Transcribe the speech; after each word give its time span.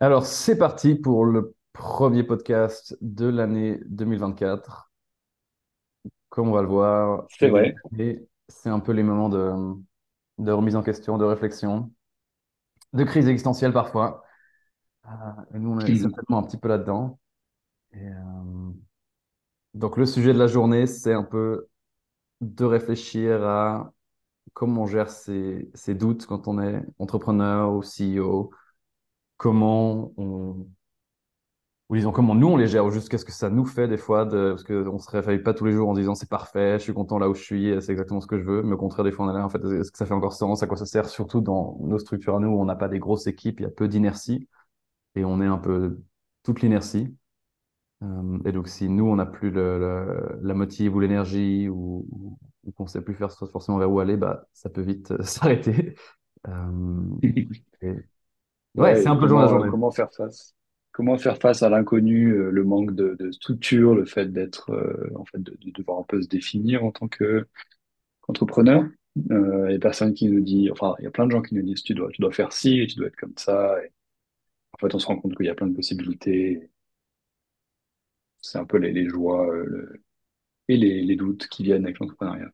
Alors, 0.00 0.24
c'est 0.24 0.56
parti 0.56 0.94
pour 0.94 1.24
le 1.24 1.54
premier 1.72 2.22
podcast 2.22 2.96
de 3.02 3.26
l'année 3.26 3.78
2024. 3.86 4.90
Comme 6.28 6.48
on 6.48 6.52
va 6.52 6.62
le 6.62 6.68
voir, 6.68 7.26
C'est 7.28 7.48
vrai. 7.48 7.74
et 7.98 8.24
c'est 8.48 8.68
un 8.68 8.80
peu 8.80 8.92
les 8.92 9.02
moments 9.02 9.28
de, 9.28 9.52
de 10.38 10.52
remise 10.52 10.76
en 10.76 10.82
question, 10.82 11.18
de 11.18 11.24
réflexion, 11.24 11.92
de 12.92 13.04
crise 13.04 13.28
existentielle 13.28 13.72
parfois. 13.72 14.22
Euh, 15.06 15.10
et 15.54 15.58
nous, 15.58 15.72
on 15.72 15.80
est 15.80 15.96
certainement 15.96 16.38
un 16.38 16.42
petit 16.44 16.58
peu 16.58 16.68
là-dedans. 16.68 17.18
Et, 17.92 18.06
euh, 18.06 18.72
donc, 19.74 19.96
le 19.96 20.06
sujet 20.06 20.32
de 20.32 20.38
la 20.38 20.46
journée, 20.46 20.86
c'est 20.86 21.12
un 21.12 21.22
peu 21.22 21.68
de 22.40 22.64
réfléchir 22.64 23.44
à 23.44 23.92
comment 24.54 24.82
on 24.82 24.86
gère 24.86 25.10
ses, 25.10 25.70
ses 25.74 25.94
doutes 25.94 26.26
quand 26.26 26.48
on 26.48 26.60
est 26.60 26.82
entrepreneur 26.98 27.72
ou 27.72 27.82
CEO, 27.82 28.50
comment 29.40 30.12
on 30.18 30.66
ou 31.88 31.96
disons 31.96 32.12
comment 32.12 32.36
nous 32.36 32.46
on 32.46 32.56
les 32.56 32.68
gère, 32.68 32.84
ou 32.84 32.90
juste 32.90 33.08
qu'est-ce 33.08 33.24
que 33.24 33.32
ça 33.32 33.50
nous 33.50 33.64
fait 33.64 33.88
des 33.88 33.96
fois, 33.96 34.28
parce 34.28 34.62
qu'on 34.62 34.92
ne 34.92 34.98
se 34.98 35.10
réveille 35.10 35.40
pas 35.40 35.54
tous 35.54 35.64
les 35.64 35.72
jours 35.72 35.88
en 35.88 35.94
disant 35.94 36.14
c'est 36.14 36.28
parfait, 36.28 36.78
je 36.78 36.84
suis 36.84 36.92
content 36.94 37.18
là 37.18 37.28
où 37.28 37.34
je 37.34 37.42
suis, 37.42 37.82
c'est 37.82 37.90
exactement 37.90 38.20
ce 38.20 38.28
que 38.28 38.38
je 38.38 38.44
veux. 38.44 38.62
Mais 38.62 38.74
au 38.74 38.76
contraire, 38.76 39.04
des 39.04 39.10
fois 39.10 39.26
on 39.26 39.30
est 39.30 39.32
là, 39.32 39.44
en 39.44 39.48
fait, 39.48 39.58
est-ce 39.64 39.90
que 39.90 39.98
ça 39.98 40.06
fait 40.06 40.14
encore 40.14 40.34
sens, 40.34 40.62
à 40.62 40.68
quoi 40.68 40.76
ça 40.76 40.86
sert, 40.86 41.08
surtout 41.08 41.40
dans 41.40 41.78
nos 41.80 41.98
structures 41.98 42.36
à 42.36 42.38
nous 42.38 42.48
où 42.48 42.60
on 42.60 42.64
n'a 42.64 42.76
pas 42.76 42.88
des 42.88 43.00
grosses 43.00 43.26
équipes, 43.26 43.58
il 43.60 43.64
y 43.64 43.66
a 43.66 43.70
peu 43.70 43.88
d'inertie, 43.88 44.48
et 45.16 45.24
on 45.24 45.40
est 45.40 45.46
un 45.46 45.58
peu 45.58 45.98
toute 46.44 46.62
l'inertie. 46.62 47.16
Euh, 48.04 48.38
et 48.44 48.52
donc 48.52 48.68
si 48.68 48.88
nous 48.88 49.06
on 49.06 49.16
n'a 49.16 49.26
plus 49.26 49.50
la 49.50 50.54
motive 50.54 50.94
ou 50.94 51.00
l'énergie, 51.00 51.68
ou, 51.68 52.06
qu'on 52.76 52.84
ne 52.84 52.88
sait 52.88 53.02
plus 53.02 53.14
faire 53.14 53.32
forcément 53.32 53.78
vers 53.78 53.90
où 53.90 53.98
aller, 54.00 54.16
bah, 54.16 54.46
ça 54.52 54.70
peut 54.70 54.82
vite 54.82 55.20
s'arrêter. 55.24 55.96
Euh, 56.46 57.92
Ouais, 58.76 58.96
c'est 58.96 59.08
un 59.08 59.16
peu 59.16 59.28
comment, 59.28 59.46
journée. 59.48 59.70
comment 59.70 59.90
faire 59.92 60.12
face? 60.12 60.54
Comment 60.92 61.18
faire 61.18 61.38
face 61.38 61.62
à 61.62 61.68
l'inconnu, 61.70 62.32
euh, 62.34 62.50
le 62.50 62.64
manque 62.64 62.94
de, 62.94 63.14
de 63.18 63.30
structure, 63.32 63.94
le 63.94 64.04
fait 64.04 64.26
d'être, 64.32 64.70
euh, 64.72 65.10
en 65.16 65.24
fait, 65.24 65.38
de, 65.42 65.56
de 65.60 65.70
devoir 65.70 66.00
un 66.00 66.02
peu 66.04 66.20
se 66.20 66.28
définir 66.28 66.84
en 66.84 66.90
tant 66.90 67.08
que 67.08 67.46
qu'entrepreneur. 68.22 68.84
Euh, 69.32 69.66
il 69.70 69.74
y 69.74 69.76
a 69.76 69.80
personne 69.80 70.14
qui 70.14 70.28
nous 70.28 70.40
dit, 70.42 70.70
enfin, 70.72 70.94
il 71.00 71.04
y 71.04 71.08
a 71.08 71.12
plein 71.12 71.26
de 71.26 71.32
gens 71.32 71.42
qui 71.42 71.54
nous 71.56 71.62
disent, 71.62 71.82
tu 71.84 71.94
dois, 71.94 72.10
tu 72.12 72.22
dois 72.22 72.32
faire 72.32 72.52
ci, 72.52 72.86
tu 72.88 72.96
dois 72.96 73.08
être 73.08 73.16
comme 73.16 73.34
ça. 73.38 73.82
Et 73.84 73.92
en 74.74 74.78
fait, 74.78 74.94
on 74.94 75.00
se 75.00 75.06
rend 75.08 75.18
compte 75.18 75.36
qu'il 75.36 75.46
y 75.46 75.50
a 75.50 75.54
plein 75.56 75.68
de 75.68 75.74
possibilités. 75.76 76.70
C'est 78.42 78.58
un 78.58 78.66
peu 78.66 78.76
les, 78.76 78.92
les 78.92 79.08
joies, 79.08 79.46
le- 79.64 80.02
et 80.68 80.76
les, 80.76 81.02
les 81.02 81.16
doutes 81.16 81.48
qui 81.48 81.64
viennent 81.64 81.84
avec 81.84 81.98
l'entrepreneuriat. 82.00 82.50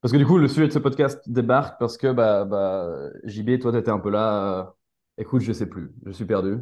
Parce 0.00 0.12
que 0.12 0.18
du 0.18 0.26
coup, 0.26 0.38
le 0.38 0.48
sujet 0.48 0.68
de 0.68 0.72
ce 0.72 0.78
podcast 0.78 1.20
débarque 1.28 1.78
parce 1.80 1.96
que 1.98 2.12
bah, 2.12 2.44
bah, 2.44 3.10
JB, 3.24 3.58
toi, 3.58 3.72
tu 3.72 3.78
étais 3.78 3.90
un 3.90 3.98
peu 3.98 4.10
là. 4.10 4.75
Écoute, 5.18 5.42
je 5.42 5.52
sais 5.52 5.66
plus, 5.66 5.90
je 6.04 6.12
suis 6.12 6.24
perdu. 6.24 6.58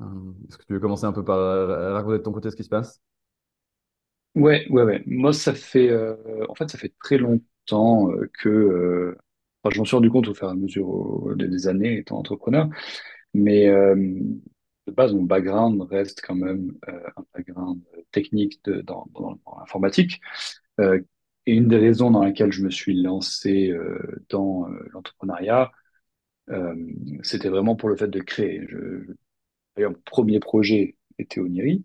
Euh, 0.00 0.04
Est-ce 0.48 0.58
que 0.58 0.64
tu 0.64 0.72
veux 0.72 0.80
commencer 0.80 1.04
un 1.04 1.12
peu 1.12 1.24
par 1.24 1.38
euh, 1.38 1.94
raconter 1.94 2.18
de 2.18 2.22
ton 2.22 2.32
côté 2.32 2.50
ce 2.50 2.56
qui 2.56 2.64
se 2.64 2.68
passe? 2.68 3.00
Ouais, 4.34 4.66
ouais, 4.70 4.82
ouais. 4.82 5.02
Moi, 5.06 5.32
ça 5.32 5.54
fait, 5.54 5.88
euh, 5.90 6.16
en 6.48 6.54
fait, 6.54 6.68
ça 6.68 6.78
fait 6.78 6.92
très 7.00 7.18
longtemps 7.18 8.08
que, 8.40 9.16
enfin, 9.62 9.72
je 9.72 9.78
m'en 9.78 9.84
suis 9.84 9.94
rendu 9.94 10.10
compte 10.10 10.28
au 10.28 10.34
fur 10.34 10.48
et 10.48 10.50
à 10.50 10.54
mesure 10.54 11.36
des 11.36 11.68
années 11.68 11.98
étant 11.98 12.18
entrepreneur, 12.18 12.68
mais 13.32 13.68
de 13.68 14.92
base, 14.92 15.14
mon 15.14 15.22
background 15.22 15.80
reste 15.82 16.20
quand 16.20 16.34
même 16.34 16.76
un 16.86 17.24
background 17.32 17.80
technique 18.10 18.60
dans, 18.64 19.08
l'informatique. 19.60 20.20
Et 20.80 21.54
une 21.54 21.68
des 21.68 21.78
raisons 21.78 22.10
dans 22.10 22.24
laquelle 22.24 22.52
je 22.52 22.64
me 22.64 22.70
suis 22.70 23.00
lancé 23.00 23.72
dans 24.28 24.66
l'entrepreneuriat, 24.92 25.70
c'était 27.22 27.48
vraiment 27.48 27.76
pour 27.76 27.88
le 27.88 27.96
fait 27.96 28.08
de 28.08 28.20
créer. 28.20 28.66
D'ailleurs, 29.76 29.92
mon 29.92 30.00
premier 30.04 30.40
projet 30.40 30.96
était 31.18 31.40
Oniri. 31.40 31.84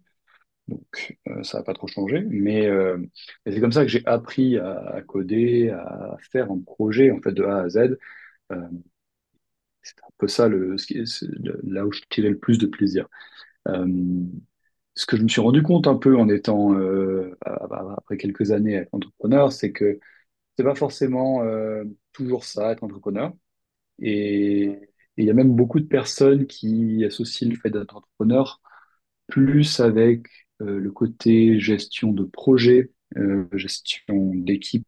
Donc, 0.67 1.17
euh, 1.27 1.43
ça 1.43 1.59
n'a 1.59 1.63
pas 1.63 1.73
trop 1.73 1.87
changé. 1.87 2.21
Mais, 2.29 2.67
euh, 2.67 2.97
c'est 3.45 3.59
comme 3.61 3.71
ça 3.71 3.83
que 3.83 3.89
j'ai 3.89 4.05
appris 4.05 4.57
à, 4.57 5.01
coder, 5.07 5.69
à 5.71 6.17
faire 6.31 6.51
un 6.51 6.59
projet 6.59 7.11
en 7.11 7.21
fait 7.21 7.33
de 7.33 7.43
A 7.43 7.61
à 7.61 7.69
Z. 7.69 7.97
Euh, 8.51 8.69
c'est 9.81 9.95
un 10.03 10.09
peu 10.17 10.27
ça 10.27 10.47
le, 10.47 10.75
là 11.63 11.85
où 11.85 11.91
je 11.91 12.01
tirais 12.09 12.29
le 12.29 12.37
plus 12.37 12.57
de 12.57 12.67
plaisir. 12.67 13.07
Euh, 13.67 13.87
ce 14.95 15.05
que 15.05 15.17
je 15.17 15.23
me 15.23 15.27
suis 15.27 15.41
rendu 15.41 15.63
compte 15.63 15.87
un 15.87 15.95
peu 15.95 16.17
en 16.17 16.29
étant 16.29 16.73
euh, 16.75 17.37
après 17.41 18.17
quelques 18.17 18.51
années 18.51 18.85
entrepreneur, 18.91 19.51
c'est 19.51 19.71
que 19.71 19.99
c'est 20.57 20.63
pas 20.63 20.75
forcément 20.75 21.43
euh, 21.43 21.85
toujours 22.13 22.45
ça 22.45 22.71
être 22.71 22.83
entrepreneur. 22.83 23.33
Et 24.01 24.89
il 25.17 25.25
y 25.25 25.29
a 25.29 25.33
même 25.33 25.55
beaucoup 25.55 25.79
de 25.79 25.85
personnes 25.85 26.47
qui 26.47 27.03
associent 27.05 27.49
le 27.49 27.55
fait 27.55 27.69
d'être 27.69 27.95
entrepreneur 27.95 28.61
plus 29.27 29.79
avec 29.79 30.27
euh, 30.61 30.79
le 30.79 30.91
côté 30.91 31.59
gestion 31.59 32.11
de 32.11 32.23
projet, 32.23 32.91
euh, 33.17 33.47
gestion 33.53 34.33
d'équipe, 34.35 34.85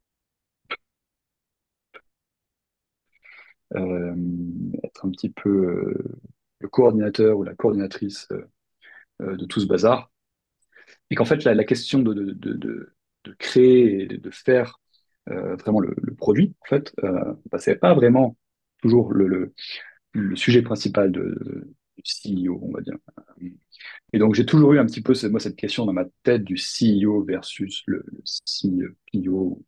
euh, 3.76 4.16
être 4.84 5.06
un 5.06 5.12
petit 5.12 5.30
peu 5.30 5.94
le 6.60 6.68
coordinateur 6.70 7.38
ou 7.38 7.44
la 7.44 7.56
coordinatrice 7.56 8.28
de 9.20 9.46
tout 9.46 9.60
ce 9.60 9.68
bazar. 9.68 10.12
Et 11.10 11.16
qu'en 11.16 11.26
fait, 11.26 11.44
la, 11.44 11.64
question 11.64 12.00
de, 12.00 12.94
créer 13.40 14.04
et 14.04 14.08
de, 14.08 14.32
faire 14.32 14.80
vraiment 15.28 15.80
le, 15.80 15.96
produit, 16.16 16.56
en 16.62 16.66
fait, 16.68 16.94
bah, 17.02 17.60
c'est 17.60 17.78
pas 17.78 17.94
vraiment 17.94 18.38
toujours 18.82 19.14
le, 19.14 19.54
sujet 20.36 20.62
principal 20.62 21.12
du 21.12 21.24
CEO, 22.04 22.60
on 22.62 22.72
va 22.72 22.82
dire. 22.82 22.98
Et 24.14 24.20
donc, 24.20 24.36
j'ai 24.36 24.46
toujours 24.46 24.74
eu 24.74 24.80
un 24.80 24.86
petit 24.86 25.02
peu, 25.02 25.14
moi, 25.30 25.40
cette 25.40 25.56
question 25.56 25.86
dans 25.86 25.94
ma 25.94 26.06
tête 26.24 26.44
du 26.44 26.58
CEO 26.58 27.24
versus 27.24 27.84
le, 27.86 28.04
le 28.08 28.22
CPO, 28.26 29.64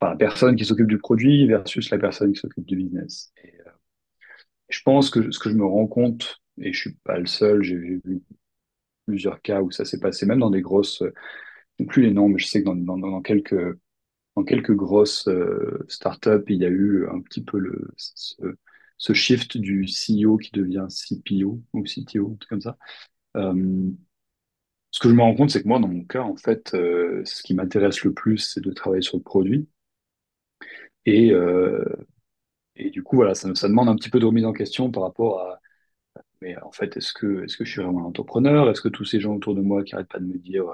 enfin, 0.00 0.12
la 0.12 0.16
personne 0.16 0.56
qui 0.56 0.64
s'occupe 0.64 0.88
du 0.88 0.98
produit 0.98 1.46
versus 1.46 1.90
la 1.90 1.98
personne 1.98 2.32
qui 2.32 2.40
s'occupe 2.40 2.66
du 2.66 2.76
business. 2.76 3.32
Et, 3.44 3.54
euh, 3.60 3.70
je 4.68 4.82
pense 4.82 5.10
que 5.10 5.30
ce 5.30 5.38
que 5.38 5.50
je 5.50 5.54
me 5.54 5.64
rends 5.64 5.86
compte, 5.86 6.40
et 6.60 6.72
je 6.72 6.78
suis 6.78 6.94
pas 7.04 7.18
le 7.18 7.26
seul, 7.26 7.62
j'ai 7.62 7.76
vu 7.76 8.02
plusieurs 9.06 9.40
cas 9.40 9.62
où 9.62 9.70
ça 9.70 9.84
s'est 9.84 10.00
passé, 10.00 10.26
même 10.26 10.40
dans 10.40 10.50
des 10.50 10.60
grosses, 10.60 11.02
plus 11.88 12.02
les 12.02 12.10
noms, 12.10 12.28
mais 12.28 12.38
je 12.38 12.46
sais 12.46 12.62
que 12.62 12.68
dans 12.68 13.22
quelques, 13.22 13.78
dans 14.38 14.44
quelques 14.44 14.74
grosses 14.74 15.26
euh, 15.26 15.84
startups, 15.88 16.44
il 16.48 16.58
y 16.58 16.64
a 16.64 16.68
eu 16.68 17.08
un 17.08 17.20
petit 17.20 17.42
peu 17.42 17.58
le, 17.58 17.88
ce, 17.96 19.12
shift 19.12 19.56
du 19.56 19.84
CEO 19.84 20.36
qui 20.36 20.52
devient 20.52 20.86
CPO 20.88 21.60
ou 21.72 21.82
CTO, 21.82 22.30
un 22.32 22.36
truc 22.36 22.48
comme 22.48 22.60
ça. 22.60 22.78
Euh, 23.36 23.90
ce 24.92 25.00
que 25.00 25.08
je 25.08 25.14
me 25.14 25.22
rends 25.22 25.34
compte, 25.34 25.50
c'est 25.50 25.62
que 25.62 25.68
moi, 25.68 25.80
dans 25.80 25.88
mon 25.88 26.04
cas, 26.04 26.22
en 26.22 26.36
fait, 26.36 26.72
euh, 26.74 27.22
ce 27.24 27.42
qui 27.42 27.54
m'intéresse 27.54 28.04
le 28.04 28.14
plus, 28.14 28.38
c'est 28.38 28.60
de 28.60 28.70
travailler 28.70 29.02
sur 29.02 29.16
le 29.16 29.24
produit. 29.24 29.68
Et, 31.04 31.32
et 32.76 32.90
du 32.90 33.02
coup, 33.02 33.16
voilà, 33.16 33.34
ça, 33.34 33.48
demande 33.68 33.88
un 33.88 33.96
petit 33.96 34.10
peu 34.10 34.20
de 34.20 34.26
remise 34.26 34.44
en 34.44 34.52
question 34.52 34.90
par 34.90 35.02
rapport 35.04 35.40
à, 35.40 35.60
mais 36.42 36.56
en 36.62 36.70
fait, 36.70 36.96
est-ce 36.96 37.12
que, 37.12 37.44
est-ce 37.44 37.56
que 37.56 37.64
je 37.64 37.72
suis 37.72 37.82
vraiment 37.82 38.02
un 38.02 38.08
entrepreneur? 38.08 38.70
Est-ce 38.70 38.82
que 38.82 38.88
tous 38.88 39.04
ces 39.04 39.20
gens 39.20 39.34
autour 39.34 39.54
de 39.54 39.62
moi 39.62 39.82
qui 39.84 39.94
arrêtent 39.94 40.08
pas 40.08 40.20
de 40.20 40.26
me 40.26 40.38
dire 40.38 40.66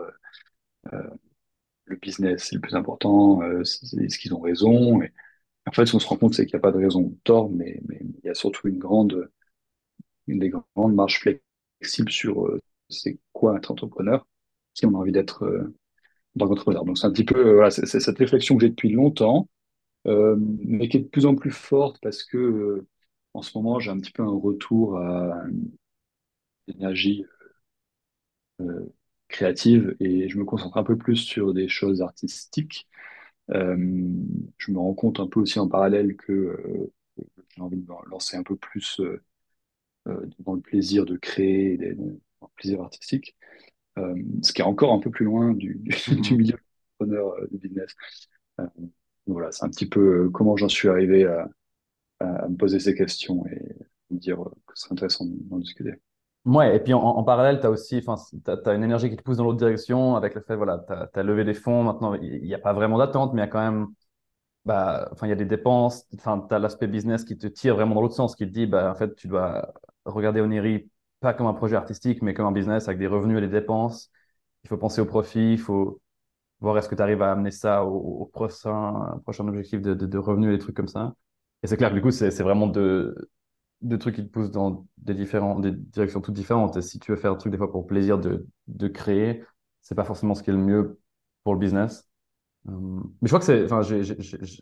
le 1.87 1.97
business, 1.97 2.47
c'est 2.49 2.55
le 2.57 2.61
plus 2.61 2.75
important, 2.75 3.43
euh, 3.43 3.63
est-ce 3.63 4.19
qu'ils 4.19 4.35
ont 4.35 4.41
raison? 4.41 5.01
En 5.67 5.73
fait, 5.73 5.87
ce 5.87 5.93
qu'on 5.93 5.99
se 5.99 6.07
rend 6.07 6.17
compte, 6.17 6.35
c'est 6.35 6.47
qu'il 6.47 6.57
n'y 6.57 6.61
a 6.61 6.63
pas 6.63 6.73
de 6.73 6.79
raison 6.79 7.03
ou 7.03 7.11
de 7.11 7.19
tort, 7.25 7.51
mais, 7.51 7.81
il 7.91 8.21
y 8.25 8.29
a 8.29 8.35
surtout 8.35 8.69
une 8.69 8.79
grande, 8.79 9.31
une 10.27 10.39
des 10.39 10.51
grandes 10.51 10.95
marges 10.95 11.21
flexibles 11.21 12.11
sur 12.11 12.47
euh, 12.47 12.61
c'est 12.89 13.19
quoi 13.33 13.57
être 13.57 13.71
entrepreneur, 13.71 14.27
si 14.75 14.87
on 14.87 14.95
a 14.95 14.99
envie 14.99 15.13
d'être 15.13 15.45
euh, 15.45 15.75
dans 16.37 16.47
l'entrepreneur. 16.47 16.85
Donc, 16.85 16.99
c'est 16.99 17.07
un 17.07 17.13
petit 17.13 17.25
peu, 17.25 17.55
voilà, 17.55 17.71
cette 17.71 18.19
réflexion 18.19 18.57
que 18.57 18.63
j'ai 18.63 18.71
depuis 18.71 18.91
longtemps, 18.91 19.49
mais 20.07 20.89
qui 20.89 20.99
est 20.99 21.01
de 21.01 21.09
plus 21.09 21.27
en 21.27 21.35
plus 21.35 21.51
forte 21.51 21.99
parce 22.03 22.25
que 22.25 22.87
en 23.35 23.43
ce 23.43 23.57
moment, 23.57 23.81
j'ai 23.81 23.91
un 23.91 23.99
petit 23.99 24.13
peu 24.13 24.23
un 24.23 24.39
retour 24.39 24.99
à 24.99 25.45
une 25.49 25.71
énergie 26.69 27.25
créative 29.29 29.97
et 30.01 30.29
je 30.29 30.39
me 30.39 30.45
concentre 30.45 30.77
un 30.79 30.85
peu 30.85 30.97
plus 30.97 31.17
sur 31.17 31.55
des 31.55 31.69
choses 31.69 32.03
artistiques. 32.03 32.89
Euh, 33.53 33.77
je 34.59 34.73
me 34.73 34.79
rends 34.79 34.95
compte 34.95 35.21
un 35.21 35.29
peu 35.29 35.41
aussi 35.41 35.59
en 35.61 35.69
parallèle 35.69 36.17
que 36.17 36.33
euh, 36.33 36.93
j'ai 37.57 37.63
envie 37.63 37.79
de 37.79 37.83
me 37.87 38.11
lancer 38.11 38.37
un 38.37 38.43
peu 38.45 38.57
plus 38.57 39.01
euh, 39.01 39.23
dans 40.41 40.55
le 40.55 40.61
plaisir 40.61 41.05
de 41.07 41.17
créer, 41.17 41.77
des- 41.77 41.95
dans 41.95 42.07
le 42.43 42.49
plaisir 42.57 42.81
artistique, 42.83 43.37
ce 44.43 44.53
qui 44.53 44.61
est 44.63 44.65
encore 44.65 44.93
un 44.93 44.99
peu 45.01 45.11
plus 45.11 45.25
loin 45.25 45.53
du, 45.55 45.77
du, 45.81 45.97
du 46.21 46.35
Mhm. 46.35 46.37
milieu 46.37 46.57
entrepreneur 47.01 47.35
de 47.51 47.59
business. 47.59 47.95
Voilà, 49.27 49.53
c'est 49.53 49.65
un 49.65 49.71
petit 49.71 49.87
peu 49.89 50.29
comment 50.31 50.57
j'en 50.57 50.69
suis 50.69 50.89
arrivé 50.89 51.25
à, 51.25 51.49
à, 52.21 52.49
me 52.49 52.57
poser 52.57 52.81
ces 52.81 52.95
questions 52.95 53.47
et 53.47 53.61
me 54.11 54.19
dire 54.21 54.39
que 54.67 54.75
ce 54.77 54.85
serait 54.85 54.95
intéressant 54.95 55.27
d'en 55.27 55.59
discuter. 55.59 55.93
Ouais, 56.45 56.77
et 56.77 56.81
puis 56.81 56.93
en, 56.93 57.25
parallèle, 57.25 57.59
tu 57.61 57.67
as 57.67 57.71
aussi, 57.71 58.03
enfin, 58.07 58.17
t'as 58.45 58.75
une 58.75 58.85
énergie 58.85 59.09
qui 59.09 59.17
te 59.17 59.23
pousse 59.23 59.39
dans 59.39 59.45
l'autre 59.45 59.57
direction 59.57 60.15
avec 60.15 60.35
le 60.35 60.43
fait, 60.43 60.57
voilà, 60.57 60.85
tu 60.87 61.19
as, 61.19 61.23
levé 61.23 61.43
des 61.43 61.55
fonds, 61.55 61.83
maintenant, 61.85 62.13
il 62.15 62.43
n'y 62.43 62.55
a 62.55 62.59
pas 62.59 62.75
vraiment 62.75 62.99
d'attente, 62.99 63.33
mais 63.33 63.41
il 63.41 63.45
y 63.45 63.49
a 63.49 63.51
quand 63.51 63.61
même 63.61 63.89
bah, 64.65 65.09
enfin, 65.13 65.27
il 65.27 65.31
y 65.31 65.33
a 65.33 65.37
des 65.37 65.45
dépenses, 65.45 66.07
enfin, 66.15 66.45
tu 66.49 66.55
as 66.55 66.59
l'aspect 66.59 66.87
business 66.87 67.25
qui 67.25 67.37
te 67.39 67.47
tire 67.47 67.75
vraiment 67.75 67.95
dans 67.95 68.03
l'autre 68.03 68.15
sens, 68.15 68.37
qui 68.37 68.47
te 68.47 68.53
dit, 68.53 68.67
bah, 68.67 68.91
en 68.91 68.95
fait, 68.95 69.15
tu 69.17 69.29
dois 69.29 69.75
regarder 70.05 70.41
Oniri 70.41 70.91
pas 71.21 71.35
comme 71.35 71.47
un 71.47 71.55
projet 71.55 71.77
artistique, 71.77 72.23
mais 72.23 72.35
comme 72.35 72.47
un 72.47 72.53
business 72.53 72.89
avec 72.89 72.99
des 72.99 73.07
revenus 73.07 73.39
et 73.39 73.41
des 73.43 73.49
dépenses. 73.49 74.11
Il 74.65 74.69
faut 74.69 74.77
penser 74.79 75.01
au 75.01 75.07
profit, 75.07 75.53
il 75.55 75.59
faut 75.59 76.03
voir 76.61 76.79
est-ce 76.79 76.89
que 76.89 76.95
tu 76.95 77.03
arrives 77.03 77.23
à 77.23 77.33
amener 77.33 77.51
ça 77.51 77.85
au, 77.85 78.23
au 78.23 78.27
prochain, 78.27 79.21
prochain 79.25 79.49
objectif 79.49 79.83
de, 79.83 79.95
de, 79.95 80.07
de, 80.07 80.19
revenus 80.19 80.51
et 80.51 80.53
des 80.53 80.59
trucs 80.59 80.77
comme 80.77 80.89
ça. 80.89 81.15
Et 81.63 81.67
c'est 81.69 81.77
clair 81.77 81.91
que 81.91 81.95
du 81.97 82.03
coup, 82.03 82.11
c'est 82.11 82.31
vraiment 82.43 82.67
de, 82.69 83.31
de 83.83 83.97
trucs 83.97 84.15
qui 84.17 84.25
te 84.25 84.31
poussent 84.31 84.51
dans 84.51 84.87
des, 84.99 85.15
différents, 85.15 85.59
des 85.59 85.73
directions 85.73 86.21
toutes 86.21 86.35
différentes. 86.35 86.77
Et 86.77 86.83
si 86.83 86.99
tu 86.99 87.11
veux 87.11 87.17
faire 87.17 87.33
un 87.33 87.37
truc 87.37 87.53
des 87.53 87.59
fois 87.59 87.71
pour 87.71 87.87
plaisir 87.87 88.19
de, 88.19 88.47
de 88.69 88.89
créer, 88.89 89.45
c'est 89.83 89.95
pas 89.95 90.05
forcément 90.05 90.35
ce 90.35 90.43
qui 90.43 90.51
est 90.51 90.55
le 90.55 90.59
mieux 90.59 90.99
pour 91.43 91.55
le 91.55 91.61
business. 91.61 92.09
Euh, 92.69 92.73
mais 93.21 93.29
je 93.29 93.29
crois 93.29 93.41
que 93.41 93.45
c'est, 93.45 93.65
enfin, 93.65 93.83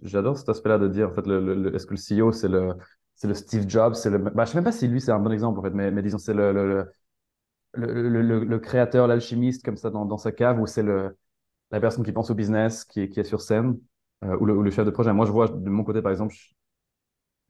j'adore 0.03 0.37
cet 0.37 0.49
aspect-là 0.49 0.79
de 0.79 0.89
dire, 0.89 1.11
en 1.11 1.15
fait, 1.15 1.27
est-ce 1.75 1.87
que 1.87 1.95
le 1.95 1.99
CEO, 1.99 2.33
c'est 2.33 2.49
le, 2.49 2.75
c'est 3.15 3.29
le 3.29 3.35
Steve 3.35 3.69
Jobs, 3.69 3.95
c'est 3.95 4.11
le, 4.11 4.19
bah, 4.19 4.45
je 4.45 4.51
sais 4.51 4.57
même 4.57 4.65
pas 4.65 4.73
si 4.73 4.89
lui, 4.89 5.01
c'est 5.01 5.13
un 5.13 5.21
bon 5.21 5.31
exemple, 5.31 5.61
en 5.61 5.63
fait, 5.63 5.71
mais, 5.71 6.03
disons, 6.03 6.19
c'est 6.19 6.35
le, 6.35 6.53
le, 6.53 8.43
le, 8.45 8.59
créateur, 8.59 9.07
l'alchimiste, 9.07 9.65
comme 9.65 9.77
ça, 9.77 9.91
dans, 9.91 10.19
sa 10.19 10.33
cave, 10.33 10.61
ou 10.61 10.67
c'est 10.67 10.83
la 10.83 11.81
personne 11.81 12.05
qui 12.05 12.13
pense 12.13 12.31
au 12.31 12.35
business, 12.35 12.85
qui, 12.85 13.09
qui 13.09 13.21
est 13.21 13.25
sur 13.25 13.41
scène, 13.41 13.79
euh, 14.25 14.37
ou, 14.41 14.47
le, 14.47 14.55
ou, 14.57 14.63
le, 14.63 14.71
chef 14.71 14.85
de 14.85 14.91
projet. 14.91 15.13
Moi, 15.13 15.27
je 15.27 15.33
vois 15.33 15.49
de 15.49 15.71
mon 15.71 15.85
côté, 15.85 16.03
par 16.03 16.13
exemple, 16.13 16.35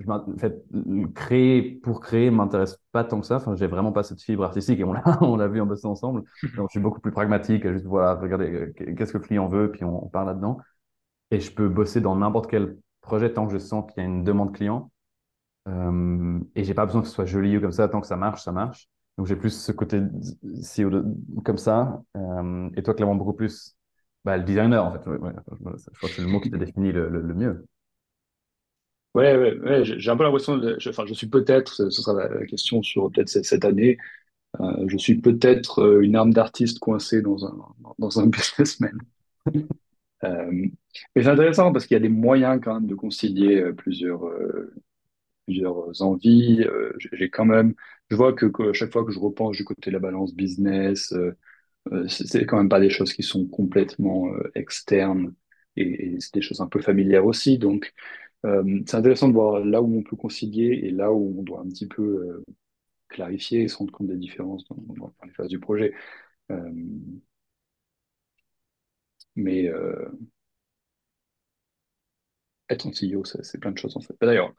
en 0.09 0.37
fait, 0.39 0.65
créer 1.15 1.63
pour 1.83 2.01
créer 2.01 2.31
m'intéresse 2.31 2.79
pas 2.93 3.05
tant 3.05 3.21
que 3.21 3.27
ça. 3.27 3.37
Enfin, 3.37 3.55
j'ai 3.57 3.67
vraiment 3.67 3.93
pas 3.93 4.03
cette 4.03 4.21
fibre 4.21 4.45
artistique 4.45 4.81
et 4.81 4.85
on 4.85 4.93
l'a, 4.93 5.03
on 5.23 5.37
l'a 5.37 5.49
vu 5.49 5.61
en 5.61 5.67
bossant 5.67 5.91
ensemble. 5.91 6.23
Donc, 6.57 6.69
je 6.69 6.73
suis 6.73 6.81
beaucoup 6.81 7.01
plus 7.01 7.13
pragmatique. 7.13 7.67
Juste 7.71 7.87
voilà, 7.87 8.15
regardez 8.15 8.51
euh, 8.51 8.95
qu'est-ce 8.97 9.13
que 9.13 9.19
le 9.19 9.25
client 9.25 9.49
veut, 9.49 9.71
puis 9.71 9.85
on, 9.85 10.09
parle 10.09 10.29
là-dedans. 10.29 10.59
Et 11.31 11.41
je 11.41 11.53
peux 11.53 11.69
bosser 11.69 12.01
dans 12.01 12.17
n'importe 12.17 12.51
quel 12.51 12.77
projet 13.01 13.33
tant 13.33 13.47
que 13.47 13.53
je 13.53 13.59
sens 13.59 13.85
qu'il 13.91 14.03
y 14.03 14.07
a 14.07 14.09
une 14.09 14.25
demande 14.25 14.55
client. 14.55 14.91
Euh, 15.69 16.41
et 16.55 16.65
j'ai 16.65 16.75
pas 16.75 16.87
besoin 16.87 17.03
que 17.03 17.09
ce 17.09 17.15
soit 17.15 17.27
joli 17.27 17.57
ou 17.57 17.61
comme 17.61 17.73
ça. 17.73 17.89
Tant 17.89 18.01
que 18.01 18.07
ça 18.07 18.17
marche, 18.17 18.43
ça 18.43 18.53
marche. 18.53 18.89
Donc, 19.19 19.27
j'ai 19.27 19.37
plus 19.37 19.51
ce 19.51 19.73
côté 19.73 20.01
CEO 20.63 20.91
de, 20.91 21.05
comme 21.45 21.59
ça. 21.59 22.03
Euh, 22.17 22.71
et 22.77 22.83
toi, 22.83 22.95
clairement, 22.95 23.15
beaucoup 23.15 23.35
plus 23.35 23.77
bah, 24.25 24.37
le 24.37 24.45
designer, 24.45 24.85
en 24.85 24.93
fait. 24.93 25.03
je 25.05 25.17
crois 25.17 26.09
que 26.09 26.15
c'est 26.15 26.23
le 26.23 26.29
mot 26.29 26.41
qui 26.41 26.51
te 26.51 26.57
définit 26.57 26.93
le, 26.93 27.09
le 27.09 27.35
mieux. 27.35 27.67
Ouais, 29.15 29.37
ouais, 29.37 29.59
ouais 29.61 29.85
j'ai 29.85 30.11
un 30.11 30.17
peu 30.17 30.23
l'impression, 30.25 30.59
enfin, 30.89 31.05
je 31.07 31.13
suis 31.13 31.27
peut-être, 31.27 31.75
ce 31.75 31.91
sera 31.91 32.15
la 32.29 32.47
question 32.47 32.83
sur 32.83 33.11
peut-être 33.13 33.29
cette 33.29 33.65
année, 33.67 33.99
euh, 34.61 34.87
je 34.89 34.97
suis 34.99 35.17
peut-être 35.21 35.81
euh, 35.83 36.03
une 36.03 36.17
arme 36.17 36.33
d'artiste 36.35 36.79
coincée 36.81 37.23
dans 37.23 37.47
un, 37.47 37.57
dans 37.99 38.21
un 38.21 38.27
businessman. 38.29 38.99
euh, 40.25 40.51
mais 41.17 41.23
c'est 41.23 41.29
intéressant 41.29 41.73
parce 41.73 41.87
qu'il 41.87 41.95
y 41.97 41.99
a 41.99 42.01
des 42.01 42.09
moyens 42.09 42.61
quand 42.63 42.75
même 42.75 42.87
de 42.87 42.95
concilier 42.95 43.57
euh, 43.61 43.73
plusieurs, 43.73 44.25
euh, 44.27 44.73
plusieurs 45.47 46.03
envies. 46.03 46.63
Euh, 46.65 46.93
j'ai 47.13 47.31
quand 47.31 47.45
même, 47.47 47.75
je 48.11 48.17
vois 48.17 48.33
que, 48.35 48.73
chaque 48.75 48.93
fois 48.93 49.05
que 49.05 49.13
je 49.13 49.19
repense 49.21 49.57
du 49.59 49.65
côté 49.65 49.91
de 49.91 49.95
la 49.97 50.01
balance 50.01 50.35
business, 50.35 51.15
c'est 52.09 52.47
quand 52.47 52.57
même 52.59 52.69
pas 52.69 52.81
des 52.81 52.91
choses 52.91 53.13
qui 53.13 53.23
sont 53.23 53.47
complètement 53.49 54.29
externes 54.55 55.35
et, 55.77 56.15
et 56.17 56.21
c'est 56.21 56.35
des 56.35 56.43
choses 56.43 56.61
un 56.61 56.69
peu 56.69 56.81
familières 56.81 57.27
aussi. 57.27 57.59
Donc, 57.59 57.93
euh, 57.97 58.22
c'est 58.45 58.97
intéressant 58.97 59.29
de 59.29 59.35
voir 59.35 59.65
là 59.65 59.81
où 59.83 59.99
on 59.99 60.03
peut 60.03 60.17
concilier 60.17 60.81
et 60.85 60.91
là 60.91 61.13
où 61.13 61.39
on 61.39 61.43
doit 61.43 61.61
un 61.61 61.69
petit 61.69 61.87
peu 61.87 62.03
euh, 62.03 62.45
clarifier 63.09 63.63
et 63.63 63.69
se 63.69 63.77
rendre 63.77 63.93
compte 63.93 64.09
des 64.09 64.17
différences 64.17 64.65
dans, 64.69 65.15
les 65.25 65.33
phases 65.33 65.49
du 65.49 65.61
projet. 65.61 65.95
Euh, 66.51 66.73
mais 69.37 69.69
euh, 69.69 70.11
être 72.69 72.87
un 72.87 72.93
CEO, 72.93 73.25
c'est 73.25 73.59
plein 73.61 73.73
de 73.73 73.79
choses 73.79 73.97
en 73.97 74.01
fait. 74.01 74.15
D'ailleurs, 74.21 74.55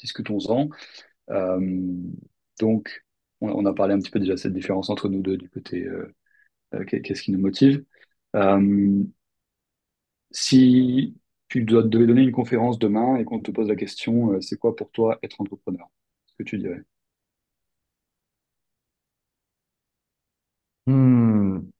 discutons-en. 0.00 0.68
donc, 2.60 3.04
on, 3.40 3.48
on, 3.50 3.66
a 3.66 3.74
parlé 3.74 3.94
un 3.94 3.98
petit 3.98 4.10
peu 4.10 4.20
déjà 4.20 4.32
de 4.34 4.38
cette 4.38 4.52
différence 4.52 4.90
entre 4.90 5.08
nous 5.08 5.22
deux 5.22 5.36
du 5.36 5.48
côté 5.48 5.88
qu'est-ce 6.86 7.22
qui 7.22 7.32
nous 7.32 7.38
motive. 7.40 7.84
si 10.30 11.14
tu 11.52 11.64
dois, 11.64 11.82
devais 11.82 12.06
donner 12.06 12.22
une 12.22 12.32
conférence 12.32 12.78
demain 12.78 13.16
et 13.16 13.24
qu'on 13.24 13.40
te 13.40 13.50
pose 13.50 13.68
la 13.68 13.76
question, 13.76 14.32
euh, 14.32 14.40
c'est 14.40 14.58
quoi 14.58 14.74
pour 14.76 14.90
toi 14.90 15.18
être 15.22 15.40
entrepreneur? 15.40 15.88
Ce 16.26 16.34
que 16.38 16.42
tu 16.44 16.58
dirais? 16.58 16.82
Hmm. 20.86 21.72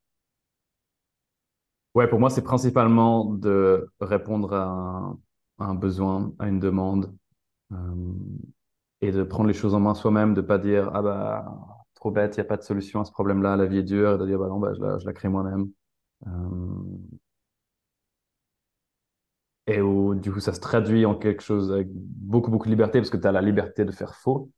Ouais, 1.95 2.09
pour 2.09 2.19
moi, 2.21 2.31
c'est 2.31 2.43
principalement 2.43 3.25
de 3.27 3.91
répondre 4.01 4.55
à 4.55 5.15
un, 5.59 5.75
besoin, 5.75 6.33
à 6.39 6.49
une 6.49 6.59
demande, 6.59 7.15
euh, 7.73 7.77
et 9.01 9.13
de 9.13 9.23
prendre 9.25 9.49
les 9.49 9.55
choses 9.55 9.75
en 9.75 9.81
main 9.81 9.95
soi-même, 9.95 10.35
de 10.35 10.41
pas 10.41 10.59
dire, 10.59 10.91
ah 10.95 11.03
bah, 11.03 11.79
trop 11.95 12.11
bête, 12.11 12.37
il 12.37 12.41
n'y 12.41 12.47
a 12.47 12.49
pas 12.49 12.57
de 12.57 12.63
solution 12.63 13.01
à 13.01 13.05
ce 13.05 13.13
problème-là, 13.13 13.57
la 13.57 13.67
vie 13.67 13.79
est 13.79 13.83
dure, 13.83 14.15
et 14.15 14.19
de 14.19 14.27
dire, 14.27 14.39
bah 14.39 14.49
non, 14.49 14.59
bah, 14.61 14.73
je 14.75 14.81
la, 14.83 14.99
je 14.99 15.07
la 15.07 15.13
crée 15.13 15.29
moi-même. 15.29 15.71
Euh, 16.29 16.31
et 19.67 19.81
où 19.81 20.15
du 20.15 20.33
coup 20.33 20.41
ça 20.41 20.53
se 20.53 20.61
traduit 20.61 21.07
en 21.07 21.15
quelque 21.15 21.43
chose 21.43 21.73
avec 21.73 21.89
beaucoup 21.93 22.51
beaucoup 22.51 22.67
de 22.67 22.71
liberté 22.71 22.99
parce 22.99 23.11
que 23.11 23.17
tu 23.17 23.27
as 23.27 23.33
la 23.33 23.43
liberté 23.43 23.85
de 23.85 23.93
faire 23.93 24.15
faux 24.15 24.51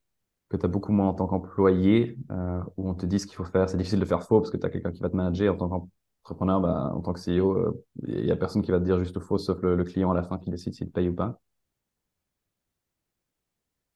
que 0.51 0.57
tu 0.57 0.67
as 0.67 0.69
beaucoup 0.69 0.93
moins 0.93 1.09
en 1.09 1.15
tant 1.15 1.27
qu'employé 1.27 2.19
euh, 2.31 2.61
où 2.77 2.89
on 2.89 2.95
te 2.95 3.07
dit 3.07 3.19
ce 3.19 3.27
qu'il 3.27 3.37
faut 3.37 3.45
faire. 3.45 3.69
C'est 3.69 3.77
difficile 3.77 4.01
de 4.01 4.05
faire 4.05 4.23
faux 4.23 4.41
parce 4.41 4.51
que 4.51 4.57
tu 4.57 4.67
as 4.67 4.71
quelqu'un 4.71 4.93
qui 4.93 5.01
va 5.03 5.11
te 5.11 5.17
manager. 5.17 5.55
En 5.55 5.57
tant 5.57 5.69
qu'entrepreneur 5.69 6.61
bah, 6.61 6.93
en 6.95 7.01
tant 7.01 7.13
que 7.13 7.21
CEO 7.21 7.75
il 8.07 8.15
euh, 8.17 8.25
y 8.25 8.31
a 8.31 8.37
personne 8.37 8.63
qui 8.63 8.71
va 8.71 8.79
te 8.79 8.85
dire 8.85 8.99
juste 8.99 9.19
faux 9.21 9.39
sauf 9.39 9.61
le, 9.63 9.83
client 9.85 10.11
à 10.11 10.15
la 10.15 10.23
fin 10.23 10.39
qui 10.39 10.51
décide 10.51 10.75
s'il 10.75 10.91
paye 10.91 11.09
ou 11.09 11.15
pas. 11.15 11.41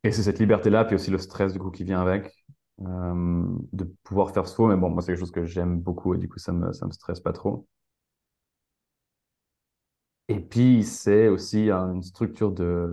Et 0.04 0.12
c'est 0.12 0.22
cette 0.22 0.38
liberté 0.38 0.70
là 0.70 0.84
puis 0.84 0.94
aussi 0.94 1.10
le 1.10 1.18
stress 1.18 1.52
du 1.52 1.58
coup 1.58 1.70
qui 1.70 1.84
vient 1.84 2.00
avec 2.00 2.32
euh, 2.80 3.44
de 3.72 3.84
pouvoir 4.04 4.30
faire 4.32 4.48
faux. 4.48 4.66
Mais 4.68 4.76
bon 4.76 4.90
moi 4.90 5.02
c'est 5.02 5.12
quelque 5.12 5.20
chose 5.20 5.30
que 5.30 5.44
j'aime 5.44 5.80
beaucoup 5.80 6.14
et 6.14 6.18
du 6.18 6.28
coup 6.28 6.38
ça 6.38 6.52
me 6.52 6.72
ça 6.72 6.86
me 6.86 6.92
stresse 6.92 7.20
pas 7.20 7.32
trop 7.32 7.66
et 10.28 10.40
puis, 10.40 10.84
c'est 10.84 11.28
aussi 11.28 11.70
une 11.70 12.02
structure 12.02 12.52
de, 12.52 12.92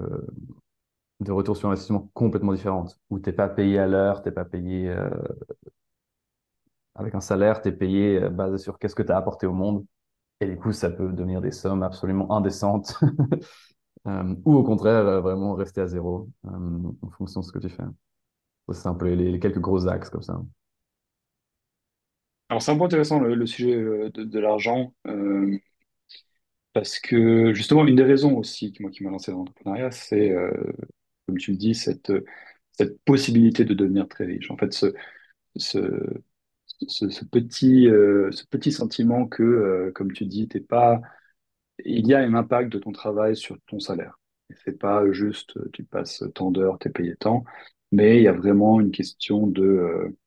retour 1.27 1.57
sur 1.57 1.67
investissement 1.69 2.09
complètement 2.13 2.53
différente, 2.53 2.97
où 3.09 3.19
tu 3.19 3.29
n'es 3.29 3.35
pas 3.35 3.49
payé 3.49 3.77
à 3.77 3.87
l'heure, 3.87 4.21
tu 4.21 4.29
n'es 4.29 4.33
pas 4.33 4.45
payé 4.45 4.89
euh, 4.89 5.09
avec 6.95 7.13
un 7.13 7.19
salaire, 7.21 7.61
tu 7.61 7.69
es 7.69 7.71
payé 7.73 8.23
euh, 8.23 8.29
basé 8.29 8.57
sur 8.57 8.79
qu'est-ce 8.79 8.95
que 8.95 9.03
tu 9.03 9.11
as 9.11 9.17
apporté 9.17 9.47
au 9.47 9.53
monde. 9.53 9.85
Et 10.39 10.47
du 10.47 10.57
coup, 10.57 10.71
ça 10.71 10.89
peut 10.89 11.11
devenir 11.11 11.41
des 11.41 11.51
sommes 11.51 11.83
absolument 11.83 12.31
indécentes, 12.31 12.99
euh, 14.07 14.35
ou 14.45 14.55
au 14.55 14.63
contraire, 14.63 15.21
vraiment 15.21 15.55
rester 15.55 15.81
à 15.81 15.87
zéro 15.87 16.29
en 16.45 17.09
fonction 17.17 17.41
de 17.41 17.45
ce 17.45 17.51
que 17.51 17.59
tu 17.59 17.69
fais. 17.69 17.83
C'est 18.71 18.87
un 18.87 18.95
peu 18.95 19.11
les, 19.13 19.39
quelques 19.39 19.59
gros 19.59 19.87
axes 19.87 20.09
comme 20.09 20.23
ça. 20.23 20.41
Alors, 22.49 22.61
c'est 22.61 22.71
un 22.71 22.77
peu 22.77 22.85
intéressant 22.85 23.19
le, 23.19 23.45
sujet 23.45 23.75
de 23.75 24.39
l'argent. 24.39 24.93
Euh, 26.75 26.79
Parce 26.79 26.99
que 26.99 27.53
justement, 27.53 27.85
une 27.87 27.95
des 27.95 28.03
raisons 28.03 28.37
aussi 28.37 28.71
qui, 28.73 28.81
moi, 28.81 28.91
qui 28.91 29.03
m'a 29.03 29.11
lancé 29.11 29.31
dans 29.31 29.39
l'entrepreneuriat, 29.39 29.91
c'est, 29.91 30.31
euh, 30.31 30.51
comme 31.27 31.37
tu 31.37 31.51
le 31.51 31.57
dis, 31.57 31.75
cette, 31.75 32.11
cette 32.73 32.99
possibilité 33.05 33.65
de 33.65 33.73
devenir 33.73 34.07
très 34.07 34.25
riche. 34.25 34.51
En 34.51 34.57
fait, 34.57 34.73
ce, 34.73 34.93
euh, 35.77 36.21
petit 38.49 38.71
sentiment 38.71 39.27
que, 39.27 39.43
euh, 39.43 39.91
comme 39.93 40.11
tu 40.13 40.25
dis, 40.25 40.47
t'es 40.47 40.59
pas, 40.59 41.01
il 41.85 42.07
y 42.07 42.13
a 42.13 42.19
un 42.19 42.33
impact 42.35 42.71
de 42.73 42.79
ton 42.79 42.91
travail 42.91 43.35
sur 43.37 43.57
ton 43.67 43.79
salaire. 43.79 44.19
Et 44.51 44.55
c'est 44.65 44.77
pas 44.79 45.09
juste, 45.11 45.57
tu 45.73 45.83
passes 45.85 46.23
tant 46.35 46.51
d'heures, 46.51 46.77
t'es 46.79 46.89
payé 46.89 47.15
tant, 47.17 47.43
mais 47.91 48.17
il 48.17 48.23
y 48.23 48.27
a 48.27 48.33
vraiment 48.33 48.79
une 48.81 48.91
question 48.91 49.47
de, 49.47 49.63
euh, 49.63 50.17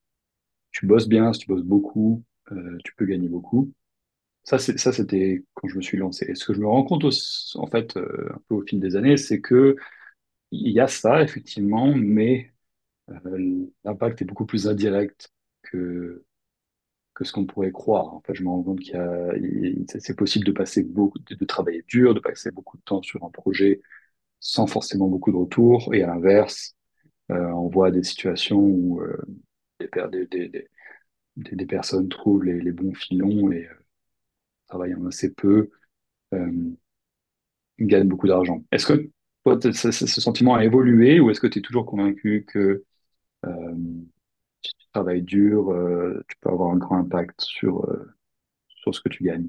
tu 0.72 0.86
bosses 0.86 1.08
bien, 1.08 1.32
si 1.34 1.40
tu 1.40 1.48
bosses 1.48 1.64
beaucoup, 1.64 2.24
euh, 2.52 2.78
tu 2.84 2.94
peux 2.96 3.04
gagner 3.06 3.28
beaucoup. 3.28 3.72
Ça, 4.48 4.58
c'était 4.58 5.44
quand 5.54 5.68
je 5.68 5.76
me 5.76 5.82
suis 5.82 5.98
lancé. 5.98 6.24
Et 6.30 6.34
ce 6.34 6.46
que 6.46 6.54
je 6.54 6.60
me 6.60 6.66
rends 6.66 6.82
compte, 6.84 7.04
en 7.04 7.66
fait, 7.66 7.96
euh, 7.98 8.30
un 8.34 8.40
peu 8.48 8.54
au 8.54 8.62
fil 8.62 8.80
des 8.80 8.96
années, 8.96 9.18
c'est 9.18 9.40
que 9.42 9.76
il 10.52 10.72
y 10.72 10.80
a 10.80 10.88
ça, 10.88 11.22
effectivement, 11.22 11.94
mais 11.94 12.52
euh, 13.10 13.66
l'impact 13.84 14.22
est 14.22 14.26
beaucoup 14.26 14.46
plus 14.46 14.68
indirect 14.68 15.32
que, 15.62 16.24
que 17.14 17.24
ce 17.24 17.32
qu'on 17.32 17.46
pourrait 17.46 17.72
croire. 17.72 18.14
En 18.14 18.22
fait, 18.22 18.34
je 18.34 18.44
me 18.44 18.48
rends 18.50 18.62
compte 18.62 18.80
qu'il 18.80 19.86
c'est 19.88 20.16
possible 20.16 20.46
de 20.46 20.52
passer 20.52 20.82
beaucoup, 20.84 21.18
de, 21.20 21.44
travailler 21.46 21.84
dur, 21.88 22.14
de 22.14 22.20
passer 22.20 22.50
beaucoup 22.52 22.78
de 22.78 22.82
temps 22.84 23.02
sur 23.02 23.24
un 23.24 23.30
projet 23.30 23.82
sans 24.40 24.66
forcément 24.66 25.08
beaucoup 25.08 25.32
de 25.32 25.36
retour. 25.38 25.94
Et 25.94 26.02
à 26.02 26.08
l'inverse, 26.08 26.74
euh, 27.32 27.48
on 27.52 27.68
voit 27.68 27.90
des 27.90 28.04
situations 28.04 28.60
où 28.60 29.02
des 31.36 31.66
personnes 31.66 32.08
trouvent 32.08 32.44
les, 32.44 32.60
les 32.60 32.72
bons 32.72 32.94
filons 32.94 33.52
et 33.52 33.68
travaillent 34.68 34.94
en 34.94 35.06
assez 35.06 35.32
peu. 35.32 35.70
Euh, 36.34 36.70
gagne 37.86 38.08
beaucoup 38.08 38.28
d'argent. 38.28 38.62
Est-ce 38.72 38.86
que 38.86 39.10
ce, 39.72 40.20
sentiment 40.20 40.54
a 40.54 40.64
évolué 40.64 41.20
ou 41.20 41.30
est-ce 41.30 41.40
que 41.40 41.46
tu 41.46 41.60
es 41.60 41.62
toujours 41.62 41.86
convaincu 41.86 42.44
que 42.46 42.84
euh, 43.46 43.74
si 44.62 44.74
tu 44.76 44.86
travailles 44.92 45.22
dur, 45.22 45.70
euh, 45.70 46.22
tu 46.28 46.36
peux 46.40 46.50
avoir 46.50 46.70
un 46.70 46.76
grand 46.76 46.98
impact 46.98 47.40
sur, 47.40 47.88
euh, 47.88 48.14
sur 48.68 48.94
ce 48.94 49.00
que 49.00 49.08
tu 49.08 49.24
gagnes? 49.24 49.48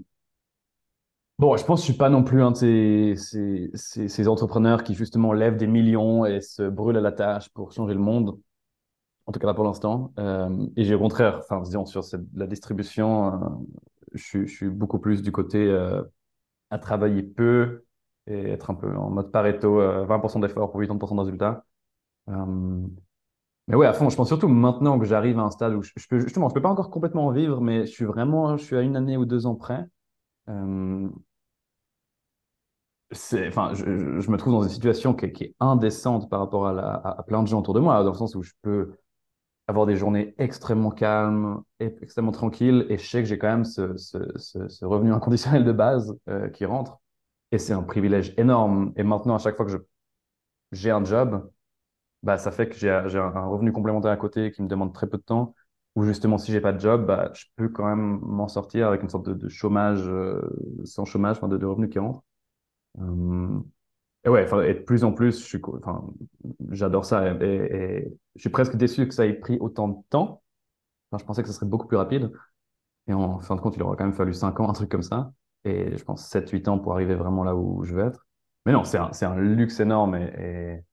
Bon, 1.37 1.55
je 1.55 1.63
pense 1.63 1.79
que 1.79 1.87
je 1.87 1.91
suis 1.91 1.97
pas 1.97 2.09
non 2.09 2.23
plus 2.23 2.41
un 2.41 2.51
de 2.51 2.57
ces, 3.15 3.15
ces, 3.73 4.27
entrepreneurs 4.27 4.83
qui 4.83 4.93
justement 4.93 5.31
lèvent 5.31 5.55
des 5.55 5.67
millions 5.67 6.25
et 6.25 6.41
se 6.41 6.63
brûlent 6.63 6.97
à 6.97 7.01
la 7.01 7.13
tâche 7.13 7.47
pour 7.49 7.71
changer 7.71 7.93
le 7.93 8.01
monde. 8.01 8.37
en 9.25 9.31
tout 9.31 9.39
cas 9.39 9.47
pas 9.47 9.53
pour 9.53 9.63
l'instant. 9.63 10.11
Euh, 10.19 10.67
et 10.75 10.83
j'ai 10.83 10.95
au 10.95 10.99
contraire, 10.99 11.39
enfin, 11.39 11.61
disons, 11.61 11.85
sur 11.85 12.03
la 12.33 12.45
distribution, 12.45 13.65
je, 14.13 14.45
suis- 14.45 14.69
beaucoup 14.69 14.99
plus 14.99 15.21
du 15.21 15.31
côté 15.31 15.67
euh, 15.67 16.03
à 16.71 16.79
travailler 16.79 17.23
peu 17.23 17.85
et 18.27 18.49
être 18.49 18.71
un 18.71 18.75
peu 18.75 18.95
en 18.95 19.09
mode 19.09 19.31
Pareto, 19.31 19.79
euh, 19.81 20.05
20% 20.05 20.39
d'efforts 20.39 20.71
pour 20.71 20.81
80% 20.81 21.15
de 21.15 21.21
résultats. 21.21 21.65
Euh, 22.29 22.87
mais 23.67 23.75
ouais, 23.75 23.87
à 23.87 23.93
fond, 23.93 24.09
je 24.09 24.15
pense 24.15 24.27
surtout 24.27 24.47
maintenant 24.47 24.99
que 24.99 25.05
j'arrive 25.05 25.39
à 25.39 25.43
un 25.43 25.51
stade 25.51 25.73
où 25.73 25.83
je, 25.83 25.91
je 25.95 26.07
peux, 26.07 26.19
justement, 26.19 26.49
je 26.49 26.55
peux 26.55 26.61
pas 26.61 26.69
encore 26.69 26.89
complètement 26.89 27.27
en 27.27 27.31
vivre, 27.31 27.61
mais 27.61 27.85
je 27.85 27.91
suis 27.91 28.05
vraiment, 28.05 28.57
je 28.57 28.63
suis 28.63 28.75
à 28.75 28.81
une 28.81 28.95
année 28.95 29.17
ou 29.17 29.25
deux 29.25 29.45
ans 29.45 29.55
près. 29.55 29.85
Euh, 30.49 31.09
enfin, 33.11 33.73
je, 33.73 33.85
me 34.31 34.37
trouve 34.37 34.53
dans 34.53 34.63
une 34.63 34.69
situation 34.69 35.13
qui 35.13 35.25
est, 35.25 35.55
indécente 35.59 36.29
par 36.29 36.39
rapport 36.39 36.67
à 36.67 37.23
plein 37.27 37.43
de 37.43 37.47
gens 37.47 37.59
autour 37.59 37.73
de 37.73 37.79
moi, 37.79 38.03
dans 38.03 38.11
le 38.11 38.17
sens 38.17 38.35
où 38.35 38.43
je 38.43 38.53
peux 38.61 38.93
avoir 39.69 39.85
des 39.85 39.95
journées 39.95 40.33
extrêmement 40.39 40.89
calmes, 40.89 41.61
extrêmement 41.79 42.31
tranquilles, 42.31 42.87
et 42.89 42.97
je 42.97 43.07
sais 43.07 43.19
que 43.21 43.29
j'ai 43.29 43.37
quand 43.37 43.47
même 43.47 43.65
ce, 43.65 44.85
revenu 44.85 45.13
inconditionnel 45.13 45.63
de 45.63 45.71
base 45.71 46.17
euh, 46.27 46.49
qui 46.49 46.65
rentre, 46.65 46.99
et 47.51 47.59
c'est 47.59 47.73
un 47.73 47.83
privilège 47.83 48.33
énorme. 48.37 48.93
Et 48.97 49.03
maintenant, 49.03 49.35
à 49.35 49.37
chaque 49.37 49.55
fois 49.57 49.67
que 49.67 49.85
j'ai 50.71 50.89
un 50.89 51.05
job, 51.05 51.51
bah, 52.23 52.37
ça 52.39 52.51
fait 52.51 52.67
que 52.69 52.75
j'ai, 52.75 52.89
un, 52.89 53.45
revenu 53.45 53.71
complémentaire 53.71 54.11
à 54.11 54.17
côté 54.17 54.51
qui 54.51 54.63
me 54.63 54.67
demande 54.67 54.91
très 54.93 55.07
peu 55.07 55.17
de 55.17 55.23
temps, 55.23 55.53
ou 55.95 56.03
justement, 56.03 56.39
si 56.39 56.51
j'ai 56.51 56.61
pas 56.61 56.73
de 56.73 56.79
job, 56.79 57.05
bah, 57.05 57.31
je 57.35 57.45
peux 57.55 57.69
quand 57.69 57.85
même 57.85 58.19
m'en 58.23 58.47
sortir 58.47 58.87
avec 58.87 59.03
une 59.03 59.09
sorte 59.09 59.29
de, 59.29 59.49
chômage, 59.49 60.01
euh, 60.07 60.41
sans 60.83 61.05
chômage, 61.05 61.39
de, 61.41 61.57
de 61.57 61.65
revenus 61.65 61.91
qui 61.91 61.99
rentrent. 61.99 62.23
Euh, 62.99 63.59
et 64.25 64.29
ouais, 64.29 64.43
enfin, 64.43 64.61
et 64.63 64.73
de 64.73 64.79
plus 64.79 65.03
en 65.03 65.13
plus, 65.13 65.39
je 65.39 65.45
suis, 65.45 65.61
enfin, 65.81 66.03
j'adore 66.71 67.05
ça, 67.05 67.27
et, 67.41 68.07
je 68.35 68.41
suis 68.41 68.49
presque 68.49 68.75
déçu 68.75 69.07
que 69.07 69.13
ça 69.13 69.25
ait 69.25 69.33
pris 69.33 69.57
autant 69.59 69.87
de 69.89 69.97
temps. 70.09 70.43
Enfin, 71.11 71.21
je 71.21 71.25
pensais 71.27 71.41
que 71.43 71.49
ce 71.49 71.53
serait 71.55 71.65
beaucoup 71.67 71.87
plus 71.87 71.97
rapide. 71.97 72.31
Et 73.07 73.13
en 73.13 73.39
fin 73.39 73.55
de 73.55 73.61
compte, 73.61 73.75
il 73.77 73.83
aura 73.83 73.95
quand 73.95 74.05
même 74.05 74.13
fallu 74.13 74.33
5 74.33 74.59
ans, 74.59 74.69
un 74.69 74.73
truc 74.73 74.89
comme 74.89 75.03
ça. 75.03 75.33
Et 75.65 75.97
je 75.97 76.03
pense 76.03 76.27
sept 76.27 76.49
huit 76.51 76.67
ans 76.69 76.79
pour 76.79 76.93
arriver 76.93 77.15
vraiment 77.15 77.43
là 77.43 77.55
où 77.55 77.83
je 77.85 77.95
veux 77.95 78.05
être. 78.05 78.27
Mais 78.65 78.73
non, 78.73 78.83
c'est 78.85 78.97
un, 78.99 79.13
c'est 79.13 79.25
un 79.25 79.35
luxe 79.37 79.79
énorme 79.79 80.15
et, 80.15 80.83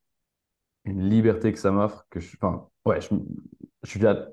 et 0.85 0.90
une 0.90 1.09
liberté 1.09 1.52
que 1.52 1.59
ça 1.59 1.71
m'offre 1.71 2.06
que 2.11 2.21
je, 2.21 2.37
enfin, 2.40 2.68
ouais, 2.85 3.00
je, 3.00 3.09
je 3.83 3.90
suis 3.90 4.00
déjà 4.00 4.28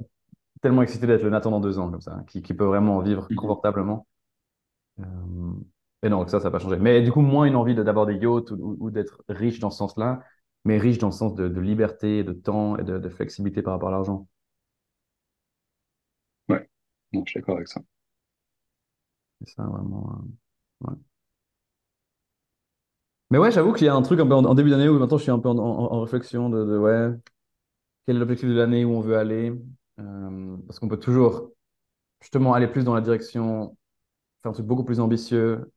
tellement 0.62 0.83
excité 0.83 1.07
d'être 1.07 1.23
le 1.23 1.29
Nathan 1.31 1.51
dans 1.51 1.59
deux 1.62 1.79
ans, 1.79 1.89
comme 1.91 2.01
ça, 2.01 2.23
qui, 2.27 2.41
qui 2.41 2.53
peut 2.53 2.65
vraiment 2.65 3.01
vivre 3.01 3.27
Mhm. 3.29 3.35
confortablement. 3.38 4.07
Euh, 5.00 5.03
et 6.03 6.10
non, 6.10 6.27
ça, 6.27 6.39
ça 6.39 6.45
n'a 6.45 6.51
pas 6.51 6.60
changé. 6.60 6.77
Mais 6.77 7.01
du 7.01 7.12
coup, 7.12 7.22
moins 7.22 7.45
une 7.45 7.55
envie 7.55 7.75
d'avoir 7.75 8.05
des 8.05 8.15
yachts 8.15 8.51
ou, 8.51 8.55
ou- 8.55 8.77
ou 8.88 8.91
d'être 8.91 9.24
riche 9.29 9.60
dans 9.60 9.72
ce 9.72 9.77
sens-là, 9.79 10.24
mais 10.65 10.77
riche 10.77 10.98
dans 11.00 11.07
le 11.07 11.13
sens 11.13 11.33
de, 11.36 11.48
de 11.48 11.62
liberté, 11.62 12.24
de 12.24 12.33
temps 12.33 12.77
et 12.77 12.83
de, 12.83 13.00
de 13.00 13.10
flexibilité 13.10 13.62
par 13.62 13.74
rapport 13.74 13.89
à 13.89 13.91
l'argent. 13.93 14.27
Ouais, 16.48 16.69
non, 17.12 17.24
je 17.25 17.31
suis 17.31 17.39
d'accord 17.41 17.57
avec 17.57 17.67
ça. 17.67 17.81
C'est 19.39 19.53
ça, 19.55 19.63
vraiment. 19.63 20.19
euh, 20.86 20.88
ouais. 20.91 20.98
Mais 23.31 23.38
ouais, 23.39 23.51
j'avoue 23.51 23.74
qu'il 23.74 23.86
y 23.86 23.89
a 23.89 23.95
un 23.95 24.01
truc 24.01 24.19
un 24.19 24.27
peu 24.27 24.33
en, 24.36 24.45
en 24.45 24.53
début 24.55 24.69
d'année 24.69 24.89
où 24.89 25.00
maintenant 25.00 25.17
je 25.17 25.24
suis 25.24 25.31
un 25.31 25.39
peu 25.39 25.50
en, 25.50 25.57
en- 25.57 25.91
en 25.93 26.01
réflexion 26.01 26.50
de, 26.50 26.63
de, 26.65 26.77
ouais, 26.77 27.10
quel 28.07 28.17
est 28.17 28.19
l'objectif 28.19 28.50
de 28.50 28.55
l'année 28.55 28.86
où 28.86 28.91
on 28.93 29.01
veut 29.01 29.17
aller. 29.17 29.53
Euh, 30.00 30.57
parce 30.67 30.79
qu'on 30.79 30.89
peut 30.89 31.00
toujours 31.00 31.51
justement 32.22 32.53
aller 32.55 32.67
plus 32.67 32.86
dans 32.86 32.95
la 32.95 33.01
direction, 33.01 33.77
faire 34.43 34.51
un 34.51 34.53
truc 34.53 34.67
beaucoup 34.67 34.86
plus 34.86 35.01
ambitieux, 35.01 35.73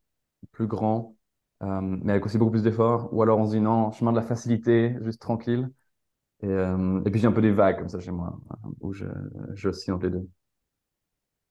plus 0.52 0.66
grand, 0.66 1.16
euh, 1.62 1.80
mais 1.82 2.12
avec 2.12 2.26
aussi 2.26 2.38
beaucoup 2.38 2.52
plus 2.52 2.62
d'efforts. 2.62 3.12
Ou 3.12 3.22
alors 3.22 3.38
on 3.38 3.46
se 3.46 3.52
dit 3.52 3.60
non, 3.60 3.92
chemin 3.92 4.12
de 4.12 4.16
la 4.16 4.22
facilité, 4.22 4.96
juste 5.02 5.20
tranquille. 5.20 5.70
Et, 6.42 6.48
euh, 6.48 7.02
et 7.04 7.10
puis 7.10 7.20
j'ai 7.20 7.28
un 7.28 7.32
peu 7.32 7.42
des 7.42 7.52
vagues 7.52 7.78
comme 7.78 7.88
ça 7.88 8.00
chez 8.00 8.12
moi, 8.12 8.38
euh, 8.52 8.68
où 8.80 8.92
je, 8.92 9.06
je 9.54 9.68
oscille 9.68 9.92
entre 9.94 10.04
les 10.06 10.12
deux. 10.12 10.28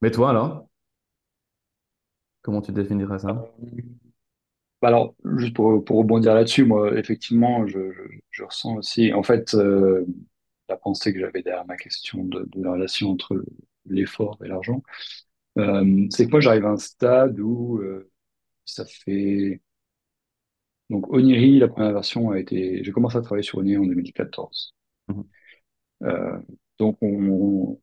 Mais 0.02 0.12
toi 0.12 0.30
alors, 0.30 0.70
comment 2.42 2.62
tu 2.62 2.72
définirais 2.72 3.20
ça? 3.20 3.52
Bah 4.82 4.90
Alors, 4.90 5.16
juste 5.38 5.56
pour, 5.56 5.84
pour 5.84 5.98
rebondir 5.98 6.36
là-dessus, 6.36 6.66
moi, 6.66 6.98
effectivement, 6.98 7.66
je, 7.68 7.80
je, 8.30 8.44
ressens 8.44 8.76
aussi, 8.76 9.14
en 9.14 9.24
fait, 9.24 9.54
euh, 9.56 10.06
la 10.70 10.78
pensée 10.78 11.14
que 11.14 11.20
j'avais 11.20 11.42
derrière 11.42 11.66
ma 11.66 11.78
question 11.78 12.24
de, 12.26 12.48
la 12.56 12.74
relation 12.74 13.12
entre 13.12 13.44
l'effort 13.86 14.38
et 14.44 14.48
l'argent, 14.48 14.84
euh, 15.58 16.08
c'est 16.12 16.26
que 16.26 16.32
moi, 16.32 16.40
j'arrive 16.42 16.66
à 16.66 16.72
un 16.72 16.78
stade 16.78 17.40
où 17.40 17.80
euh, 17.80 18.12
ça 18.66 18.86
fait... 18.86 19.62
Donc, 20.90 21.12
Oniri, 21.12 21.60
la 21.60 21.68
première 21.68 21.94
version 21.94 22.32
a 22.32 22.40
été... 22.40 22.84
J'ai 22.84 22.92
commencé 22.92 23.18
à 23.18 23.22
travailler 23.22 23.44
sur 23.44 23.58
Oniri 23.60 23.78
en 23.78 23.86
2014. 23.86 24.76
Mhm. 25.08 25.24
Euh, 26.04 26.40
donc, 26.80 26.98
on 27.02 27.80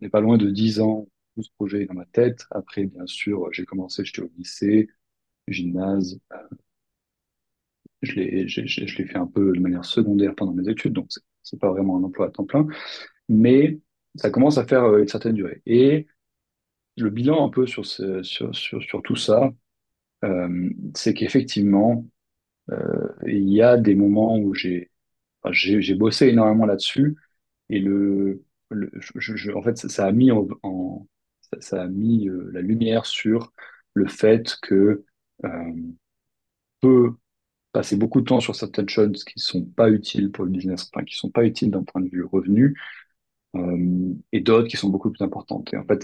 n'est 0.00 0.10
pas 0.10 0.20
loin 0.20 0.38
de 0.38 0.50
10 0.50 0.80
ans, 0.80 1.08
tout 1.36 1.42
ce 1.42 1.50
projet 1.56 1.82
est 1.84 1.86
dans 1.86 1.94
ma 1.94 2.06
tête. 2.06 2.46
Après, 2.52 2.84
bien 2.86 3.06
sûr, 3.06 3.48
j'ai 3.52 3.66
commencé, 3.66 4.04
j'étais 4.04 4.22
au 4.22 4.30
lycée, 4.38 4.88
gymnase, 5.48 6.20
Je 8.02 8.12
l'ai, 8.14 8.48
j'ai- 8.48 8.66
j'ai- 8.66 8.86
je 8.86 8.98
l'ai 8.98 9.06
fait 9.06 9.16
un 9.18 9.26
peu 9.26 9.52
de 9.52 9.60
manière 9.60 9.84
secondaire 9.84 10.34
pendant 10.34 10.52
mes 10.52 10.68
études, 10.70 10.92
donc 10.92 11.08
c'est 11.42 11.58
pas 11.58 11.70
vraiment 11.70 11.96
un 11.96 12.02
emploi 12.04 12.26
à 12.26 12.30
temps 12.30 12.44
plein, 12.44 12.66
mais 13.28 13.80
ça 14.16 14.30
commence 14.30 14.58
à 14.58 14.66
faire 14.66 14.84
euh, 14.84 15.00
une 15.02 15.08
certaine 15.08 15.34
durée. 15.34 15.62
Et 15.66 16.06
le 16.98 17.10
bilan 17.10 17.46
un 17.46 17.50
peu 17.50 17.66
sur, 17.66 17.86
ce, 17.86 18.22
sur, 18.24 18.54
sur, 18.54 18.82
sur 18.82 19.02
tout 19.02 19.16
ça, 19.16 19.52
euh, 20.24 20.70
c'est 20.94 21.14
qu'effectivement, 21.14 22.06
euh, 22.70 23.08
il 23.26 23.48
y 23.50 23.62
a 23.62 23.76
des 23.76 23.94
moments 23.94 24.38
où 24.38 24.54
j'ai 24.54 24.90
bossé 25.96 26.28
énormément 26.28 26.66
là-dessus, 26.66 27.16
et 27.70 27.80
le, 27.80 28.44
en 29.54 29.62
fait, 29.62 29.78
ça, 29.78 30.06
a 30.06 30.12
mis 30.12 30.30
en, 30.32 31.08
ça, 31.60 31.82
a 31.82 31.88
mis 31.88 32.28
euh, 32.28 32.50
la 32.52 32.60
lumière 32.62 33.06
sur 33.06 33.52
le 33.94 34.08
fait 34.08 34.56
que 34.62 35.04
euh, 35.44 35.72
peu 36.80 37.14
passer 37.72 37.96
beaucoup 37.96 38.20
de 38.20 38.26
temps 38.26 38.40
sur 38.40 38.56
certaines 38.56 38.88
choses 38.88 39.24
qui 39.24 39.40
sont 39.40 39.64
pas 39.64 39.90
utiles 39.90 40.32
pour 40.32 40.44
le 40.44 40.50
business, 40.50 40.90
enfin, 40.92 41.04
qui 41.04 41.16
sont 41.16 41.30
pas 41.30 41.44
utiles 41.44 41.70
d'un 41.70 41.84
point 41.84 42.02
de 42.02 42.08
vue 42.08 42.24
revenu, 42.24 42.78
et 44.32 44.40
d'autres 44.40 44.68
qui 44.68 44.76
sont 44.76 44.90
beaucoup 44.90 45.10
plus 45.10 45.24
importantes. 45.24 45.72
Et 45.72 45.76
en 45.76 45.84
fait, 45.84 46.02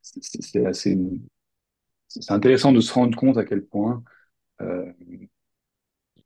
c'est 0.00 0.66
assez 0.66 0.98
c'est 2.10 2.32
intéressant 2.32 2.72
de 2.72 2.80
se 2.80 2.92
rendre 2.92 3.16
compte 3.16 3.38
à 3.38 3.44
quel 3.44 3.64
point 3.64 4.02
euh, 4.60 4.92
il 5.00 5.28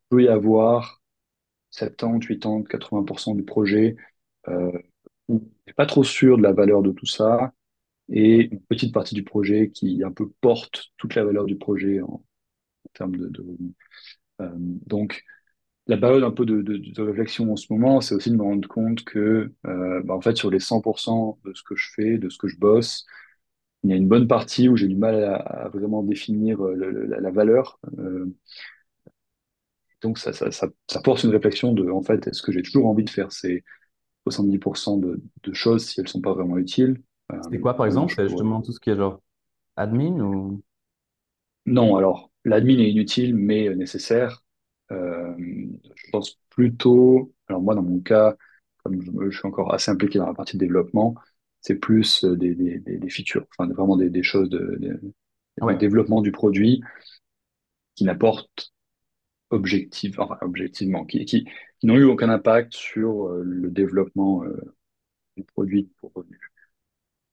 peut 0.08 0.22
y 0.22 0.28
avoir 0.28 1.02
70, 1.70 2.26
80, 2.26 2.62
80% 2.62 3.34
du 3.34 3.44
projet 3.44 3.96
euh, 4.48 4.72
où 5.28 5.36
on 5.36 5.50
n'est 5.66 5.74
pas 5.74 5.86
trop 5.86 6.04
sûr 6.04 6.38
de 6.38 6.42
la 6.42 6.52
valeur 6.52 6.82
de 6.82 6.92
tout 6.92 7.06
ça, 7.06 7.52
et 8.10 8.48
une 8.52 8.60
petite 8.62 8.92
partie 8.94 9.14
du 9.14 9.24
projet 9.24 9.70
qui 9.70 10.02
un 10.04 10.12
peu 10.12 10.30
porte 10.40 10.92
toute 10.96 11.14
la 11.14 11.24
valeur 11.24 11.44
du 11.46 11.56
projet 11.56 12.00
en, 12.00 12.22
termes 12.94 13.16
de, 13.16 13.40
revenus. 13.40 13.74
Euh, 14.40 14.50
donc, 14.56 15.24
la 15.86 15.98
période 15.98 16.22
un 16.22 16.30
peu 16.30 16.46
de, 16.46 17.02
réflexion 17.02 17.52
en 17.52 17.56
ce 17.56 17.72
moment, 17.72 18.00
c'est 18.00 18.14
aussi 18.14 18.30
de 18.30 18.36
me 18.36 18.42
rendre 18.42 18.68
compte 18.68 19.04
que, 19.04 19.52
bah, 19.64 20.14
en 20.14 20.20
fait, 20.20 20.36
sur 20.36 20.50
les 20.50 20.60
100% 20.60 21.38
de 21.44 21.52
ce 21.54 21.62
que 21.62 21.76
je 21.76 21.90
fais, 21.94 22.18
de 22.18 22.28
ce 22.30 22.38
que 22.38 22.48
je 22.48 22.58
bosse, 22.58 23.06
il 23.84 23.90
y 23.90 23.92
a 23.92 23.96
une 23.96 24.08
bonne 24.08 24.28
partie 24.28 24.68
où 24.68 24.76
j'ai 24.76 24.88
du 24.88 24.96
mal 24.96 25.22
à, 25.24 25.36
à 25.36 25.68
vraiment 25.68 26.02
définir 26.02 26.62
euh, 26.64 26.74
le- 26.74 26.90
le- 26.90 27.06
la, 27.06 27.20
la 27.20 27.30
valeur. 27.30 27.78
Euh, 27.98 28.26
donc, 30.02 30.18
ça, 30.18 30.32
ça, 30.32 30.50
ça, 30.50 30.68
ça 30.88 31.00
force 31.02 31.24
une 31.24 31.30
réflexion 31.30 31.72
de, 31.72 31.90
en 31.90 32.02
fait, 32.02 32.26
est-ce 32.28 32.42
que 32.42 32.52
j'ai 32.52 32.62
toujours 32.62 32.86
envie 32.86 33.04
de 33.04 33.10
faire 33.10 33.32
ces 33.32 33.64
70% 34.24 34.98
de, 34.98 35.22
de 35.44 35.52
choses 35.54 35.86
si 35.86 36.00
elles 36.00 36.08
sont 36.08 36.20
pas 36.20 36.34
vraiment 36.34 36.58
utiles, 36.58 37.02
euh, 37.32 37.38
C'est 37.40 37.60
quoi 37.60 37.74
par 37.76 37.86
ou 37.86 37.86
exemple? 37.86 38.12
C'est 38.16 38.24
justement 38.24 38.60
tout 38.60 38.72
ce 38.72 38.80
qui 38.80 38.90
est 38.90 38.96
genre 38.96 39.20
admin 39.76 40.20
ou... 40.20 40.62
Non, 41.66 41.96
alors, 41.96 42.30
l'admin 42.44 42.78
est 42.78 42.90
inutile, 42.90 43.34
mais 43.34 43.68
euh, 43.68 43.74
nécessaire. 43.74 44.42
Euh, 44.92 45.34
je 45.94 46.04
pense 46.12 46.38
plutôt, 46.50 47.34
alors 47.48 47.62
moi, 47.62 47.74
dans 47.74 47.82
mon 47.82 48.00
cas, 48.00 48.36
comme 48.82 49.00
je, 49.02 49.10
je 49.30 49.38
suis 49.38 49.46
encore 49.48 49.72
assez 49.72 49.90
impliqué 49.90 50.18
dans 50.18 50.26
la 50.26 50.34
partie 50.34 50.56
développement, 50.58 51.14
c'est 51.64 51.76
plus 51.76 52.24
euh, 52.24 52.36
des, 52.36 52.54
des, 52.54 52.78
des, 52.78 53.08
features, 53.08 53.46
enfin 53.58 53.72
vraiment 53.72 53.96
des, 53.96 54.10
des 54.10 54.22
choses 54.22 54.50
de, 54.50 54.76
de, 54.78 55.00
de 55.00 55.12
ouais, 55.62 55.76
développement 55.76 56.20
du 56.20 56.30
produit 56.30 56.82
qui 57.96 58.04
n'apportent 58.04 58.72
objectif, 59.50 60.18
enfin, 60.18 60.36
objectivement, 60.42 61.04
qui, 61.04 61.24
qui, 61.24 61.44
qui 61.44 61.86
n'ont 61.86 61.96
eu 61.96 62.04
aucun 62.04 62.28
impact 62.28 62.74
sur 62.74 63.28
euh, 63.28 63.42
le 63.44 63.70
développement 63.70 64.44
euh, 64.44 64.60
du 65.36 65.44
produit 65.44 65.90
pour 66.00 66.12
revenu. 66.14 66.38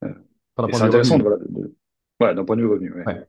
Euh, 0.06 0.14
d'un 0.58 0.68
c'est 0.72 0.82
intéressant 0.84 1.18
revenu. 1.18 1.30
voilà, 1.30 1.44
de, 1.44 1.62
de- 1.62 1.76
voilà, 2.20 2.34
d'un 2.36 2.46
point 2.46 2.56
de 2.56 2.62
vue 2.62 2.68
revenu. 2.68 2.94
Ouais. 2.94 3.06
Ouais. 3.06 3.26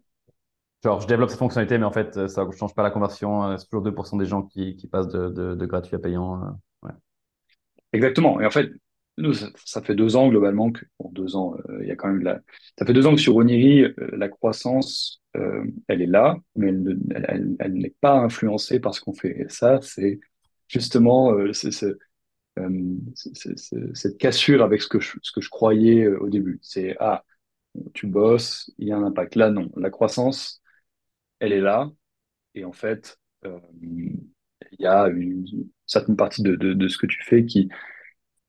Genre, 0.84 1.00
je 1.00 1.06
développe 1.06 1.30
cette 1.30 1.38
fonctionnalité, 1.38 1.78
mais 1.78 1.84
en 1.84 1.92
fait, 1.92 2.28
ça 2.28 2.44
ne 2.44 2.50
change 2.52 2.74
pas 2.74 2.82
la 2.82 2.90
conversion. 2.90 3.56
C'est 3.56 3.66
toujours 3.66 3.82
2% 3.82 4.16
des 4.18 4.26
gens 4.26 4.42
qui, 4.42 4.76
qui 4.76 4.86
passent 4.88 5.08
de, 5.08 5.28
de, 5.28 5.54
de 5.54 5.66
gratuit 5.66 5.96
à 5.96 5.98
payant. 5.98 6.58
ouais. 6.82 6.90
Exactement. 7.92 8.40
Et 8.40 8.46
en 8.46 8.50
fait, 8.50 8.70
nous, 9.18 9.34
ça, 9.34 9.82
fait 9.82 9.94
deux 9.94 10.16
ans 10.16 10.28
globalement 10.28 10.72
que, 10.72 10.84
bon, 10.98 11.10
deux 11.12 11.36
ans, 11.36 11.54
euh, 11.68 11.78
il 11.82 11.88
y 11.88 11.90
a 11.90 11.96
quand 11.96 12.08
même 12.08 12.22
la, 12.22 12.40
ça 12.78 12.86
fait 12.86 12.92
deux 12.92 13.06
ans 13.06 13.14
que 13.14 13.20
sur 13.20 13.36
Oniri, 13.36 13.82
euh, 13.82 13.94
la 14.12 14.28
croissance, 14.28 15.22
euh, 15.36 15.64
elle 15.88 16.02
est 16.02 16.06
là, 16.06 16.36
mais 16.56 16.68
elle, 16.68 16.82
ne- 16.82 17.14
elle, 17.14 17.26
elle- 17.28 17.56
elle 17.58 17.74
n'est 17.74 17.94
pas 18.00 18.14
influencée 18.18 18.80
par 18.80 18.94
ce 18.94 19.00
qu'on 19.00 19.14
fait. 19.14 19.40
Et 19.40 19.48
ça, 19.48 19.80
c'est 19.82 20.20
justement, 20.68 21.32
cette 23.94 24.18
cassure 24.18 24.62
avec 24.62 24.82
ce 24.82 24.88
que 24.88 25.00
je, 25.00 25.12
ce 25.22 25.32
que 25.32 25.40
je 25.40 25.50
croyais 25.50 26.06
au 26.08 26.28
début. 26.28 26.58
C'est, 26.62 26.96
ah, 27.00 27.24
tu 27.94 28.06
bosses, 28.06 28.70
il 28.78 28.88
y 28.88 28.92
a 28.92 28.96
un 28.96 29.04
impact. 29.04 29.36
Là, 29.36 29.50
non. 29.50 29.70
La 29.76 29.90
croissance, 29.90 30.62
elle 31.40 31.52
est 31.52 31.60
là. 31.60 31.90
Et 32.54 32.64
en 32.64 32.72
fait, 32.72 33.18
il 33.82 34.16
y 34.78 34.86
a 34.86 35.08
une, 35.08 35.46
certaine 35.86 36.16
partie 36.16 36.42
de, 36.42 36.56
de, 36.56 36.88
ce 36.88 36.96
que 36.98 37.06
tu 37.06 37.22
fais 37.22 37.44
qui, 37.44 37.68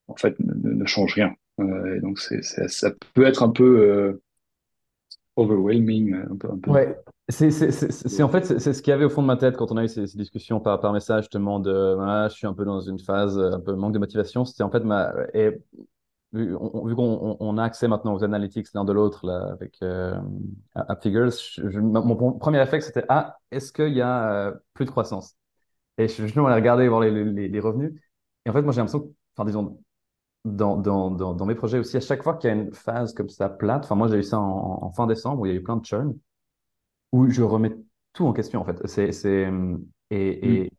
en 0.08 0.16
fait, 0.16 0.36
ne, 0.40 0.86
change 0.86 1.14
rien. 1.14 1.34
Euh, 1.60 1.96
et 1.96 2.00
donc, 2.02 2.20
ça 2.20 2.92
peut 3.14 3.26
être 3.26 3.44
un 3.44 3.50
peu 3.50 3.80
euh, 3.82 4.22
overwhelming. 5.36 6.16
Ouais, 6.68 7.00
c'est 7.30 8.24
en 8.24 8.30
fait 8.30 8.60
c'est 8.60 8.74
ce 8.74 8.82
qu'il 8.82 8.92
y 8.92 8.94
avait 8.94 9.06
au 9.06 9.10
fond 9.10 9.22
de 9.22 9.28
ma 9.28 9.38
tête 9.38 9.56
quand 9.56 9.72
on 9.72 9.78
a 9.78 9.84
eu 9.84 9.88
ces, 9.88 10.04
discussions 10.18 10.60
par, 10.60 10.80
par 10.82 10.92
message 10.94 11.24
justement 11.24 11.60
de 11.60 11.98
ah, 12.00 12.28
je 12.30 12.36
suis 12.36 12.48
un 12.48 12.54
peu 12.54 12.66
dans 12.66 12.82
une 12.82 13.00
phase 13.00 13.40
un 13.40 13.60
peu 13.60 13.74
manque 13.76 13.94
de 13.94 14.00
motivation. 14.00 14.46
C'était 14.46 14.64
en 14.64 14.70
fait 14.70 14.84
vu, 16.34 16.56
on- 16.56 16.86
vu 16.86 16.96
qu'on 16.96 17.04
on- 17.04 17.38
on 17.40 17.58
a 17.58 17.64
accès 17.64 17.88
maintenant 17.88 18.14
aux 18.16 18.24
analytics 18.24 18.74
l'un 18.74 18.84
de 18.84 18.92
l'autre 18.94 19.30
avec 19.30 19.78
euh, 19.84 20.16
AppFigures, 20.76 21.32
mon, 21.64 22.34
premier 22.34 22.60
réflexe 22.60 22.88
c'était 22.88 23.06
ah 23.10 23.38
est-ce 23.52 23.72
qu'il 23.72 23.94
y 23.94 24.02
a 24.02 24.48
euh, 24.48 24.54
plus 24.74 24.86
de 24.86 24.92
croissance? 24.92 25.36
Et 25.98 26.08
je, 26.08 26.24
me 26.24 26.46
allais 26.46 26.56
regarder 26.56 26.88
voir 26.88 27.02
les, 27.02 27.12
les, 27.12 27.48
les 27.48 27.60
revenus. 27.60 27.94
Et 28.46 28.50
en 28.50 28.54
fait 28.54 28.62
moi 28.62 28.74
j'ai 28.74 28.82
l'impression, 28.82 29.14
enfin 29.36 29.46
disons 29.46 29.80
dans, 30.46 30.78
dans, 30.78 31.12
dans, 31.12 31.34
dans 31.34 31.46
mes 31.46 31.56
projets 31.56 31.80
aussi, 31.80 31.98
à 31.98 32.02
chaque 32.02 32.24
fois 32.24 32.36
qu'il 32.38 32.50
y 32.50 32.54
a 32.54 32.56
une 32.56 32.74
phase 32.74 33.14
comme 33.14 33.30
ça 33.30 33.50
plate, 33.50 33.86
enfin 33.86 33.96
moi 33.96 34.08
j'ai 34.10 34.18
eu 34.18 34.24
ça 34.24 34.40
en, 34.40 34.84
en 34.84 34.92
fin 34.92 35.08
décembre 35.08 35.42
où 35.42 35.46
il 35.46 35.50
y 35.52 35.54
a 35.54 35.58
eu 35.58 35.64
plein 35.64 35.78
de 35.78 35.86
churn 35.86 36.16
où 37.12 37.30
je 37.30 37.42
remets 37.44 37.76
tout 38.14 38.26
en 38.26 38.34
question, 38.34 38.62
en 38.62 38.66
fait. 38.66 38.86
C'est, 38.88 39.12
c'est, 39.12 39.50
et, 40.12 40.40
Mm, 40.44 40.58
et, 40.66 40.72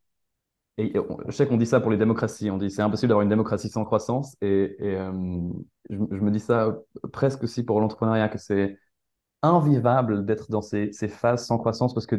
et 0.78 0.94
je 1.28 1.33
sais 1.33 1.47
qu'on 1.49 1.56
dit 1.56 1.66
ça 1.66 1.80
pour 1.80 1.90
les 1.90 1.97
démocraties. 1.99 2.50
On 2.50 2.59
dit 2.59 2.71
c'est 2.71 2.83
impossible 2.83 3.09
d'avoir 3.11 3.23
une 3.25 3.28
démocratie 3.30 3.68
sans 3.68 3.85
croissance. 3.85 4.37
Et, 4.42 4.76
et, 4.80 4.97
euh, 4.97 5.12
je, 5.90 5.97
je 5.97 6.21
me 6.21 6.30
dis 6.30 6.40
ça 6.40 6.76
presque 7.12 7.42
aussi 7.44 7.62
pour 7.64 7.80
l'entrepreneuriat, 7.80 8.28
que 8.28 8.38
c'est 8.38 8.78
invivable 9.42 10.26
d'être 10.26 10.50
dans 10.50 10.62
ces, 10.62 10.92
ces 10.92 11.09
phases 11.09 11.47
sans 11.47 11.59
croissance 11.59 11.94
parce 11.94 12.06
que 12.06 12.16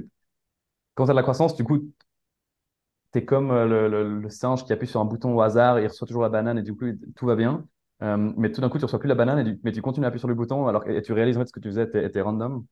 quand 0.95 1.05
tu 1.05 1.11
as 1.11 1.13
de 1.13 1.17
la 1.17 1.23
croissance, 1.23 1.55
du 1.55 1.63
coup, 1.63 1.91
tu 3.15 3.19
es 3.23 3.25
comme 3.25 3.51
euh, 3.51 3.65
le, 3.67 3.87
le- 3.89 4.19
le 4.19 4.29
singe 4.29 4.65
qui 4.65 4.73
appuie 4.73 4.87
sur 4.87 4.99
un 5.01 5.05
bouton 5.05 5.35
au 5.35 5.41
hasard, 5.41 5.79
il 5.79 5.87
reçoit 5.87 6.07
toujours 6.07 6.23
la 6.23 6.29
banane 6.29 6.57
et 6.57 6.63
du 6.63 6.75
coup, 6.75 6.85
tout 7.15 7.25
va 7.25 7.35
bien. 7.35 7.67
Euh, 8.03 8.17
mais 8.37 8.51
tout 8.51 8.61
d'un 8.61 8.69
coup, 8.69 8.77
tu 8.77 8.85
reçois 8.85 8.99
plus 8.99 9.07
la 9.09 9.15
banane, 9.15 9.39
et 9.39 9.43
du- 9.43 9.59
mais 9.63 9.71
tu 9.71 9.81
continues 9.81 10.05
à 10.05 10.09
appuyer 10.09 10.19
sur 10.19 10.27
le 10.27 10.35
bouton 10.35 10.67
alors 10.67 10.83
que 10.83 10.91
et 10.91 11.01
tu 11.01 11.13
réalises 11.13 11.37
en 11.37 11.41
fait 11.41 11.47
ce 11.47 11.53
que 11.53 11.59
tu 11.61 11.69
faisais 11.69 11.83
était, 11.83 12.21
random. 12.21 12.65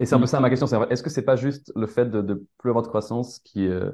Et 0.00 0.06
c'est 0.06 0.14
un 0.14 0.20
peu 0.20 0.24
mm. 0.24 0.26
ça 0.26 0.40
ma 0.40 0.50
question, 0.50 0.66
c'est 0.66 0.76
est-ce 0.90 1.02
que 1.02 1.10
c'est 1.10 1.24
pas 1.24 1.36
juste 1.36 1.72
le 1.76 1.86
fait 1.86 2.06
de, 2.06 2.22
de 2.22 2.46
plus 2.58 2.70
avoir 2.70 2.82
de 2.84 2.88
croissance 2.88 3.38
qui, 3.40 3.66
euh, 3.68 3.90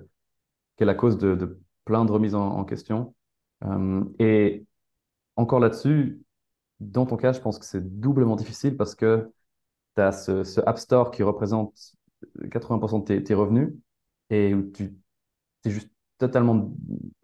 qui 0.76 0.84
est 0.84 0.86
la 0.86 0.94
cause 0.94 1.18
de, 1.18 1.34
de 1.36 1.60
plein 1.84 2.04
de 2.04 2.12
remises 2.12 2.34
en, 2.36 2.46
en 2.48 2.64
question? 2.64 3.14
Euh, 3.64 4.04
et 4.18 4.66
encore 5.36 5.60
là-dessus, 5.60 6.22
dans 6.80 7.06
ton 7.06 7.16
cas, 7.16 7.32
je 7.32 7.40
pense 7.40 7.58
que 7.58 7.66
c'est 7.66 7.82
doublement 8.00 8.36
difficile 8.36 8.76
parce 8.76 8.94
que 8.94 9.30
tu 9.96 10.02
as 10.02 10.12
ce, 10.12 10.44
ce 10.44 10.60
App 10.66 10.78
Store 10.78 11.10
qui 11.12 11.22
représente 11.22 11.74
80% 12.50 13.00
de 13.00 13.04
tes, 13.06 13.22
tes 13.24 13.34
revenus 13.34 13.74
et 14.30 14.54
où 14.54 14.70
tu 14.72 14.96
es 15.68 15.70
juste 15.72 15.90
totalement 16.18 16.72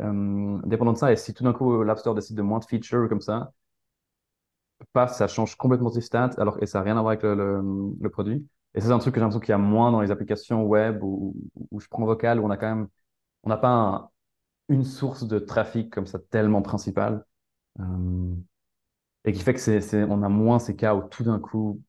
euh, 0.03 0.59
dépendant 0.65 0.93
de 0.93 0.99
ça. 0.99 1.13
Et 1.13 1.17
si 1.17 1.35
tout 1.35 1.45
d'un 1.45 1.53
coup 1.53 1.83
l'App 1.83 1.99
Store 1.99 2.15
décide 2.15 2.37
de 2.37 2.43
moins 2.43 2.59
de 2.59 2.65
features 2.65 3.09
comme 3.09 3.21
ça, 3.21 3.53
paf, 4.93 5.13
ça 5.15 5.29
change 5.29 5.57
complètement 5.57 5.91
tes 5.91 6.01
stats 6.01 6.31
alors, 6.39 6.59
et 6.63 6.67
ça 6.67 6.79
n'a 6.79 6.85
rien 6.85 6.97
à 6.97 7.01
voir 7.01 7.13
avec 7.13 7.23
le, 7.23 8.09
produit. 8.11 8.47
Et 8.75 8.81
c'est 8.81 8.91
un 8.91 8.99
truc 8.99 9.15
que 9.15 9.21
j'ai 9.21 9.23
l'impression 9.23 9.41
qu'il 9.41 9.51
y 9.51 9.53
a 9.53 9.59
moins 9.59 9.93
dans 9.93 10.01
les 10.01 10.11
applications 10.11 10.65
web 10.65 11.03
où, 11.03 11.35
je 11.79 11.87
prends 11.89 12.05
vocal, 12.05 12.41
où 12.41 12.45
on 12.45 12.51
a 12.51 12.57
quand 12.57 12.75
même, 12.75 12.89
on 13.45 13.51
n'a 13.51 13.57
pas 13.59 13.71
un- 13.71 14.11
une 14.71 14.85
source 14.85 15.25
de 15.29 15.39
trafic 15.39 15.91
comme 15.93 16.07
ça 16.07 16.19
tellement 16.31 16.63
principale. 16.63 17.25
Euh, 17.81 18.35
et 19.25 19.33
qui 19.33 19.41
fait 19.43 19.55
que 19.55 19.61
c'est, 19.61 20.05
on 20.05 20.23
a 20.23 20.29
moins 20.29 20.59
ces 20.59 20.77
cas 20.77 20.95
où 20.95 21.03
tout 21.09 21.25
d'un 21.25 21.39
coup, 21.41 21.83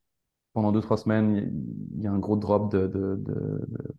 pendant 0.53 0.71
deux, 0.71 0.81
trois 0.81 0.97
semaines, 0.97 1.51
il 1.95 2.03
y, 2.03 2.07
a 2.07 2.11
un 2.11 2.19
gros 2.19 2.37
drop 2.37 2.71
de, 2.71 3.19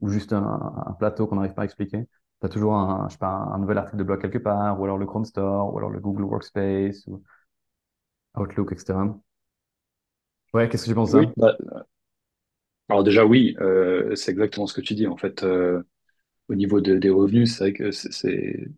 ou 0.00 0.08
juste 0.08 0.32
un 0.32 0.96
plateau 0.98 1.26
qu'on 1.26 1.36
n'arrive 1.36 1.54
pas 1.54 1.62
à 1.62 1.64
expliquer. 1.66 2.06
Tu 2.44 2.48
as 2.48 2.50
toujours 2.50 2.74
un, 2.76 3.08
je 3.08 3.14
sais 3.14 3.18
pas, 3.18 3.28
un 3.28 3.58
nouvel 3.58 3.78
article 3.78 3.96
de 3.98 4.04
blog 4.04 4.20
quelque 4.20 4.38
part, 4.38 4.78
ou 4.80 4.84
alors 4.84 4.98
le 4.98 5.06
Chrome 5.06 5.24
Store, 5.24 5.72
ou 5.72 5.78
alors 5.78 5.90
le 5.90 6.00
Google 6.00 6.24
Workspace, 6.24 7.06
ou 7.06 7.22
Outlook, 8.36 8.70
etc. 8.72 9.18
Ouais, 10.54 10.68
qu'est-ce 10.70 10.84
que 10.84 10.88
tu 10.90 10.94
penses 10.94 11.10
de 11.12 11.20
Oui, 11.20 11.32
ça? 11.32 11.34
bah, 11.36 11.56
alors 12.88 13.04
déjà, 13.04 13.24
oui, 13.24 13.56
euh, 13.60 14.14
c'est 14.14 14.30
exactement 14.32 14.66
ce 14.66 14.74
que 14.74 14.80
tu 14.80 14.94
dis. 14.94 15.06
En 15.06 15.16
fait, 15.16 15.42
euh, 15.42 15.82
au 16.48 16.54
niveau 16.56 16.80
de- 16.80 16.98
des 16.98 17.10
revenus, 17.10 17.52
c'est 17.54 17.60
vrai 17.64 17.72
que 17.74 17.90
c'est 17.92 18.70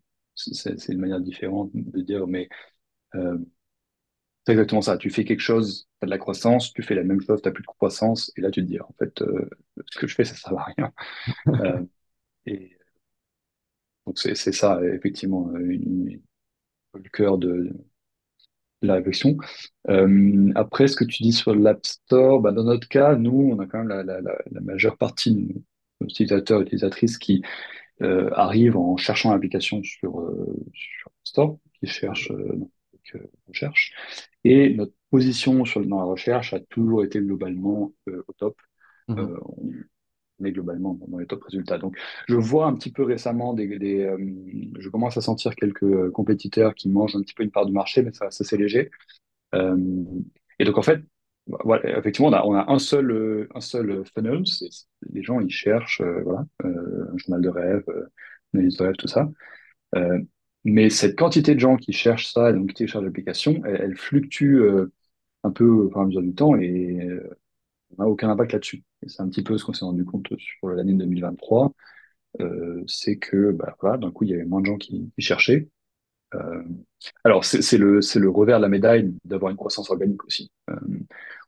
une 0.89 1.01
manière 1.01 1.21
différente 1.21 1.71
de 1.75 2.03
dire, 2.03 2.27
mais 2.29 2.49
euh, 3.17 3.39
c'est 4.47 4.53
exactement 4.53 4.83
ça. 4.83 4.97
Tu 4.99 5.11
fais 5.11 5.25
quelque 5.25 5.41
chose, 5.41 5.89
tu 6.01 6.05
as 6.05 6.07
de 6.07 6.11
la 6.11 6.19
croissance, 6.19 6.73
tu 6.73 6.83
fais 6.83 6.95
la 6.95 7.03
même 7.05 7.21
chose, 7.21 7.43
tu 7.43 7.49
n'as 7.49 7.53
plus 7.53 7.63
de 7.63 7.67
croissance, 7.67 8.33
et 8.37 8.41
là, 8.41 8.51
tu 8.51 8.63
te 8.63 8.67
dis, 8.67 8.81
en 8.81 8.95
fait, 8.99 9.23
ce 9.91 9.99
que 9.99 10.07
je 10.07 10.15
fais, 10.15 10.25
ça 10.25 10.33
ne 10.35 10.39
sert 10.39 10.59
à 10.59 10.65
rien. 10.65 10.93
Et 12.47 12.76
donc, 14.07 14.19
c'est 14.19 14.35
c'est 14.35 14.53
ça, 14.53 14.81
effectivement, 14.85 15.51
une- 15.57 16.21
le 16.95 17.11
cœur 17.11 17.39
de, 17.39 17.73
de 18.83 18.89
la 18.89 18.95
réflexion. 18.95 19.37
Euh, 19.89 20.53
après, 20.55 20.87
ce 20.89 20.97
que 20.97 21.05
tu 21.05 21.23
dis 21.23 21.33
sur 21.33 21.55
l'App 21.55 21.85
Store, 21.87 22.41
bah, 22.41 22.53
dans 22.53 22.65
notre 22.65 22.89
cas, 22.89 23.17
nous, 23.17 23.51
on 23.53 23.59
a 23.61 23.67
quand 23.67 23.79
même 23.79 23.89
la, 23.89 24.03
la, 24.03 24.21
la, 24.21 24.37
la 24.51 24.61
majeure 24.61 24.97
partie 24.99 25.35
de 25.35 25.41
nos 26.01 26.07
utilisateurs 26.09 26.61
et 26.61 26.63
utilisatrices 26.65 27.19
qui 27.19 27.43
euh, 28.03 28.31
arrivent 28.35 28.77
en 28.79 28.97
cherchant 28.97 29.33
l'application 29.33 29.83
sur, 29.83 30.21
euh, 30.21 30.57
sur 30.75 31.09
App 31.09 31.15
Store, 31.25 31.59
qui 31.81 31.87
cherchent 31.89 32.33
euh, 32.33 32.61
recherche. 33.49 33.93
Et 34.45 34.75
notre 34.75 34.95
position 35.11 35.65
sur, 35.65 35.85
dans 35.87 35.99
la 35.99 36.05
recherche 36.05 36.53
a 36.55 36.61
toujours 36.61 37.05
été 37.05 37.21
globalement 37.21 37.93
euh, 38.09 38.25
au 38.29 38.33
top. 38.35 38.57
Euh, 39.19 39.37
est 40.45 40.53
globalement 40.53 40.99
dans 41.09 41.19
les 41.19 41.27
top 41.27 41.43
résultats. 41.45 41.79
Donc, 41.79 41.97
je 42.29 42.37
vois 42.37 42.67
un 42.67 42.75
petit 42.75 42.91
peu 42.93 43.03
récemment 43.05 43.55
des, 43.55 44.05
euh, 44.05 44.17
je 44.79 44.89
commence 44.89 45.17
à 45.17 45.21
sentir 45.21 45.55
quelques 45.55 46.11
compétiteurs 46.11 46.75
qui 46.75 46.89
mangent 46.89 47.17
un 47.17 47.23
petit 47.23 47.35
peu 47.35 47.43
une 47.43 47.51
part 47.51 47.67
du 47.67 47.73
marché, 47.73 48.03
mais 48.03 48.13
ça, 48.13 48.31
ça 48.31 48.45
c'est 48.45 48.57
léger. 48.57 48.91
Euh, 49.55 49.77
et 50.59 50.65
donc, 50.65 50.79
en 50.79 50.83
fait, 50.83 51.03
effectivement, 51.85 52.29
on 52.47 52.55
a, 52.55 52.73
un 52.73 52.79
seul, 52.79 53.49
un 53.55 53.61
seul 53.61 54.03
funnel. 54.15 54.47
C'est- 54.47 54.87
les 55.13 55.23
gens, 55.23 55.41
ils 55.41 55.51
cherchent, 55.51 56.01
euh, 56.01 56.23
voilà, 56.25 56.47
un 56.65 57.17
journal 57.19 57.43
de 57.43 57.49
rêve, 57.49 57.85
une 58.55 58.63
liste 58.63 58.79
de 58.81 58.85
rêve, 58.85 58.97
tout 58.97 59.09
ça. 59.09 59.29
Mais 60.65 60.91
cette 60.91 61.17
quantité 61.17 61.55
de 61.55 61.61
gens 61.61 61.77
qui 61.77 61.93
cherchent 61.93 62.33
ça, 62.33 62.53
donc 62.53 62.69
qui 62.69 62.75
téléchargent 62.75 63.05
l'application, 63.05 63.63
elle, 63.65 63.81
elle 63.83 63.97
fluctue 63.97 64.59
un 65.45 65.51
peu 65.53 65.67
au 65.69 65.91
fur 65.91 65.99
et 66.01 66.03
à 66.03 66.07
mesure 66.07 66.23
du 66.23 66.35
temps 66.35 66.57
et 66.57 67.09
n'a 67.99 68.07
aucun 68.07 68.31
impact 68.31 68.53
là-dessus. 68.53 68.85
C'est 69.07 69.23
un 69.23 69.29
petit 69.29 69.43
peu 69.43 69.59
ce 69.59 69.65
qu'on 69.65 69.73
s'est 69.73 69.85
rendu 69.85 70.05
compte 70.05 70.29
sur 70.39 70.69
l'année 70.69 70.95
2023, 70.95 71.73
euh, 72.41 72.83
c'est 72.87 73.17
que 73.17 73.53
bah, 73.53 73.77
voilà, 73.81 73.99
d'un 73.99 74.11
coup, 74.11 74.25
il 74.25 74.31
y 74.31 74.35
avait 74.35 74.45
moins 74.45 74.61
de 74.61 74.67
gens 74.67 74.77
qui, 74.77 75.11
cherchaient. 75.19 75.69
Euh, 76.35 76.63
alors, 77.25 77.45
c'est 77.45 77.79
le, 77.79 78.01
revers 78.29 78.59
de 78.59 78.63
la 78.63 78.69
médaille 78.69 79.15
d'avoir 79.25 79.51
une 79.51 79.57
croissance 79.57 79.91
organique 79.91 80.25
aussi. 80.25 80.51
Euh, 80.71 80.77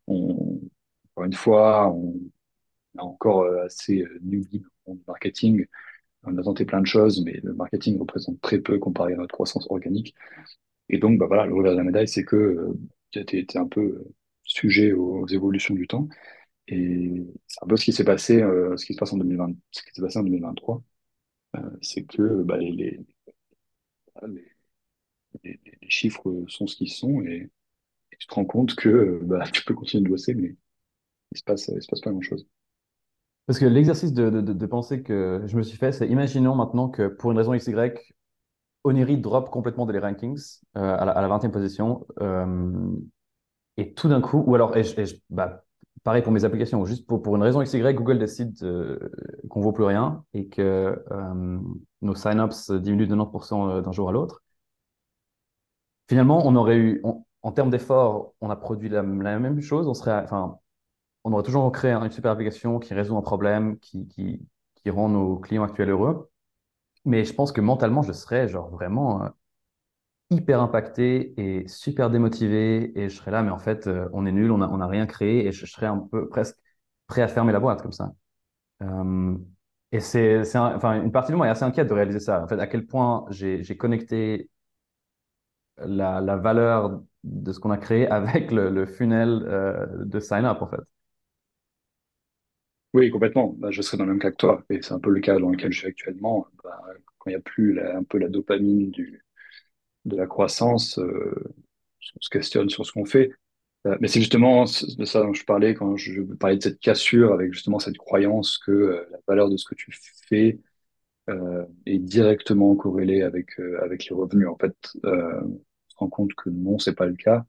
encore 0.07 1.25
une 1.25 1.33
fois, 1.35 1.93
on 1.93 2.15
est 2.97 3.01
encore 3.01 3.45
assez 3.65 4.03
euh, 4.03 4.19
newbie 4.23 4.63
dans 4.87 4.95
le 4.95 5.01
marketing. 5.07 5.67
On 6.25 6.37
a 6.39 6.43
tenté 6.43 6.65
plein 6.65 6.81
de 6.81 6.87
choses, 6.87 7.23
mais 7.25 7.41
le 7.43 7.55
marketing 7.55 7.99
représente 7.99 8.41
très 8.41 8.59
peu 8.59 8.79
comparé 8.79 9.15
à 9.15 9.17
notre 9.17 9.35
croissance 9.35 9.67
organique. 9.71 10.15
Et 10.89 10.99
donc, 10.99 11.19
bah 11.19 11.27
voilà, 11.27 11.47
le 11.47 11.55
revers 11.55 11.73
de 11.73 11.79
la 11.79 11.85
médaille, 11.85 12.09
c'est 12.09 12.25
que 12.25 12.73
tu 13.11 13.21
été 13.21 13.59
un 13.59 13.67
peu 13.67 14.05
sujet 14.45 14.93
aux 14.93 15.27
évolutions 15.27 15.75
du 15.75 15.87
temps. 15.87 16.09
Et 16.69 17.27
c'est 17.47 17.65
un 17.65 17.67
peu 17.67 17.77
ce 17.77 17.85
qui 17.85 17.93
s'est 17.93 18.05
passé, 18.05 18.43
euh, 18.43 18.77
ce 18.77 18.85
qui 18.85 18.93
se 18.93 18.99
passe 18.99 19.13
en 19.13 19.17
2020, 19.17 19.53
ce 19.71 19.83
qui 19.83 19.89
s'est 19.95 20.03
passé 20.03 20.19
en 20.19 20.23
2023, 20.23 20.83
euh, 21.57 21.61
c'est 21.81 22.05
que 22.05 22.43
bah, 22.43 22.59
les, 22.59 22.73
les, 22.73 23.01
les, 25.45 25.61
chiffres 25.89 26.45
sont 26.49 26.67
ce 26.67 26.77
qu'ils 26.77 26.91
sont 26.91 27.23
et, 27.23 27.51
tu 28.19 28.27
te 28.27 28.35
rends 28.35 28.45
compte 28.45 28.75
que 28.75 29.21
bah, 29.23 29.45
tu 29.53 29.65
peux 29.65 29.75
continuer 29.75 30.05
de 30.05 30.09
bosser, 30.09 30.35
mais 30.35 30.57
il 31.33 31.39
se 31.39 31.45
passe, 31.45 31.69
il 31.69 31.81
se 31.81 31.87
passe 31.89 32.01
pas 32.01 32.11
grand-chose. 32.11 32.47
Parce 33.47 33.59
que 33.59 33.65
l'exercice 33.65 34.13
de, 34.13 34.29
de, 34.29 34.41
de- 34.41 34.67
penser 34.67 35.03
que 35.03 35.45
je 35.47 35.57
me 35.57 35.63
suis 35.63 35.79
fait, 35.79 35.93
c'est 35.93 36.09
imaginons 36.09 36.55
maintenant 36.55 36.91
que 36.91 37.09
pour 37.09 37.31
une 37.31 37.39
raison 37.39 37.55
XY, 37.55 37.93
Oniri 38.85 39.19
drop 39.19 39.51
complètement 39.51 39.87
des 39.87 39.99
rankings 39.99 40.61
euh, 40.77 40.97
à 40.99 41.05
la, 41.05 41.13
à 41.13 41.23
la 41.23 41.29
20e 41.29 41.53
position. 41.53 42.07
et 43.79 43.95
tout 43.95 44.09
d'un 44.09 44.21
coup, 44.21 44.43
ou 44.47 44.55
alors, 44.55 44.75
bah, 45.31 45.65
pareil 46.05 46.23
pour 46.23 46.33
mes 46.33 46.45
applications, 46.45 46.85
juste 46.85 47.07
pour, 47.07 47.23
pour 47.23 47.37
une 47.37 47.43
raison 47.43 47.61
XY, 47.63 47.95
Google 47.95 48.19
décide 48.19 48.57
euh, 48.63 48.99
qu'on 49.51 49.61
vaut 49.61 49.73
plus 49.73 49.85
rien 49.85 50.25
et 50.35 50.49
que 50.49 51.03
euh, 51.11 51.59
nos 52.03 52.15
sign-ups 52.15 52.71
diminuent 52.73 53.07
de 53.07 53.15
90% 53.15 53.83
d'un 53.83 53.93
jour 53.93 54.09
à 54.09 54.13
l'autre. 54.13 54.43
Finalement, 56.09 56.47
on 56.47 56.57
aurait 56.57 56.77
eu, 56.79 57.03
en 57.43 57.53
termes 57.53 57.71
d'effort, 57.71 58.35
on 58.41 58.51
a 58.51 58.57
produit 58.57 58.89
la, 58.89 59.03
la 59.03 59.39
même 59.39 59.61
chose. 59.61 59.87
On 59.89 59.95
serait, 59.95 60.23
enfin, 60.25 60.59
on 61.25 61.33
aurait 61.33 61.45
toujours 61.45 61.71
créé 61.73 61.93
une 61.93 62.11
super 62.11 62.33
application 62.33 62.79
qui 62.81 62.95
résout 62.95 63.17
un 63.19 63.23
problème, 63.23 63.79
qui, 63.81 64.09
qui, 64.09 64.41
qui 64.77 64.91
rend 64.91 65.09
nos 65.11 65.39
clients 65.39 65.65
actuels 65.65 65.91
heureux. 65.91 66.31
Mais 67.07 67.25
je 67.25 67.35
pense 67.35 67.53
que 67.53 67.61
mentalement, 67.63 68.03
je 68.03 68.13
serais 68.13 68.49
genre 68.49 68.71
vraiment. 68.71 69.29
Hyper 70.31 70.61
impacté 70.61 71.35
et 71.41 71.69
super 71.69 72.11
démotivé 72.11 72.99
et 72.99 73.09
je 73.09 73.17
serais 73.17 73.31
là, 73.31 73.43
mais 73.43 73.51
en 73.51 73.59
fait, 73.59 73.87
euh, 73.87 74.09
on 74.13 74.27
est 74.27 74.33
nul, 74.33 74.51
on 74.51 74.59
n'a 74.59 74.69
on 74.71 74.81
a 74.81 74.87
rien 74.87 75.07
créé 75.07 75.47
et 75.47 75.53
je, 75.53 75.67
serais 75.67 75.87
un 75.87 75.99
peu 75.99 76.29
presque 76.29 76.57
prêt 77.07 77.23
à 77.23 77.29
fermer 77.29 77.53
la 77.53 77.61
boîte 77.61 77.83
comme 77.83 77.93
ça. 77.93 78.13
Euh, 78.83 79.37
et 79.93 80.01
c'est, 80.01 80.45
c'est 80.45 80.59
une 80.59 81.13
partie 81.13 81.33
de 81.33 81.37
moi 81.37 81.47
est 81.49 81.51
assez 81.51 81.65
inquiète 81.65 81.89
de 81.89 81.95
réaliser 81.95 82.21
ça. 82.21 82.43
En 82.45 82.49
fait, 82.49 82.61
à 82.61 82.67
quel 82.69 82.87
point 82.87 83.27
j'ai, 83.31 83.63
j'ai 83.65 83.77
connecté 83.77 84.51
la, 85.79 86.21
la 86.21 86.37
valeur 86.37 87.03
de 87.25 87.53
ce 87.53 87.61
qu'on 87.61 87.71
a 87.71 87.79
créé 87.79 88.07
avec 88.11 88.51
le, 88.51 88.71
le 88.71 88.87
funnel 88.87 89.43
euh, 89.47 89.87
de 90.05 90.21
sign-up, 90.21 90.63
en 90.63 90.67
fait. 90.69 90.81
Oui, 92.95 93.11
complètement. 93.11 93.55
Bah, 93.59 93.71
je 93.71 93.83
serais 93.83 93.97
dans 93.99 94.05
le 94.05 94.13
même 94.13 94.21
cas 94.21 94.31
que 94.31 94.37
toi. 94.37 94.65
Et 94.71 94.81
c'est 94.83 94.93
un 94.95 95.01
peu 95.01 95.11
le 95.11 95.21
cas 95.21 95.39
dans 95.39 95.51
lequel 95.51 95.73
je 95.73 95.79
suis 95.81 95.89
actuellement. 95.89 96.47
Bah, 96.65 96.81
quand 97.19 97.31
il 97.31 97.35
n'y 97.35 97.37
a 97.37 97.41
plus 97.41 97.79
un 97.81 98.03
peu 98.05 98.19
la 98.19 98.29
dopamine 98.29 98.91
du, 98.91 99.23
de 100.09 100.17
la 100.17 100.27
croissance, 100.27 100.99
euh, 100.99 101.35
on 102.17 102.21
se 102.21 102.31
questionne 102.31 102.69
sur 102.71 102.87
ce 102.87 102.93
qu'on 102.93 103.05
fait. 103.05 103.31
Euh, 103.87 103.97
mais 104.01 104.09
c'est 104.09 104.21
justement 104.21 104.65
de 104.65 105.05
ça 105.05 105.23
dont 105.23 105.33
je 105.33 105.45
parlais 105.45 105.75
quand 105.75 105.97
je 105.97 106.23
parlais 106.35 106.57
de 106.57 106.63
cette 106.63 106.81
cassure 106.81 107.33
avec 107.33 107.53
justement 107.53 107.79
cette 107.79 107.97
croyance 107.99 108.59
que 108.59 108.73
euh, 108.73 109.07
la 109.13 109.19
valeur 109.29 109.49
de 109.49 109.57
ce 109.57 109.65
que 109.65 109.75
tu 109.75 109.93
fais 110.29 110.59
euh, 111.31 111.65
est 111.87 111.99
directement 111.99 112.75
corrélée 112.77 113.23
avec, 113.23 113.59
avec 113.83 114.07
les 114.07 114.17
revenus. 114.17 114.49
En 114.49 114.57
fait, 114.57 114.75
on 115.05 115.61
se 115.89 115.97
rend 115.97 116.09
compte 116.09 116.35
que 116.35 116.51
non, 116.51 116.79
c'est 116.79 116.95
pas 116.95 117.07
le 117.07 117.17
cas. 117.17 117.45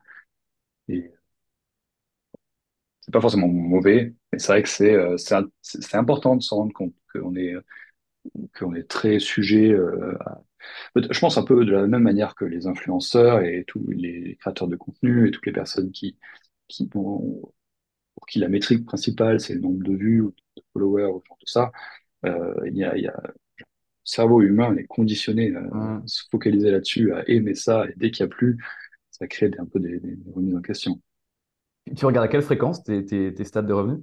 Et 0.88 1.12
c'est 3.02 3.14
pas 3.14 3.22
forcément 3.22 3.48
mauvais, 3.48 4.14
mais 4.32 4.40
c'est 4.40 4.48
vrai 4.52 4.64
que 4.64 4.70
c'est 4.70 4.96
c'est 5.62 5.96
important 5.98 6.36
de 6.36 6.42
se 6.42 6.54
rendre 6.54 6.74
compte 6.74 6.94
qu'on 7.14 7.36
est 7.36 7.54
qu'on 8.58 8.76
est 8.76 8.88
très 8.90 9.20
sujet 9.20 9.76
à... 10.22 10.42
Je 10.96 11.20
pense 11.20 11.38
un 11.38 11.44
peu 11.44 11.66
de 11.66 11.72
la 11.72 11.88
même 11.88 12.04
manière 12.04 12.36
que 12.36 12.46
les 12.46 12.68
influenceurs 12.68 13.42
et 13.42 13.64
tous 13.68 13.86
les 13.90 14.36
créateurs 14.40 14.68
de 14.68 14.76
contenu 14.76 15.28
et 15.28 15.32
toutes 15.32 15.46
les 15.46 15.52
personnes 15.54 15.92
qui, 15.92 16.18
pour 18.16 18.28
qui 18.28 18.40
la 18.40 18.50
métrique 18.50 18.86
principale, 18.86 19.40
c'est 19.40 19.56
le 19.56 19.62
nombre 19.62 19.84
de 19.84 19.96
vues 19.96 20.22
ou 20.22 20.34
de 20.58 20.62
followers 20.74 21.06
ou 21.08 21.22
genre 21.28 21.38
de 21.42 21.48
ça, 21.48 21.72
euh, 22.26 22.54
il 22.68 22.78
y 22.78 22.84
a, 22.84 22.98
il 22.98 23.04
y 23.04 23.08
a... 23.08 23.22
Le 23.26 24.12
cerveau 24.12 24.42
humain 24.42 24.76
est 24.78 24.86
conditionné 24.88 25.56
à 25.56 25.62
Hum. 25.72 26.04
se 26.08 26.24
focaliser 26.32 26.72
là-dessus, 26.72 27.14
à 27.14 27.24
aimer 27.30 27.56
ça, 27.56 27.86
et 27.90 27.94
dès 27.98 28.12
qu'il 28.12 28.26
n'y 28.26 28.32
a 28.34 28.36
plus, 28.36 28.58
ça 29.12 29.28
crée 29.28 29.52
un 29.60 29.66
peu 29.66 29.80
des, 29.80 30.00
des 30.00 30.18
remises 30.34 30.56
en 30.56 30.62
question. 30.62 31.02
Tu 31.96 32.06
regardes 32.06 32.26
à 32.26 32.30
quelle 32.30 32.42
fréquence 32.42 32.84
tes, 32.84 33.06
tes, 33.06 33.34
tes 33.34 33.44
stats 33.44 33.62
de 33.64 33.74
revenus? 33.74 34.00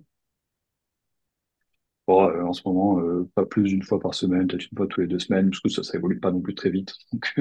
Bon, 2.07 2.29
euh, 2.29 2.45
en 2.45 2.53
ce 2.53 2.63
moment, 2.67 3.01
euh, 3.01 3.29
pas 3.35 3.45
plus 3.45 3.65
d'une 3.65 3.83
fois 3.83 3.99
par 3.99 4.15
semaine, 4.15 4.47
peut-être 4.47 4.71
une 4.71 4.77
fois 4.77 4.87
tous 4.87 5.01
les 5.01 5.07
deux 5.09 5.19
semaines, 5.19 5.51
parce 5.51 5.61
que 5.61 5.69
ça, 5.69 5.83
ça 5.83 5.99
évolue 5.99 6.21
pas 6.21 6.31
non 6.31 6.41
plus 6.41 6.55
très 6.55 6.71
vite. 6.71 6.95
Donc. 7.13 7.35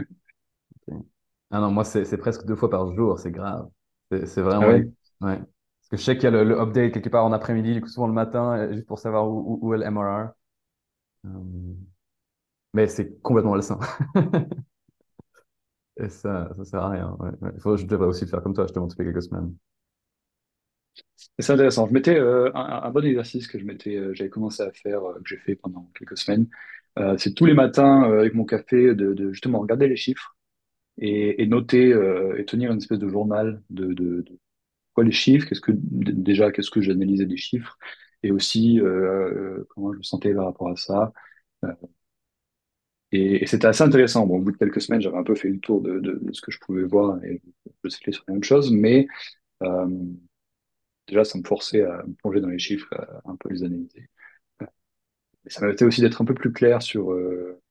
Ah 1.51 1.59
non, 1.59 1.71
moi, 1.71 1.83
c'est 1.83 2.17
presque 2.17 2.45
deux 2.45 2.55
fois 2.55 2.69
par 2.69 2.91
jour, 2.95 3.19
c'est 3.19 3.31
grave. 3.31 3.69
C'est 4.11 4.37
ah 4.37 4.41
vraiment... 4.41 4.67
ouais? 4.67 4.89
Ouais. 5.21 5.37
Parce 5.37 5.89
que 5.91 5.97
je 5.97 6.01
sais 6.03 6.15
qu'il 6.15 6.23
y 6.23 6.27
a 6.27 6.31
le, 6.31 6.43
le 6.43 6.59
update 6.59 6.93
quelque 6.93 7.09
part 7.09 7.25
en 7.25 7.31
après-midi, 7.31 7.79
souvent 7.87 8.07
le 8.07 8.13
matin, 8.13 8.57
euh, 8.57 8.73
juste 8.73 8.87
pour 8.87 8.99
savoir 8.99 9.29
où, 9.29 9.59
où, 9.61 9.69
où 9.69 9.73
est 9.73 9.77
le 9.77 9.85
MRR. 9.85 10.29
Mais 12.73 12.87
c'est 12.87 13.21
complètement 13.21 13.51
malsain. 13.53 13.79
Et 15.97 16.09
ça, 16.09 16.49
ça 16.57 16.65
sert 16.65 16.81
à 16.83 16.89
rien. 16.89 17.17
Ouais. 17.19 17.31
Faut- 17.59 17.77
je 17.77 17.85
devrais 17.85 18.07
aussi 18.07 18.25
le 18.25 18.29
faire 18.29 18.41
comme 18.43 18.53
toi, 18.53 18.65
je 18.67 18.73
te 18.73 18.79
montre 18.79 18.95
les 18.99 19.05
quelques 19.05 19.23
semaines. 19.23 19.55
C'est 21.39 21.51
intéressant. 21.51 21.87
Je 21.87 21.93
m'étais 21.93 22.17
euh, 22.17 22.49
un, 22.55 22.89
bon 22.91 23.05
exercice 23.05 23.47
que 23.47 23.59
je 23.59 23.65
m'étais, 23.65 23.95
euh, 23.95 24.13
j'avais 24.13 24.29
commencé 24.29 24.63
à 24.63 24.71
faire, 24.71 25.03
euh, 25.03 25.15
que 25.15 25.27
j'ai 25.27 25.37
fait 25.37 25.55
pendant 25.55 25.91
quelques 25.97 26.17
semaines. 26.17 26.47
C'est 27.17 27.33
tous 27.33 27.45
les 27.45 27.53
matins 27.53 28.03
avec 28.03 28.33
mon 28.35 28.45
café 28.45 28.95
de, 28.95 29.33
justement 29.33 29.59
regarder 29.59 29.89
les 29.89 29.97
chiffres 29.97 30.37
et, 30.97 31.45
noter 31.45 31.89
et 32.37 32.45
tenir 32.45 32.71
une 32.71 32.77
espèce 32.77 32.99
de 32.99 33.09
journal 33.09 33.61
de, 33.69 34.23
quoi 34.93 35.03
les 35.03 35.11
chiffres, 35.11 35.45
qu'est-ce 35.45 35.59
que 35.59 35.73
déjà 35.73 36.53
qu'est-ce 36.53 36.71
que 36.71 36.79
j'analysais 36.79 37.25
des 37.25 37.35
chiffres 37.35 37.77
et 38.23 38.31
aussi 38.31 38.79
comment 39.71 39.91
je 39.91 39.97
me 39.97 40.03
sentais 40.03 40.33
par 40.33 40.45
rapport 40.45 40.69
à 40.69 40.77
ça. 40.77 41.11
Et 43.11 43.45
c'était 43.45 43.67
assez 43.67 43.83
intéressant. 43.83 44.23
Au 44.23 44.39
bout 44.39 44.53
de 44.53 44.57
quelques 44.57 44.79
semaines, 44.79 45.01
j'avais 45.01 45.17
un 45.17 45.23
peu 45.23 45.35
fait 45.35 45.49
le 45.49 45.59
tour 45.59 45.81
de 45.81 46.21
ce 46.31 46.39
que 46.39 46.51
je 46.51 46.59
pouvais 46.59 46.83
voir 46.83 47.21
et 47.25 47.41
je 47.83 47.89
cyclais 47.89 48.13
sur 48.13 48.23
la 48.29 48.35
même 48.35 48.43
chose, 48.43 48.71
mais 48.71 49.05
euh, 49.63 49.87
déjà 51.07 51.23
ça 51.25 51.37
me 51.37 51.43
forçait 51.43 51.83
à 51.83 52.03
me 52.05 52.13
plonger 52.15 52.41
dans 52.41 52.49
les 52.49 52.59
chiffres, 52.59 52.93
à 52.93 53.21
un 53.29 53.35
peu 53.37 53.49
les 53.49 53.63
analyser. 53.63 54.09
Et 55.45 55.49
ça 55.49 55.61
m'a 55.65 55.71
été 55.71 55.85
aussi 55.85 56.01
d'être 56.01 56.21
un 56.21 56.25
peu 56.25 56.33
plus 56.33 56.51
clair 56.51 56.81
sur, 56.81 57.11
euh, 57.11 57.61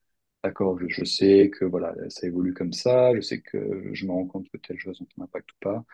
d'accord, 0.45 0.79
je, 0.81 0.89
je 0.89 1.05
sais 1.05 1.51
que 1.51 1.65
voilà, 1.65 1.95
ça 2.11 2.27
évolue 2.27 2.55
comme 2.55 2.73
ça, 2.73 3.15
je 3.17 3.21
sais 3.21 3.41
que 3.43 3.91
je 3.95 4.07
me 4.07 4.13
rends 4.13 4.27
compte 4.27 4.49
que 4.51 4.59
telle 4.59 4.79
chose 4.79 5.01
n'a 5.19 5.25
impact 5.25 5.53
ou 5.53 5.57
pas, 5.61 5.85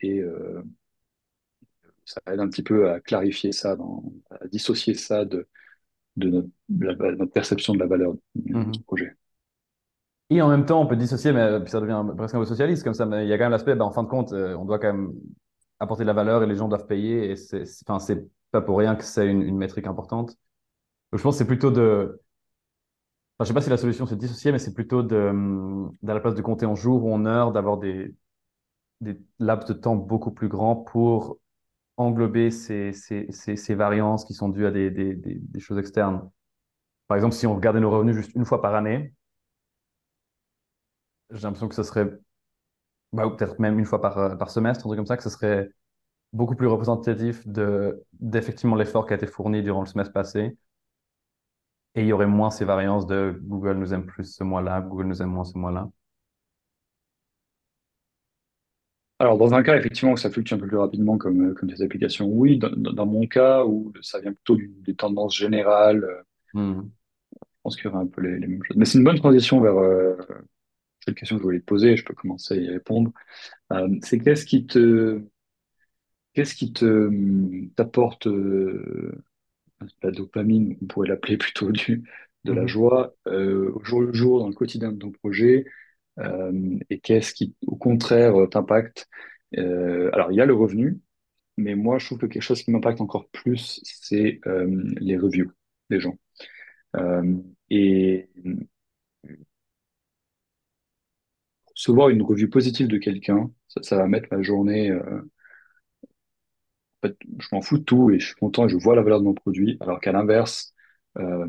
et 0.00 0.20
euh, 0.20 0.62
ça 2.04 2.20
aide 2.26 2.40
un 2.40 2.48
petit 2.48 2.62
peu 2.62 2.90
à 2.90 3.00
clarifier 3.00 3.52
ça, 3.52 3.76
dans, 3.76 4.02
à 4.30 4.46
dissocier 4.48 4.94
ça 4.94 5.24
de, 5.24 5.48
de 6.16 6.30
notre, 6.30 6.48
de 6.70 6.86
la- 6.86 7.12
notre 7.16 7.32
perception 7.32 7.74
de 7.74 7.80
la 7.80 7.86
valeur 7.88 8.14
du 8.36 8.56
du 8.56 8.60
Mhm. 8.60 8.84
projet. 8.86 9.14
Et 10.30 10.40
en 10.42 10.48
même 10.48 10.64
temps, 10.66 10.80
on 10.80 10.86
peut 10.86 10.96
dissocier, 10.96 11.32
mais 11.32 11.40
euh, 11.40 11.66
ça 11.66 11.80
devient 11.80 12.02
presque 12.16 12.34
un 12.34 12.40
peu 12.40 12.46
socialiste 12.46 12.82
comme 12.82 12.94
ça. 12.94 13.06
Mais 13.06 13.24
il 13.24 13.28
y 13.28 13.32
a 13.32 13.38
quand 13.38 13.44
même 13.44 13.52
l'aspect, 13.52 13.74
ben, 13.74 13.84
en 13.84 13.92
fin 13.92 14.02
de 14.02 14.08
compte, 14.08 14.32
euh, 14.32 14.56
on 14.56 14.64
doit 14.64 14.78
quand 14.78 14.92
même 14.92 15.12
apporter 15.80 16.04
de 16.04 16.06
la 16.08 16.12
valeur 16.12 16.42
et 16.42 16.46
les 16.46 16.56
gens 16.56 16.68
doivent 16.68 16.86
payer. 16.86 17.30
Et 17.30 17.36
c'est, 17.36 17.64
pas 18.50 18.60
pour 18.62 18.78
rien 18.78 18.96
que 18.96 19.04
c'est 19.04 19.26
une, 19.28 19.56
métrique 19.56 19.86
importante. 19.86 20.36
Je 21.12 21.22
pense 21.22 21.36
que 21.36 21.38
c'est 21.38 21.46
plutôt 21.46 21.70
de. 21.70 22.20
Enfin, 23.38 23.44
je 23.44 23.48
sais 23.48 23.54
pas 23.54 23.60
si 23.62 23.70
la 23.70 23.76
solution 23.76 24.06
c'est 24.06 24.16
dissocier, 24.16 24.52
mais 24.52 24.58
c'est 24.58 24.74
plutôt 24.74 25.02
de, 25.02 25.16
hum, 25.16 25.92
à 26.06 26.14
la 26.14 26.20
place 26.20 26.34
de 26.34 26.42
compter 26.42 26.66
en 26.66 26.74
jours 26.76 27.04
ou 27.04 27.12
en 27.12 27.26
heures, 27.26 27.52
d'avoir 27.52 27.78
des, 27.78 28.14
des 29.00 29.18
laps 29.40 29.68
de 29.68 29.74
temps 29.74 29.96
beaucoup 29.96 30.32
plus 30.32 30.48
grands 30.48 30.76
pour 30.76 31.38
englober 31.96 32.50
ces, 32.50 32.92
ces, 32.92 33.30
ces, 33.32 33.56
ces 33.56 33.74
variances 33.74 34.24
qui 34.24 34.34
sont 34.34 34.48
dues 34.48 34.66
à 34.66 34.70
des, 34.72 34.90
des, 34.90 35.14
des, 35.14 35.36
des 35.36 35.60
choses 35.60 35.78
externes. 35.78 36.30
Par 37.08 37.16
exemple, 37.16 37.34
si 37.34 37.46
on 37.46 37.54
regardait 37.56 37.80
nos 37.80 37.90
revenus 37.90 38.16
juste 38.16 38.32
une 38.34 38.44
fois 38.44 38.62
par 38.62 38.74
année, 38.74 39.14
j'ai 41.30 41.42
l'impression 41.42 41.68
que 41.68 41.74
ce 41.74 41.82
serait, 41.82 42.10
bah, 43.14 43.26
ou 43.26 43.36
peut-être 43.36 43.58
même 43.60 43.78
une 43.78 43.84
fois 43.86 44.00
par, 44.00 44.18
euh, 44.18 44.36
par 44.36 44.50
semestre, 44.50 44.86
un 44.86 44.88
truc 44.90 44.98
comme 44.98 45.06
ça, 45.06 45.16
que 45.16 45.22
ce 45.22 45.30
serait 45.30 45.70
beaucoup 46.32 46.56
plus 46.56 46.68
représentatif 46.68 47.46
de, 47.48 48.04
d'effectivement 48.14 48.76
l'effort 48.76 49.06
qui 49.06 49.14
a 49.14 49.16
été 49.16 49.26
fourni 49.28 49.62
durant 49.62 49.80
le 49.82 49.86
semestre 49.88 50.12
passé. 50.14 50.56
Et 51.96 52.02
il 52.02 52.06
y 52.06 52.12
aurait 52.12 52.28
moins 52.28 52.52
ces 52.52 52.64
variances 52.64 53.04
de 53.08 53.36
Google 53.42 53.78
nous 53.78 53.92
aime 53.92 54.06
plus 54.06 54.32
ce 54.32 54.44
mois-là, 54.44 54.80
Google 54.80 55.06
nous 55.06 55.22
aime 55.22 55.30
moins 55.30 55.44
ce 55.44 55.58
mois-là. 55.58 55.88
Alors, 59.18 59.38
dans 59.38 59.54
un 59.54 59.62
cas, 59.64 59.76
effectivement, 59.76 60.12
où 60.12 60.16
ça 60.16 60.30
fluctue 60.30 60.54
un 60.54 60.58
peu 60.58 60.66
plus 60.68 60.76
rapidement 60.76 61.18
comme, 61.18 61.50
euh, 61.50 61.54
comme 61.54 61.68
des 61.68 61.82
applications, 61.82 62.26
oui. 62.28 62.58
Dans, 62.58 63.06
mon 63.06 63.26
cas, 63.26 63.64
où 63.64 63.92
ça 64.02 64.20
vient 64.20 64.32
plutôt 64.32 64.56
du- 64.56 64.72
des 64.84 64.94
tendances 64.94 65.36
générales, 65.36 66.04
euh, 66.04 66.22
Hmm. 66.54 66.94
je 67.40 67.60
pense 67.62 67.76
qu'il 67.76 67.86
y 67.86 67.88
aura 67.88 68.00
un 68.00 68.06
peu 68.06 68.20
les, 68.22 68.38
les 68.38 68.46
mêmes 68.46 68.62
choses. 68.64 68.76
Mais 68.76 68.84
c'est 68.84 68.98
une 68.98 69.04
bonne 69.04 69.18
transition 69.18 69.60
vers 69.60 69.76
euh, 69.78 70.16
cette 71.04 71.16
question 71.16 71.36
que 71.36 71.42
je 71.42 71.44
voulais 71.44 71.60
te 71.60 71.64
poser, 71.66 71.96
je 71.96 72.04
peux 72.04 72.14
commencer 72.14 72.54
à 72.54 72.56
y 72.58 72.68
répondre. 72.70 73.12
Euh, 73.72 73.88
c'est 74.02 74.18
qu'est-ce 74.20 74.46
qui 74.46 74.66
te, 74.66 75.22
qu'est-ce 76.34 76.54
qui 76.54 76.72
te, 76.72 77.10
t'apporte 77.76 78.26
euh, 78.26 79.22
la 80.02 80.10
dopamine, 80.10 80.76
on 80.82 80.86
pourrait 80.86 81.08
l'appeler 81.08 81.36
plutôt 81.38 81.72
du, 81.72 82.04
de 82.44 82.52
la 82.52 82.66
Mhm. 82.66 82.66
joie, 82.66 83.16
euh, 83.28 83.72
au 83.74 83.84
jour 83.84 84.00
le 84.02 84.12
jour, 84.12 84.40
dans 84.40 84.48
le 84.48 84.54
quotidien 84.54 84.92
de 84.92 84.98
ton 84.98 85.12
projet, 85.12 85.66
et 86.90 87.00
qu'est-ce 87.00 87.34
qui, 87.34 87.54
au 87.66 87.76
contraire, 87.76 88.34
t'impacte? 88.50 89.08
Alors, 89.56 90.32
il 90.32 90.36
y 90.36 90.40
a 90.40 90.46
le 90.46 90.54
revenu, 90.54 91.00
mais 91.58 91.74
moi, 91.76 91.98
je 91.98 92.06
trouve 92.06 92.18
que 92.18 92.26
quelque 92.26 92.42
chose 92.42 92.62
qui 92.62 92.70
m'impacte 92.72 93.00
encore 93.00 93.28
plus, 93.30 93.80
c'est 93.84 94.40
les 95.00 95.16
reviews 95.18 95.52
des 95.90 96.00
gens. 96.00 96.18
Et 97.70 98.28
recevoir 101.84 102.08
une 102.08 102.22
revue 102.22 102.48
positive 102.48 102.88
de 102.88 102.96
quelqu'un, 102.98 103.50
ça, 103.68 103.96
va 103.96 104.06
mettre 104.06 104.28
ma 104.30 104.42
journée. 104.42 104.90
euh, 104.90 105.20
en 107.02 107.08
fait, 107.08 107.16
je 107.38 107.48
m'en 107.52 107.60
fous 107.60 107.78
de 107.78 107.84
tout 107.84 108.10
et 108.10 108.18
je 108.18 108.26
suis 108.26 108.34
content 108.36 108.66
et 108.66 108.68
je 108.68 108.76
vois 108.76 108.96
la 108.96 109.02
valeur 109.02 109.20
de 109.20 109.24
mon 109.24 109.34
produit. 109.34 109.76
Alors 109.80 110.00
qu'à 110.00 110.12
l'inverse, 110.12 110.74
euh, 111.18 111.46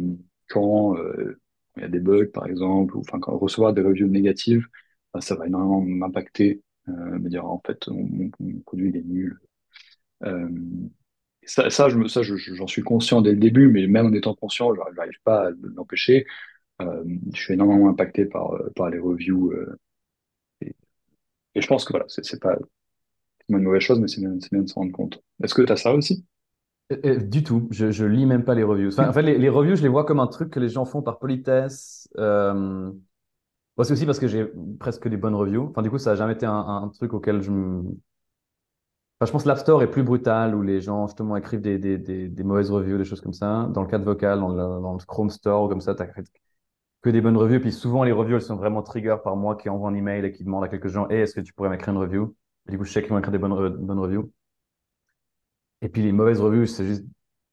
quand 0.49 0.97
euh, 0.97 1.39
il 1.77 1.81
y 1.83 1.85
a 1.85 1.89
des 1.89 1.99
bugs, 1.99 2.27
par 2.33 2.47
exemple, 2.47 2.95
ou 2.97 2.99
enfin 3.01 3.19
quand 3.19 3.37
recevoir 3.37 3.73
des 3.73 3.81
reviews 3.81 4.07
négatives, 4.07 4.67
bah, 5.13 5.21
ça 5.21 5.35
va 5.35 5.47
énormément 5.47 5.81
m'impacter, 5.81 6.61
me 6.87 7.29
dire 7.29 7.45
en 7.45 7.61
fait 7.65 7.87
mon, 7.87 8.29
produit 8.65 8.89
il 8.89 8.97
est 8.97 9.03
nul. 9.03 9.39
Ça, 11.47 11.69
ça, 11.69 11.87
j'en 11.89 12.67
suis 12.67 12.81
conscient 12.81 13.21
dès 13.21 13.31
le 13.31 13.37
début, 13.37 13.67
mais 13.67 13.85
même 13.87 14.07
en 14.07 14.13
étant 14.13 14.33
conscient, 14.33 14.73
je 14.73 14.79
n'arrive 14.95 15.19
pas 15.23 15.47
à 15.47 15.51
l'empêcher. 15.75 16.25
Je 16.79 17.41
suis 17.41 17.53
énormément 17.53 17.89
impacté 17.89 18.25
par, 18.25 18.51
par 18.75 18.89
les 18.89 18.99
reviews. 18.99 19.53
Et 21.55 21.61
je 21.61 21.67
pense 21.67 21.85
que 21.85 21.93
voilà, 21.93 22.05
c'est 22.07 22.41
pas 22.41 22.57
une 23.49 23.63
mauvaise 23.63 23.81
chose, 23.81 23.99
mais 23.99 24.07
c'est 24.07 24.21
bien, 24.21 24.61
de 24.61 24.67
s'en 24.67 24.81
rendre 24.81 24.91
compte. 24.91 25.21
Est-ce 25.43 25.53
que 25.53 25.61
tu 25.61 25.71
as 25.71 25.77
ça 25.77 25.93
aussi? 25.93 26.25
Euh, 26.91 26.97
euh, 27.05 27.17
du 27.17 27.43
tout, 27.43 27.67
je, 27.71 27.91
je 27.91 28.05
lis 28.05 28.25
même 28.25 28.43
pas 28.43 28.55
les 28.55 28.63
reviews. 28.63 28.89
Enfin, 28.89 29.09
en 29.09 29.13
fait, 29.13 29.21
les, 29.21 29.37
les 29.37 29.49
reviews, 29.49 29.75
je 29.75 29.81
les 29.83 29.89
vois 29.89 30.05
comme 30.05 30.19
un 30.19 30.27
truc 30.27 30.49
que 30.51 30.59
les 30.59 30.69
gens 30.69 30.85
font 30.85 31.01
par 31.01 31.19
politesse. 31.19 32.07
euh, 32.17 32.91
Moi, 33.77 33.85
c'est 33.85 33.93
aussi 33.93 34.05
parce 34.05 34.19
que 34.19 34.27
j'ai 34.27 34.45
presque 34.79 35.07
des 35.07 35.17
bonnes 35.17 35.35
reviews. 35.35 35.67
Enfin, 35.69 35.81
du 35.81 35.89
coup, 35.89 35.97
ça 35.97 36.11
n'a 36.11 36.15
jamais 36.15 36.33
été 36.33 36.45
un, 36.45 36.91
truc 36.93 37.13
auquel 37.13 37.41
je 37.41 37.51
me... 37.51 37.83
Enfin, 39.19 39.27
je 39.27 39.31
pense 39.31 39.43
que 39.43 39.47
l'App 39.47 39.59
Store 39.59 39.81
est 39.81 39.89
plus 39.89 40.03
brutal, 40.03 40.55
où 40.55 40.61
les 40.61 40.81
gens, 40.81 41.07
justement, 41.07 41.37
écrivent 41.37 41.61
des, 41.61 42.43
mauvaises 42.43 42.69
reviews, 42.69 42.97
des 42.97 43.05
choses 43.05 43.21
comme 43.21 43.33
ça. 43.33 43.69
Dans 43.73 43.81
le 43.81 43.87
cadre 43.87 44.05
vocal, 44.05 44.39
dans 44.39 44.49
le, 44.49 45.05
Chrome 45.05 45.29
Store, 45.29 45.69
comme 45.69 45.81
ça, 45.81 45.95
tu 45.95 46.03
que 47.05 47.11
des 47.11 47.21
bonnes 47.21 47.37
reviews. 47.37 47.59
Puis 47.61 47.71
souvent, 47.71 48.03
les 48.03 48.11
reviews, 48.11 48.35
elles 48.37 48.41
sont 48.41 48.57
vraiment 48.57 48.81
trigger 48.83 49.17
par 49.23 49.35
moi 49.37 49.55
qui 49.55 49.69
envoie 49.69 49.89
un 49.89 49.95
email 49.95 50.25
et 50.25 50.31
qui 50.31 50.43
demande 50.43 50.63
à 50.63 50.67
quelques 50.69 50.87
gens, 50.89 51.07
hey, 51.09 51.21
est-ce 51.21 51.35
que 51.35 51.41
tu 51.41 51.53
pourrais 51.53 51.69
m'écrire 51.69 51.93
une 51.93 51.99
review? 52.01 52.35
Et 52.67 52.71
du 52.71 52.77
coup, 52.79 52.83
je 52.85 52.91
sais 52.91 53.01
qu'ils 53.01 53.11
vont 53.11 53.19
écrire 53.19 53.31
des 53.31 53.37
bonnes, 53.39 53.53
re- 53.53 53.77
bonnes 53.77 53.99
reviews. 53.99 54.31
Et 55.81 55.89
puis 55.89 56.01
les 56.01 56.11
mauvaises 56.11 56.39
reviews, 56.41 56.65
c'est 56.65 56.85
juste 56.85 57.05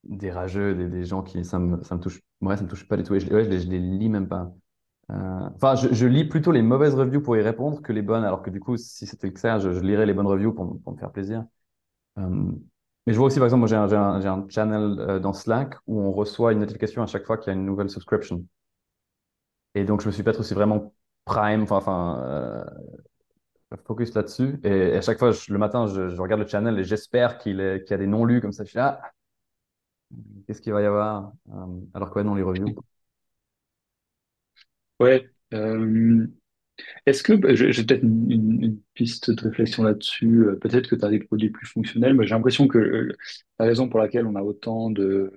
des 0.05 0.31
rageux, 0.31 0.75
des, 0.75 0.88
des 0.88 1.05
gens 1.05 1.23
qui, 1.23 1.45
ça 1.45 1.59
me, 1.59 1.83
ça 1.83 1.97
me 1.97 2.01
touche, 2.01 2.21
ouais, 2.41 2.57
ça 2.57 2.62
me 2.65 2.69
touche 2.69 2.87
pas 2.88 2.97
du 2.97 3.03
tout. 3.05 3.15
Et 3.15 3.21
je, 3.21 3.27
les, 3.31 3.61
je 3.61 3.69
les 3.69 3.79
lis 3.81 4.09
même 4.09 4.29
pas. 4.29 4.53
Euh, 5.12 5.51
Enfin, 5.57 5.77
je, 5.77 5.93
je 5.95 6.07
lis 6.07 6.25
plutôt 6.27 6.53
les 6.53 6.62
mauvaises 6.62 6.95
reviews 6.95 7.23
pour 7.23 7.37
y 7.37 7.43
répondre 7.43 7.83
que 7.83 7.93
les 7.93 8.03
bonnes, 8.03 8.25
alors 8.25 8.43
que 8.43 8.51
du 8.51 8.61
coup, 8.61 8.77
si 8.77 9.07
c'était 9.07 9.29
le 9.29 9.35
cas, 9.35 9.59
je, 9.61 9.71
lirais 9.71 10.07
les 10.07 10.15
bonnes 10.15 10.27
reviews 10.29 10.53
pour, 10.55 10.81
pour 10.83 10.95
me 10.95 10.99
faire 10.99 11.12
plaisir. 11.12 11.45
Euh, 12.19 12.53
mais 13.07 13.12
je 13.15 13.19
vois 13.19 13.29
aussi, 13.29 13.38
par 13.38 13.47
exemple, 13.47 13.67
j'ai 13.69 13.77
un, 13.77 13.91
un, 13.93 14.27
un 14.27 14.47
channel 14.49 14.97
euh, 15.01 15.21
dans 15.21 15.33
Slack 15.35 15.77
où 15.87 16.01
on 16.01 16.12
reçoit 16.12 16.53
une 16.53 16.61
notification 16.61 17.03
à 17.03 17.07
chaque 17.07 17.27
fois 17.27 17.38
qu'il 17.38 17.53
y 17.53 17.57
a 17.57 17.59
une 17.59 17.67
nouvelle 17.67 17.91
subscription. 17.91 18.45
Et 19.75 19.85
donc, 19.85 20.03
je 20.03 20.07
me 20.07 20.13
suis 20.13 20.23
peut-être 20.23 20.41
aussi 20.41 20.55
vraiment 20.55 20.95
prime, 21.25 21.67
enfin, 21.71 22.21
euh, 22.25 22.65
focus 23.85 24.15
là-dessus. 24.15 24.59
Et, 24.65 24.93
à 24.93 25.01
chaque 25.01 25.19
fois, 25.19 25.33
le 25.49 25.59
matin, 25.59 25.87
je, 25.87 26.21
regarde 26.21 26.43
le 26.43 26.47
channel 26.47 26.79
et 26.79 26.85
j'espère 26.85 27.39
qu'il 27.39 27.57
y 27.59 27.93
a 27.95 27.97
des 27.97 28.07
non 28.07 28.25
lus 28.25 28.41
comme 28.41 28.53
ça. 28.53 28.65
Je 28.65 28.71
suis 28.71 28.79
là, 28.79 29.01
ah, 29.03 29.11
qu'est-ce 30.47 30.61
qu'il 30.61 30.73
va 30.73 30.83
y 30.83 30.87
avoir? 30.87 31.33
Euh, 31.51 31.81
alors 31.95 32.11
que, 32.11 32.19
ouais, 32.19 32.25
non, 32.25 32.35
les 32.35 32.43
reviews. 32.43 32.75
Ouais. 35.01 35.29
Euh, 35.55 36.27
est-ce 37.07 37.23
que 37.23 37.33
bah, 37.35 37.55
j'ai 37.55 37.85
peut-être 37.85 38.03
une, 38.03 38.79
piste 38.95 39.31
de 39.31 39.49
réflexion 39.49 39.83
là-dessus. 39.83 40.47
Peut-être 40.61 40.89
que 40.89 40.97
tu 40.97 41.05
as 41.05 41.09
des 41.09 41.21
produits 41.21 41.51
plus 41.51 41.67
fonctionnels, 41.67 42.15
mais 42.15 42.27
j'ai 42.27 42.35
l'impression 42.35 42.69
que 42.69 43.13
la 43.59 43.65
raison 43.65 43.89
pour 43.89 44.01
laquelle 44.01 44.27
on 44.27 44.37
a 44.37 44.43
autant 44.43 44.91
de, 44.91 45.33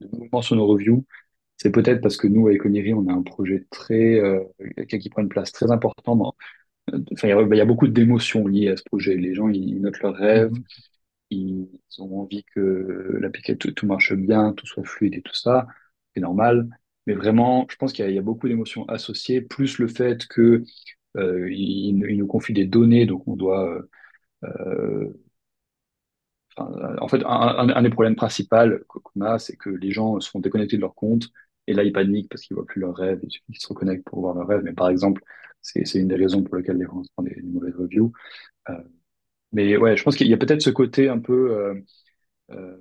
de 0.00 0.08
mouvements 0.16 0.42
sur 0.42 0.56
nos 0.56 0.66
reviews, 0.66 1.04
c'est 1.56 1.70
peut-être 1.72 2.00
parce 2.02 2.16
que 2.16 2.26
nous, 2.26 2.48
avec 2.48 2.64
Oniri, 2.64 2.94
on 2.94 3.08
a 3.08 3.12
un 3.12 3.22
projet 3.22 3.66
très 3.70 4.20
euh, 4.20 4.40
qui 4.88 5.08
prend 5.10 5.22
une 5.22 5.28
place 5.28 5.52
très 5.52 5.70
importante 5.70 6.18
dans. 6.18 6.34
Enfin, 7.12 7.28
il 7.28 7.56
y 7.56 7.60
a, 7.60 7.64
beaucoup 7.64 7.88
d'émotions 7.88 8.46
liées 8.46 8.68
à 8.70 8.76
ce 8.76 8.84
projet. 8.84 9.16
Les 9.16 9.34
gens, 9.34 9.48
ils 9.48 9.80
notent 9.80 10.00
leurs 10.00 10.14
rêves, 10.16 10.52
Mhm. 10.52 10.64
ils 11.30 11.68
ont 12.00 12.20
envie 12.20 12.44
que 12.54 13.18
l'application 13.20 13.58
tout, 13.58 13.72
tout 13.72 13.86
marche 13.86 14.14
bien, 14.14 14.52
tout 14.54 14.66
soit 14.66 14.84
fluide 14.84 15.14
et 15.14 15.22
tout 15.22 15.34
ça, 15.34 15.66
c'est 16.14 16.20
normal. 16.20 16.68
Mais 17.06 17.14
vraiment, 17.14 17.66
je 17.70 17.76
pense 17.76 17.92
qu'il 17.92 18.04
y 18.04 18.08
a, 18.08 18.10
il 18.10 18.16
y 18.16 18.18
a 18.18 18.22
beaucoup 18.22 18.48
d'émotions 18.48 18.86
associées, 18.88 19.40
plus 19.42 19.78
le 19.78 19.88
fait 19.88 20.26
que 20.28 20.64
euh, 21.18 21.50
il, 21.52 22.04
il 22.10 22.18
nous 22.18 22.26
confie 22.26 22.52
des 22.54 22.66
données, 22.66 23.06
donc 23.06 23.26
on 23.28 23.36
doit. 23.36 23.82
euh, 24.44 25.12
en 26.58 27.08
fait, 27.08 27.22
un, 27.26 27.82
des 27.82 27.90
problèmes 27.90 28.16
principaux 28.16 28.56
qu'on 28.88 29.20
a, 29.20 29.38
c'est 29.38 29.56
que 29.56 29.70
les 29.70 29.90
gens 29.92 30.18
se 30.20 30.30
font 30.30 30.40
déconnecter 30.40 30.76
de 30.76 30.82
leur 30.82 30.94
compte 30.94 31.28
et 31.66 31.74
là 31.74 31.84
ils 31.84 31.92
paniquent 31.92 32.28
parce 32.30 32.42
qu'ils 32.42 32.56
voient 32.56 32.66
plus 32.66 32.80
leurs 32.80 32.94
rêves, 32.96 33.20
il 33.22 33.30
suffit 33.30 33.46
qu'ils 33.52 33.60
se 33.60 33.68
reconnectent 33.68 34.04
pour 34.04 34.20
voir 34.20 34.34
leurs 34.34 34.46
rêves. 34.48 34.62
Mais 34.64 34.72
par 34.72 34.88
exemple, 34.88 35.22
c'est 35.62 35.82
une 35.98 36.08
des 36.08 36.16
raisons 36.16 36.42
pour 36.42 36.56
lesquelles 36.56 36.78
les 36.78 36.84
gens 36.86 37.02
font 37.16 37.22
des, 37.22 37.34
des 37.34 37.42
mauvaises 37.42 37.76
reviews. 37.76 38.12
Euh, 38.70 38.74
mais 39.52 39.76
ouais, 39.76 39.96
je 39.96 40.04
pense 40.04 40.16
qu'il 40.16 40.28
y 40.28 40.34
a 40.34 40.38
peut-être 40.38 40.62
ce 40.62 40.70
côté 40.70 41.08
un 41.08 41.18
peu 41.20 41.52
euh, 41.56 41.74
Euh, 42.50 42.76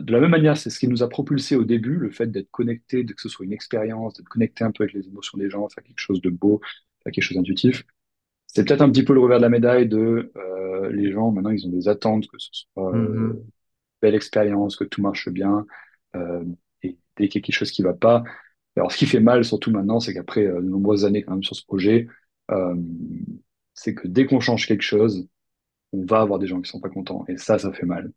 de 0.00 0.12
la 0.12 0.20
même 0.20 0.30
manière, 0.30 0.56
c'est 0.56 0.70
ce 0.70 0.78
qui 0.78 0.88
nous 0.88 1.02
a 1.02 1.08
propulsé 1.08 1.56
au 1.56 1.64
début, 1.64 1.96
le 1.96 2.10
fait 2.10 2.26
d'être 2.26 2.50
connecté, 2.50 3.04
de 3.04 3.12
que 3.12 3.20
ce 3.20 3.28
soit 3.28 3.44
une 3.46 3.52
expérience, 3.52 4.14
d'être 4.14 4.28
connecté 4.28 4.64
un 4.64 4.70
peu 4.72 4.84
avec 4.84 4.94
les 4.94 5.06
émotions 5.08 5.38
des 5.38 5.50
gens, 5.50 5.68
faire 5.68 5.84
quelque 5.84 6.00
chose 6.00 6.20
de 6.22 6.30
beau, 6.30 6.60
faire 7.02 7.12
quelque 7.12 7.24
chose 7.24 7.36
d'intuitif. 7.36 7.84
C'est 8.46 8.64
peut-être 8.66 8.82
un 8.82 8.90
petit 8.90 9.04
peu 9.04 9.14
le 9.14 9.20
revers 9.20 9.38
de 9.38 9.42
la 9.44 9.50
médaille 9.50 9.88
de 9.88 10.32
les 10.92 11.12
gens, 11.12 11.30
maintenant, 11.32 11.50
ils 11.50 11.66
ont 11.66 11.70
des 11.70 11.88
attentes, 11.88 12.26
que 12.28 12.38
ce 12.38 12.50
soit 12.52 12.94
euh, 12.94 13.32
Mhm. 13.32 13.44
belle 14.02 14.14
expérience, 14.14 14.76
que 14.76 14.84
tout 14.84 15.02
marche 15.02 15.28
bien, 15.30 15.66
euh, 16.16 16.44
et 16.44 16.56
dès 17.16 17.28
qu'il 17.28 17.40
y 17.40 17.44
a 17.44 17.46
quelque 17.46 17.56
chose 17.56 17.70
qui 17.70 17.82
va 17.82 17.94
pas. 17.94 18.22
Alors, 18.76 18.92
ce 18.92 18.96
qui 18.98 19.06
fait 19.06 19.20
mal, 19.20 19.44
surtout 19.44 19.70
maintenant, 19.70 20.00
c'est 20.00 20.14
qu'après 20.14 20.46
euh, 20.46 20.60
de 20.60 20.68
nombreuses 20.68 21.04
années 21.04 21.22
quand 21.22 21.32
même 21.32 21.42
sur 21.42 21.56
ce 21.56 21.64
projet, 21.64 22.08
euh, 22.50 22.74
c'est 23.74 23.94
que 23.94 24.08
dès 24.08 24.26
qu'on 24.26 24.40
change 24.40 24.66
quelque 24.66 24.82
chose, 24.82 25.28
on 25.92 26.04
va 26.06 26.20
avoir 26.20 26.38
des 26.38 26.46
gens 26.46 26.60
qui 26.60 26.70
sont 26.70 26.80
pas 26.80 26.90
contents, 26.90 27.24
et 27.28 27.36
ça, 27.38 27.58
ça 27.58 27.72
fait 27.72 27.86
mal. 27.86 28.12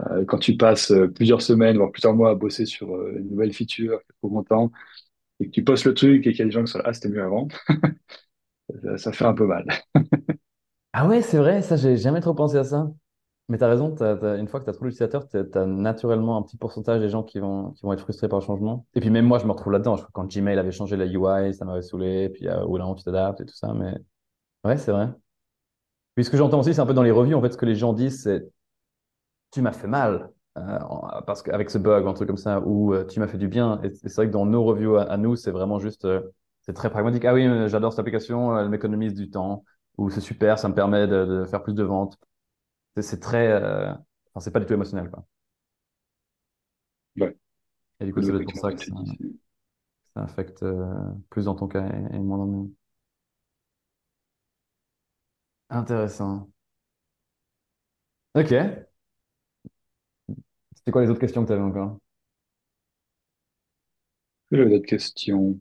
Euh, 0.00 0.24
quand 0.26 0.38
tu 0.38 0.56
passes 0.56 0.92
plusieurs 1.14 1.42
semaines, 1.42 1.78
voire 1.78 1.92
plusieurs 1.92 2.14
mois 2.14 2.30
à 2.30 2.36
bosser 2.36 2.66
sur 2.66 2.88
une 3.10 3.30
nouvelle 3.30 3.52
feature, 3.54 4.00
trop 4.22 4.30
content, 4.30 4.72
et 5.40 5.46
que 5.46 5.52
tu 5.52 5.64
postes 5.64 5.86
le 5.86 5.94
truc 5.94 6.26
et 6.26 6.32
qu'il 6.32 6.40
y 6.40 6.42
a 6.42 6.46
des 6.46 6.50
gens 6.52 6.64
qui 6.64 6.72
sont 6.72 6.78
là, 6.78 6.84
ah, 6.88 6.94
c'était 6.94 7.10
mieux 7.10 7.22
avant, 7.22 7.48
ça, 8.82 8.98
ça 8.98 9.12
fait 9.12 9.24
un 9.24 9.34
peu 9.34 9.46
mal. 9.46 9.66
Ah 10.94 11.06
ouais, 11.08 11.20
c'est 11.22 11.36
vrai, 11.38 11.60
ça, 11.62 11.76
j'ai 11.76 11.96
jamais 11.98 12.20
trop 12.20 12.34
pensé 12.34 12.56
à 12.56 12.64
ça. 12.64 12.90
Mais 13.48 13.58
tu 13.58 13.64
as 13.64 13.68
raison, 13.68 13.94
une 13.94 14.48
fois 14.48 14.60
que 14.60 14.64
tu 14.64 14.70
as 14.70 14.72
trop 14.72 14.84
d'utilisateurs, 14.86 15.28
tu 15.28 15.36
as 15.36 15.66
naturellement 15.66 16.38
un 16.38 16.42
petit 16.42 16.56
pourcentage 16.56 17.00
des 17.00 17.10
gens 17.10 17.22
qui 17.22 17.38
vont, 17.40 17.72
qui 17.72 17.82
vont 17.82 17.92
être 17.92 18.00
frustrés 18.00 18.28
par 18.28 18.38
le 18.40 18.44
changement. 18.44 18.86
Et 18.94 19.00
puis 19.00 19.10
même 19.10 19.26
moi, 19.26 19.38
je 19.38 19.44
me 19.46 19.52
retrouve 19.52 19.72
là-dedans. 19.72 19.96
Je 19.96 20.02
crois 20.02 20.10
quand 20.14 20.32
Gmail 20.32 20.58
avait 20.58 20.72
changé 20.72 20.96
la 20.96 21.04
UI, 21.06 21.52
ça 21.52 21.64
m'avait 21.66 21.82
saoulé. 21.82 22.30
Puis 22.30 22.48
euh, 22.48 22.64
au 22.64 22.78
là, 22.78 22.86
tu 22.96 23.04
t'adaptes 23.04 23.42
et 23.42 23.44
tout 23.46 23.54
ça. 23.54 23.74
Mais 23.74 23.94
ouais, 24.64 24.78
c'est 24.78 24.92
vrai. 24.92 25.10
Puis 26.16 26.24
ce 26.24 26.30
que 26.30 26.36
j'entends 26.36 26.58
aussi, 26.60 26.74
c'est 26.74 26.80
un 26.80 26.86
peu 26.86 26.94
dans 26.94 27.02
les 27.04 27.10
reviews, 27.12 27.36
en 27.36 27.42
fait, 27.42 27.52
ce 27.52 27.56
que 27.56 27.66
les 27.66 27.74
gens 27.76 27.92
disent, 27.92 28.22
c'est 28.22 28.48
tu 29.52 29.62
m'as 29.62 29.72
fait 29.72 29.86
mal. 29.86 30.30
euh, 30.58 30.78
parce 31.26 31.42
qu'avec 31.42 31.70
ce 31.70 31.78
bug, 31.78 32.06
un 32.06 32.12
truc 32.14 32.28
comme 32.28 32.36
ça, 32.36 32.60
ou 32.60 32.94
euh, 32.94 33.04
tu 33.04 33.18
m'as 33.20 33.26
fait 33.28 33.38
du 33.38 33.48
bien. 33.48 33.80
Et 33.82 33.90
c'est 33.94 34.14
vrai 34.14 34.26
que 34.28 34.32
dans 34.32 34.46
nos 34.46 34.64
reviews 34.64 34.96
à, 34.96 35.16
nous, 35.16 35.36
c'est 35.36 35.50
vraiment 35.50 35.78
juste, 35.80 36.04
euh, 36.04 36.20
c'est 36.62 36.72
très 36.74 36.90
pragmatique. 36.90 37.24
Ah 37.24 37.34
oui, 37.34 37.46
euh, 37.46 37.68
j'adore 37.68 37.92
cette 37.92 38.00
application, 38.00 38.56
elle 38.58 38.68
m'économise 38.68 39.14
du 39.14 39.30
temps. 39.30 39.64
Ou 39.98 40.10
c'est 40.10 40.20
super, 40.20 40.58
ça 40.58 40.68
me 40.68 40.74
permet 40.74 41.06
de, 41.06 41.24
de 41.24 41.44
faire 41.44 41.62
plus 41.62 41.74
de 41.74 41.82
ventes. 41.84 42.18
C'est 43.00 43.20
très, 43.20 43.48
euh, 43.48 43.92
enfin, 43.92 44.40
c'est 44.40 44.50
pas 44.50 44.60
du 44.60 44.66
tout 44.66 44.74
émotionnel, 44.74 45.10
quoi. 45.10 45.24
Ouais, 47.16 47.36
Et 48.00 48.04
du 48.06 48.12
coup, 48.14 48.22
c'est 48.22 48.30
peut-être 48.32 48.44
pour 48.44 48.56
ça 48.56 48.72
que 48.72 48.80
ça, 48.80 48.94
affecte 50.16 50.62
euh, 50.64 50.84
plus 51.30 51.44
dans 51.44 51.54
ton 51.54 51.68
cas 51.68 51.86
et, 51.86 52.16
et 52.16 52.18
moins 52.18 52.38
dans 52.38 52.44
le 52.46 52.50
mien. 52.52 52.68
Intéressant. 55.68 56.48
Ok. 58.34 58.52
C'était 60.76 60.92
quoi 60.92 61.02
les 61.02 61.10
autres 61.10 61.18
questions 61.20 61.42
que 61.42 61.48
tu 61.48 61.52
avais 61.52 61.62
encore? 61.62 61.98
J'avais 64.50 64.70
d'autres 64.70 64.86
questions. 64.86 65.60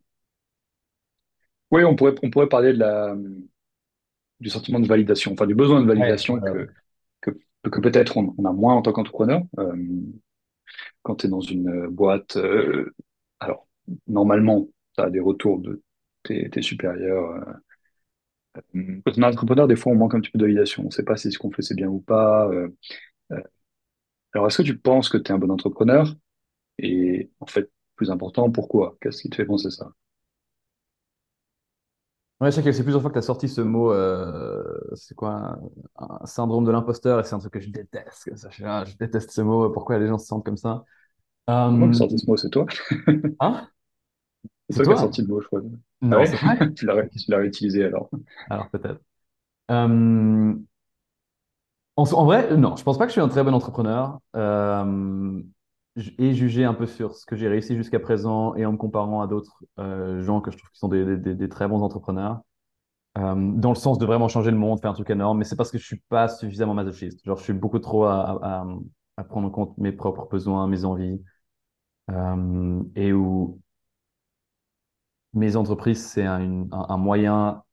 Oui, 1.71 1.83
on 1.83 1.95
pourrait, 1.95 2.15
on 2.23 2.29
pourrait 2.29 2.47
parler 2.49 2.73
de 2.73 2.79
la, 2.79 3.15
du 4.39 4.49
sentiment 4.49 4.79
de 4.79 4.87
validation, 4.87 5.33
enfin 5.33 5.47
du 5.47 5.55
besoin 5.55 5.81
de 5.81 5.85
Ouais, 5.85 5.95
validation 5.95 6.35
ouais. 6.35 6.67
Que, 7.63 7.79
peut-être 7.79 8.17
on, 8.17 8.45
a 8.45 8.53
moins 8.53 8.75
en 8.75 8.81
tant 8.81 8.91
qu'entrepreneur. 8.91 9.43
Euh, 9.59 9.75
quand 11.01 11.15
tu 11.15 11.27
es 11.27 11.29
dans 11.29 11.41
une 11.41 11.69
euh, 11.69 11.89
boîte, 11.89 12.37
euh, 12.37 12.93
alors 13.39 13.67
normalement, 14.07 14.67
tu 14.97 15.03
as 15.03 15.09
des 15.09 15.19
retours 15.19 15.59
de 15.59 15.81
tes, 16.23 16.61
supérieurs. 16.61 17.45
Quand 18.53 19.17
on 19.17 19.21
est 19.21 19.25
entrepreneur, 19.25 19.67
des 19.67 19.75
fois, 19.75 19.91
on 19.91 19.95
manque 19.95 20.15
un 20.15 20.21
petit 20.21 20.31
peu 20.31 20.37
de 20.39 20.45
validation. 20.45 20.83
On 20.83 20.85
ne 20.87 20.91
sait 20.91 21.03
pas 21.03 21.17
si 21.17 21.31
ce 21.31 21.37
qu'on 21.39 21.51
fait, 21.51 21.61
c'est 21.61 21.75
bien 21.75 21.89
ou 21.89 21.99
pas. 21.99 22.49
Alors, 24.33 24.47
est-ce 24.47 24.57
que 24.59 24.63
tu 24.63 24.77
penses 24.77 25.09
que 25.09 25.17
tu 25.17 25.31
es 25.31 25.35
un 25.35 25.39
bon 25.39 25.51
entrepreneur? 25.51 26.13
Et 26.79 27.31
en 27.39 27.47
fait, 27.47 27.71
plus 27.95 28.11
important, 28.11 28.51
pourquoi? 28.51 28.97
Qu'est-ce 29.01 29.21
qui 29.23 29.29
te 29.29 29.35
fait 29.37 29.45
penser 29.45 29.71
ça? 29.71 29.93
Ouais, 32.43 32.51
je 32.51 32.55
sais 32.57 32.63
que 32.63 32.71
c'est 32.73 32.83
plusieurs 32.83 33.01
fois 33.01 33.09
que 33.09 33.15
tu 33.15 33.19
as 33.19 33.21
sorti 33.21 33.47
ce 33.47 33.61
mot, 33.61 33.91
euh, 33.93 34.63
c'est 34.95 35.15
quoi, 35.15 35.31
un, 35.97 36.07
un 36.21 36.25
syndrome 36.25 36.65
de 36.65 36.71
l'imposteur, 36.71 37.19
et 37.19 37.23
c'est 37.23 37.35
un 37.35 37.39
truc 37.39 37.53
que 37.53 37.59
je 37.61 37.69
déteste. 37.69 38.25
que 38.25 38.35
ça, 38.35 38.49
je, 38.49 38.65
ah, 38.65 38.83
je 38.85 38.95
déteste 38.97 39.31
ce 39.31 39.41
mot, 39.41 39.69
pourquoi 39.71 39.97
les 39.99 40.07
gens 40.07 40.17
se 40.17 40.27
sentent 40.27 40.45
comme 40.45 40.57
ça? 40.57 40.83
C'est 41.71 41.77
moi 41.79 41.89
qui 41.89 41.95
ai 41.95 41.97
Euh, 41.97 41.99
sorti 41.99 42.17
ce 42.19 42.25
mot, 42.27 42.37
c'est 42.37 42.49
toi. 42.49 42.65
hein? 43.39 43.69
C'est 44.69 44.81
toi 44.81 44.87
qui 44.87 44.93
as 44.93 44.97
sorti 44.97 45.21
le 45.21 45.27
mot, 45.27 45.41
je 45.41 45.47
crois. 45.47 45.61
Ah 46.11 46.17
Non, 46.17 46.23
ouais? 46.23 46.31
c'est 46.31 46.37
vrai? 46.37 46.57
Tu 46.75 46.85
l'as, 46.85 47.37
réutilisé 47.37 47.83
alors. 47.85 48.09
Alors 48.49 48.69
peut-être. 48.69 49.01
Euh, 49.71 50.53
En, 51.95 52.03
en 52.13 52.25
vrai, 52.25 52.55
non, 52.57 52.75
je 52.75 52.83
pense 52.83 52.97
pas 52.97 53.05
que 53.05 53.09
je 53.09 53.13
suis 53.13 53.21
un 53.21 53.27
très 53.29 53.43
bon 53.43 53.53
entrepreneur. 53.53 54.19
Euh, 54.35 55.41
et 55.95 56.33
jugé 56.33 56.65
un 56.65 56.73
peu 56.73 56.85
sur 56.87 57.15
ce 57.15 57.25
que 57.25 57.35
j'ai 57.35 57.47
réussi 57.47 57.75
jusqu'à 57.75 57.99
présent 57.99 58.55
et 58.55 58.65
en 58.65 58.71
me 58.73 58.77
comparant 58.77 59.21
à 59.21 59.27
d'autres 59.27 59.63
euh, 59.79 60.21
gens 60.23 60.41
que 60.41 60.51
je 60.51 60.57
trouve 60.57 60.69
qui 60.71 60.79
sont 60.79 60.87
des, 60.87 61.49
très 61.49 61.67
bons 61.67 61.83
entrepreneurs, 61.83 62.41
euh, 63.17 63.35
dans 63.35 63.69
le 63.69 63.75
sens 63.75 63.99
de 63.99 64.05
vraiment 64.05 64.27
changer 64.27 64.51
le 64.51 64.57
monde, 64.57 64.79
faire 64.81 64.91
un 64.91 64.95
truc 64.95 65.09
énorme, 65.11 65.37
mais 65.39 65.45
c'est 65.45 65.55
parce 65.55 65.71
que 65.71 65.77
je 65.77 65.85
suis 65.85 66.01
pas 66.09 66.27
suffisamment 66.27 66.73
masochiste. 66.73 67.23
Genre, 67.25 67.37
je 67.37 67.43
suis 67.43 67.53
beaucoup 67.53 67.79
trop 67.79 68.05
à, 68.05 68.65
prendre 69.29 69.47
en 69.47 69.51
compte 69.51 69.77
mes 69.77 69.91
propres 69.91 70.27
besoins, 70.29 70.67
mes 70.67 70.85
envies, 70.85 71.21
euh, 72.11 72.83
et 72.95 73.13
où 73.13 73.61
mes 75.33 75.55
entreprises, 75.55 76.05
c'est 76.05 76.25
un, 76.25 76.39
moyen 76.97 77.63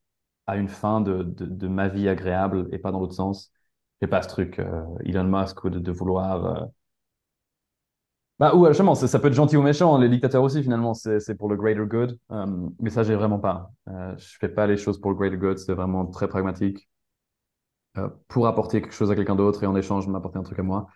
à 0.47 0.57
une 0.57 0.69
fin 0.69 1.01
de, 1.01 1.23
de, 1.23 1.69
ma 1.69 1.89
vie 1.89 2.09
agréable 2.09 2.69
et 2.73 2.79
pas 2.79 2.93
dans 2.93 3.01
l'autre 3.01 3.15
sens. 3.15 3.53
J'ai 4.01 4.09
pas 4.09 4.23
ce 4.23 4.29
truc 4.29 4.59
euh, 4.59 4.85
Elon 5.05 5.25
Musk 5.25 5.65
ou 5.65 5.71
de, 5.71 5.93
vouloir 5.93 6.69
Bah, 8.41 8.55
ou 8.57 8.67
justement, 8.67 8.95
ça, 8.97 9.07
ça 9.07 9.21
peut 9.21 9.29
être 9.29 9.35
gentil 9.35 9.57
ou 9.59 9.63
méchant. 9.63 9.99
Les 9.99 10.09
dictateurs 10.09 10.43
aussi, 10.43 10.63
finalement, 10.63 10.95
c'est 10.95 11.37
pour 11.37 11.49
le 11.51 11.57
greater 11.57 11.87
good. 11.87 12.19
Euh, 12.33 12.47
mais 12.81 12.91
ça, 12.91 13.03
j'ai 13.05 13.15
vraiment 13.15 13.39
pas. 13.39 13.71
Euh, 13.89 14.17
je 14.19 14.39
fais 14.41 14.49
pas 14.49 14.67
les 14.67 14.79
choses 14.79 15.01
pour 15.01 15.11
le 15.13 15.17
greater 15.17 15.39
good. 15.39 15.59
C'est 15.59 15.75
vraiment 15.75 16.07
très 16.07 16.29
pragmatique. 16.29 16.89
Euh, 17.99 18.09
pour 18.29 18.47
apporter 18.47 18.81
quelque 18.81 18.95
chose 18.95 19.11
à 19.11 19.17
quelqu'un 19.17 19.35
d'autre 19.35 19.65
et 19.65 19.67
en 19.67 19.75
échange 19.77 20.07
m'apporter 20.07 20.39
un 20.39 20.43
truc 20.45 20.59
à 20.61 20.63
moi. 20.63 20.87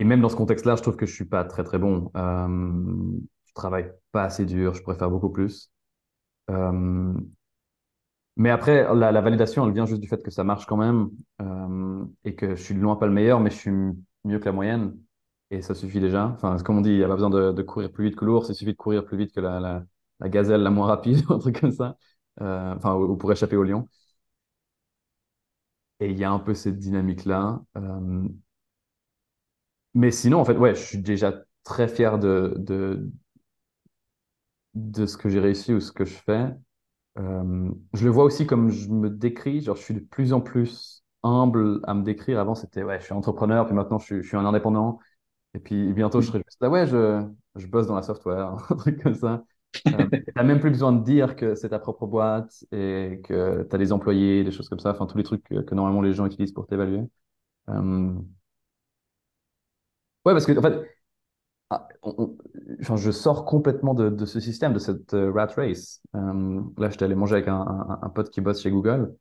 Et 0.00 0.04
même 0.04 0.20
dans 0.22 0.28
ce 0.30 0.36
contexte-là, 0.36 0.76
je 0.76 0.82
trouve 0.82 0.96
que 0.96 1.06
je 1.06 1.14
suis 1.14 1.26
pas 1.26 1.44
très 1.44 1.64
très 1.64 1.78
bon. 1.78 2.10
Euh, 2.16 3.18
je 3.46 3.54
travaille 3.54 3.92
pas 4.12 4.24
assez 4.24 4.46
dur. 4.46 4.74
Je 4.74 4.82
faire 4.94 5.10
beaucoup 5.10 5.30
plus. 5.30 5.70
Euh, 6.50 7.14
mais 8.36 8.50
après, 8.50 8.84
la, 8.94 9.12
la 9.12 9.20
validation, 9.20 9.66
elle 9.66 9.72
vient 9.72 9.86
juste 9.86 10.00
du 10.00 10.08
fait 10.08 10.22
que 10.22 10.30
ça 10.30 10.42
marche 10.44 10.66
quand 10.66 10.76
même 10.76 11.10
euh, 11.40 12.04
et 12.24 12.34
que 12.34 12.56
je 12.56 12.62
suis 12.62 12.74
loin 12.74 12.96
pas 12.96 13.06
le 13.06 13.12
meilleur, 13.12 13.40
mais 13.40 13.50
je 13.50 13.56
suis 13.56 13.70
mieux 14.24 14.38
que 14.40 14.44
la 14.46 14.52
moyenne. 14.52 14.96
Et 15.50 15.62
ça 15.62 15.74
suffit 15.74 16.00
déjà. 16.00 16.26
Enfin, 16.28 16.56
comme 16.58 16.78
on 16.78 16.80
dit, 16.80 16.90
il 16.90 16.96
n'y 16.98 17.04
a 17.04 17.08
pas 17.08 17.14
besoin 17.14 17.30
de, 17.30 17.62
courir 17.62 17.92
plus 17.92 18.06
vite 18.08 18.16
que 18.16 18.24
l'ours, 18.24 18.48
il 18.48 18.54
suffit 18.54 18.72
de 18.72 18.76
courir 18.76 19.04
plus 19.04 19.16
vite 19.16 19.32
que 19.32 19.40
la, 19.40 19.60
la, 20.20 20.28
gazelle 20.28 20.62
la 20.62 20.70
moins 20.70 20.86
rapide, 20.86 21.24
un 21.30 21.38
truc 21.38 21.60
comme 21.60 21.72
ça. 21.72 21.96
Euh, 22.40 22.74
enfin, 22.76 22.94
ou, 22.94 23.04
ou 23.12 23.16
pour 23.16 23.30
échapper 23.32 23.56
au 23.56 23.62
lion. 23.62 23.88
Et 26.00 26.10
il 26.10 26.18
y 26.18 26.22
a 26.24 26.30
un 26.30 26.38
peu 26.38 26.54
cette 26.54 26.78
dynamique-là. 26.78 27.60
Euh, 27.76 28.28
mais 29.94 30.10
sinon, 30.10 30.40
en 30.40 30.44
fait, 30.44 30.56
ouais, 30.56 30.74
je 30.74 30.80
suis 30.82 30.98
déjà 30.98 31.44
très 31.64 31.88
fier 31.88 32.18
de, 32.18 32.54
de, 32.58 33.10
de 34.74 35.06
ce 35.06 35.16
que 35.16 35.28
j'ai 35.28 35.40
réussi 35.40 35.72
ou 35.72 35.80
ce 35.80 35.92
que 35.92 36.04
je 36.04 36.14
fais. 36.14 36.50
Euh, 37.18 37.70
je 37.94 38.04
le 38.06 38.10
vois 38.10 38.24
aussi 38.24 38.46
comme 38.46 38.70
je 38.70 38.88
me 38.90 39.10
décris, 39.10 39.62
genre 39.62 39.76
je 39.76 39.82
suis 39.82 39.94
de 39.94 40.00
plus 40.00 40.32
en 40.34 40.40
plus 40.40 41.04
humble 41.22 41.80
à 41.84 41.94
me 41.94 42.02
décrire. 42.04 42.40
Avant, 42.40 42.54
c'était 42.54 42.84
ouais, 42.84 43.00
je 43.00 43.06
suis 43.06 43.14
entrepreneur, 43.14 43.66
puis 43.66 43.74
maintenant 43.74 43.98
je 43.98 44.06
suis, 44.06 44.22
je 44.22 44.28
suis 44.28 44.38
un 44.38 44.46
indépendant. 44.46 45.00
Et 45.54 45.58
puis 45.60 45.92
bientôt, 45.92 46.20
je 46.20 46.26
serai 46.28 46.40
juste 46.46 46.60
là, 46.60 46.68
ouais, 46.70 46.86
je, 46.86 47.24
je 47.56 47.66
bosse 47.66 47.86
dans 47.86 47.94
la 47.96 48.02
software, 48.02 48.56
un 48.70 48.76
truc 48.76 49.02
comme 49.02 49.14
ça. 49.14 49.44
Euh, 49.92 50.08
t'as 50.34 50.42
même 50.42 50.60
plus 50.60 50.70
besoin 50.70 50.92
de 50.92 51.04
dire 51.04 51.36
que 51.36 51.54
c'est 51.54 51.68
ta 51.70 51.78
propre 51.78 52.06
boîte 52.06 52.64
et 52.72 53.20
que 53.24 53.62
tu 53.68 53.74
as 53.74 53.78
des 53.78 53.92
employés, 53.92 54.44
des 54.44 54.50
choses 54.52 54.68
comme 54.68 54.80
ça, 54.80 54.90
enfin 54.92 55.06
tous 55.06 55.18
les 55.18 55.24
trucs 55.24 55.44
que, 55.44 55.60
que 55.60 55.74
normalement 55.74 56.02
les 56.02 56.12
gens 56.14 56.26
utilisent 56.26 56.52
pour 56.52 56.66
t'évaluer. 56.66 57.02
Euh, 57.70 58.12
Ouais, 60.24 60.32
parce 60.32 60.46
que 60.46 60.56
en 60.58 60.62
fait, 60.62 60.74
ah, 61.70 61.88
on- 62.02 62.14
on- 62.18 62.38
enfin, 62.80 62.96
je 62.96 63.10
sors 63.10 63.44
complètement 63.46 63.94
de, 63.94 64.10
de 64.10 64.26
ce 64.26 64.40
système, 64.40 64.72
de 64.74 64.78
cette 64.80 65.14
euh, 65.14 65.32
rat 65.32 65.46
race. 65.56 66.02
Euh, 66.16 66.62
là, 66.78 66.90
j'étais 66.90 67.04
allé 67.06 67.14
manger 67.16 67.36
avec 67.36 67.48
un, 67.48 67.56
un- 67.60 68.00
un 68.02 68.10
pote 68.10 68.30
qui 68.30 68.40
bosse 68.42 68.62
chez 68.62 68.70
Google, 68.70 69.14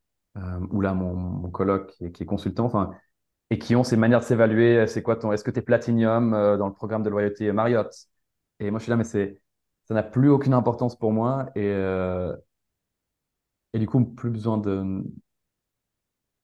ou 0.71 0.81
là, 0.81 0.93
mon, 0.93 1.15
mon 1.15 1.49
coloc 1.51 1.91
qui 1.91 2.05
est, 2.05 2.11
qui 2.11 2.23
est 2.23 2.25
consultant, 2.25 2.65
enfin, 2.65 2.91
et 3.53 3.59
qui 3.59 3.75
ont 3.75 3.83
ces 3.83 3.97
manières 3.97 4.19
de 4.21 4.25
s'évaluer. 4.25 4.77
euh, 4.79 4.87
C'est 4.87 5.03
quoi 5.03 5.15
ton, 5.15 5.31
est-ce 5.33 5.43
que 5.43 5.51
tu 5.51 5.59
es 5.59 5.61
Platinum 5.61 6.33
euh, 6.33 6.57
dans 6.57 6.67
le 6.67 6.73
programme 6.73 7.03
de 7.03 7.09
loyauté 7.09 7.51
Marriott? 7.51 7.93
Et 8.59 8.71
moi, 8.71 8.79
je 8.79 8.83
suis 8.85 8.89
là, 8.91 8.97
mais 8.97 9.03
c'est, 9.03 9.41
ça 9.87 9.93
n'a 9.93 10.03
plus 10.03 10.29
aucune 10.29 10.53
importance 10.53 10.97
pour 10.97 11.11
moi. 11.13 11.47
Et, 11.55 11.61
euh, 11.67 12.35
et 13.73 13.79
du 13.79 13.87
coup, 13.87 14.03
plus 14.05 14.29
besoin 14.31 14.57
de, 14.57 15.03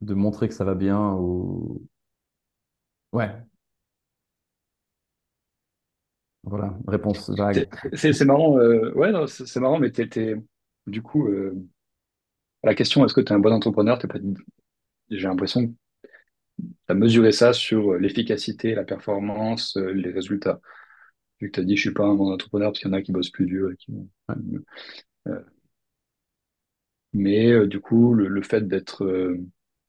de 0.02 0.14
montrer 0.14 0.48
que 0.50 0.54
ça 0.54 0.66
va 0.66 0.76
bien 0.76 1.14
ou, 1.14 1.82
ouais, 3.12 3.46
voilà, 6.44 6.74
réponse 6.88 7.30
vague. 7.30 7.68
C'est 7.94 8.26
marrant, 8.26 8.54
ouais, 8.58 9.12
c'est 9.28 9.60
marrant, 9.60 9.80
mais 9.80 9.92
t'es, 9.92 10.08
t'es- 10.08 10.36
du 10.88 11.02
coup, 11.02 11.28
la 12.64 12.74
question, 12.76 13.04
est-ce 13.06 13.14
que 13.14 13.20
tu 13.22 13.34
es 13.34 13.36
un 13.36 13.40
bon 13.40 13.52
entrepreneur? 13.54 14.00
Pas, 14.00 14.18
j'ai 15.10 15.28
l'impression 15.28 15.74
as 16.88 16.94
mesuré 16.94 17.32
ça 17.32 17.54
sur 17.54 17.94
euh, 17.94 17.98
l'efficacité, 18.00 18.76
la 18.76 18.84
performance, 18.84 19.78
euh, 19.78 19.92
les 19.94 20.12
résultats. 20.12 20.60
Vu 21.42 21.50
que 21.52 21.56
tu 21.56 21.62
as 21.62 21.64
dit, 21.66 21.78
je 21.78 21.82
suis 21.84 21.94
pas 21.94 22.06
un 22.06 22.16
bon 22.16 22.32
entrepreneur 22.34 22.72
parce 22.72 22.80
qu'il 22.82 22.90
y 22.90 22.94
en 22.94 22.98
a 22.98 23.02
qui 23.04 23.12
bossent 23.14 23.32
plus 23.32 23.46
dur 23.48 23.72
et 23.72 23.78
qui, 23.78 23.94
Ouais. 24.30 24.36
euh, 25.28 25.44
mais 27.14 27.48
euh, 27.52 27.68
du 27.68 27.80
coup, 27.82 28.14
le, 28.14 28.28
le 28.28 28.42
fait 28.42 28.68
d'être 28.68 29.04
euh, 29.06 29.40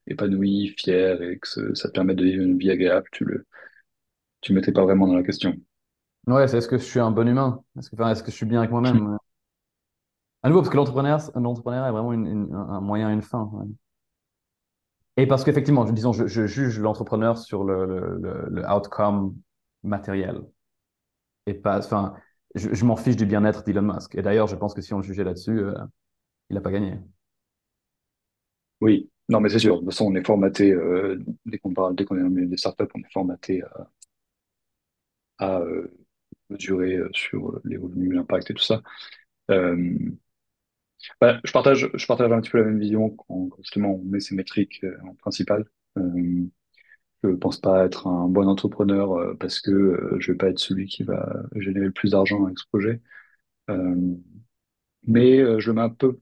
épanoui, 0.06 0.74
fier 0.78 1.20
et 1.22 1.38
que 1.38 1.48
ce- 1.48 1.74
ça 1.74 1.88
te 1.88 1.94
permet 1.94 2.14
de 2.14 2.24
vivre 2.24 2.42
une 2.42 2.58
vie 2.58 2.70
agréable, 2.70 3.08
tu 3.12 3.24
le, 3.24 3.46
tu 4.40 4.52
mettais 4.54 4.72
pas 4.72 4.84
vraiment 4.84 5.08
dans 5.08 5.16
la 5.16 5.24
question. 5.24 5.54
Ouais, 6.26 6.46
c'est 6.48 6.58
est-ce 6.58 6.68
que 6.68 6.78
je 6.78 6.84
suis 6.84 7.00
un 7.00 7.10
bon 7.10 7.26
humain? 7.28 7.62
Est-ce 7.78 7.90
que, 7.90 7.96
enfin, 7.96 8.10
est-ce 8.12 8.22
que 8.22 8.30
je 8.30 8.36
suis 8.36 8.46
bien 8.46 8.60
avec 8.60 8.70
moi-même? 8.70 9.18
À 10.42 10.48
nouveau, 10.50 10.60
parce 10.62 10.70
que 10.70 10.76
l'entrepreneuriat 10.76 11.88
est 11.88 11.92
vraiment 11.92 12.12
une- 12.12 12.26
une- 12.26 12.54
un 12.54 12.80
moyen, 12.82 13.10
une 13.10 13.22
fin. 13.22 13.44
ouais. 13.54 13.66
Et 15.20 15.26
parce 15.26 15.44
qu'effectivement, 15.44 15.84
disons, 15.84 16.14
je, 16.14 16.46
juge 16.46 16.80
l'entrepreneur 16.80 17.36
sur 17.36 17.62
le, 17.62 17.84
le, 17.84 18.46
le, 18.48 18.70
outcome 18.70 19.36
matériel. 19.82 20.40
Et 21.44 21.52
pas, 21.52 21.76
enfin, 21.76 22.14
je, 22.54 22.72
je 22.72 22.84
m'en 22.86 22.96
fiche 22.96 23.16
du 23.16 23.26
bien-être 23.26 23.62
d'Elon 23.62 23.82
Musk. 23.82 24.14
Et 24.14 24.22
d'ailleurs, 24.22 24.46
je 24.46 24.56
pense 24.56 24.72
que 24.72 24.80
si 24.80 24.94
on 24.94 24.96
le 24.96 25.02
jugeait 25.02 25.24
là-dessus, 25.24 25.58
euh, 25.58 25.74
il 26.48 26.54
n'a 26.54 26.62
pas 26.62 26.70
gagné. 26.70 26.94
Oui, 28.80 29.10
non, 29.28 29.40
mais 29.40 29.50
c'est 29.50 29.58
sûr. 29.58 29.74
De 29.74 29.80
toute 29.80 29.90
façon, 29.90 30.06
on 30.06 30.14
est 30.14 30.26
formaté, 30.26 30.72
euh, 30.72 31.22
dès 31.44 31.58
qu'on 31.58 31.74
parle, 31.74 31.94
dès 31.96 32.06
qu'on 32.06 32.16
est 32.16 32.20
dans 32.20 32.28
le 32.28 32.32
milieu 32.32 32.46
des 32.48 32.56
startups, 32.56 32.88
on 32.94 33.00
est 33.00 33.12
formaté 33.12 33.62
à, 35.38 35.58
euh, 35.58 35.86
mesurer 36.48 36.98
sur 37.12 37.60
les 37.64 37.76
revenus, 37.76 38.14
l'impact 38.14 38.50
et 38.50 38.54
tout 38.54 38.62
ça. 38.62 38.80
Bah, 41.20 41.40
je 41.44 41.52
partage, 41.52 41.84
un 41.84 42.40
petit 42.40 42.50
peu 42.50 42.58
la 42.58 42.64
même 42.64 42.78
vision 42.78 43.10
quand, 43.10 43.50
justement 43.58 43.94
on 43.94 44.04
met 44.04 44.20
ces 44.20 44.34
métriques 44.34 44.80
euh, 44.84 44.96
en 45.04 45.14
principal. 45.14 45.64
Euh, 45.98 46.48
je 47.24 47.30
pense 47.30 47.60
pas 47.60 47.84
être 47.84 48.06
un 48.06 48.28
bon 48.28 48.48
entrepreneur 48.48 49.12
euh, 49.14 49.34
parce 49.38 49.60
que 49.60 49.70
euh, 49.70 50.16
je 50.20 50.32
vais 50.32 50.38
pas 50.38 50.48
être 50.50 50.58
celui 50.58 50.86
qui 50.86 51.02
va 51.04 51.44
générer 51.56 51.86
le 51.86 51.92
plus 51.92 52.12
d'argent 52.12 52.44
avec 52.44 52.58
ce 52.58 52.66
projet. 52.68 53.00
Mais 55.06 55.60
je 55.60 55.70
mets 55.70 55.80
un 55.80 55.88
peu, 55.90 56.20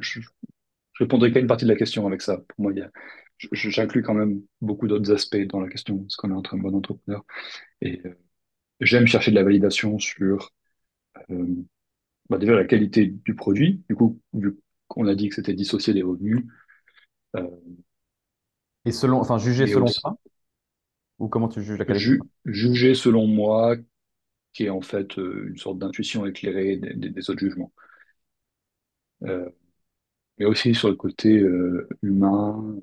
je, 0.00 0.20
répondrai 0.98 1.32
qu'à 1.32 1.40
une 1.40 1.46
partie 1.46 1.64
de 1.64 1.70
la 1.70 1.76
question 1.76 2.06
avec 2.06 2.22
ça. 2.22 2.38
Pour 2.38 2.60
moi, 2.60 2.72
j'inclus 3.52 4.02
quand 4.02 4.14
même 4.14 4.42
beaucoup 4.60 4.86
d'autres 4.88 5.12
aspects 5.12 5.36
dans 5.48 5.60
la 5.60 5.68
question. 5.68 6.04
Est-ce 6.06 6.16
qu'on 6.16 6.30
est 6.30 6.34
entre 6.34 6.54
un 6.54 6.58
bon 6.58 6.74
entrepreneur? 6.74 7.24
Et 7.82 8.02
j'aime 8.80 9.06
chercher 9.06 9.30
de 9.30 9.36
la 9.36 9.44
validation 9.44 9.98
sur 9.98 10.52
bah, 12.30 12.38
déjà 12.38 12.54
la 12.54 12.64
qualité 12.66 13.06
du 13.08 13.34
produit. 13.34 13.82
Du 13.88 13.96
coup, 13.96 14.20
vu 14.34 14.58
qu'on 14.88 15.06
a 15.08 15.14
dit 15.14 15.28
que 15.28 15.36
c'était 15.36 15.54
dissocié 15.54 15.94
des 15.94 16.02
revenus, 16.02 16.46
euh, 17.36 17.46
Et 18.84 18.92
selon, 18.92 19.20
enfin, 19.20 19.38
juger 19.38 19.66
mais 19.66 19.74
selon 19.74 19.90
aussi 19.90 20.02
toi, 20.02 20.18
ou 21.20 21.28
comment 21.28 21.48
tu 21.48 21.62
juges 21.62 21.78
la 21.78 21.84
qualité? 21.84 22.08
ju- 22.08 22.20
juger 22.46 22.94
selon 22.94 23.26
moi, 23.26 23.76
qui 24.54 24.66
est 24.66 24.70
en 24.70 24.80
fait 24.82 25.18
euh, 25.18 25.48
une 25.50 25.58
sorte 25.58 25.78
d'intuition 25.78 26.26
éclairée 26.26 26.76
des, 26.78 26.94
des- 26.94 27.10
des 27.10 27.30
autres 27.30 27.40
jugements. 27.40 27.72
Euh, 29.24 29.48
mais 30.38 30.46
aussi 30.46 30.74
sur 30.74 30.88
le 30.88 30.96
côté 30.96 31.44
humain, 32.02 32.76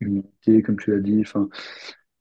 humanité, 0.00 0.62
comme 0.62 0.78
tu 0.78 0.90
l'as 0.92 1.00
dit. 1.00 1.20
Enfin, 1.22 1.48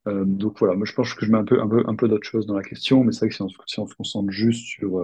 donc 0.08 0.60
voilà, 0.60 0.76
moi 0.76 0.86
je 0.86 0.94
pense 0.94 1.14
que 1.14 1.26
je 1.26 1.32
mets 1.32 1.38
un 1.40 1.46
peu, 1.46 1.62
un 1.62 1.68
peu, 1.68 1.84
un 1.88 1.96
peu 1.96 2.08
d'autres 2.10 2.28
choses 2.28 2.48
dans 2.48 2.56
la 2.58 2.64
question, 2.64 3.04
mais 3.04 3.12
c'est 3.14 3.20
vrai 3.22 3.30
que 3.30 3.36
si 3.36 3.42
on, 3.44 3.50
se- 3.50 3.58
si 3.68 3.80
on 3.80 3.88
se 3.88 3.96
concentre 3.96 4.32
juste 4.32 4.66
sur, 4.68 4.98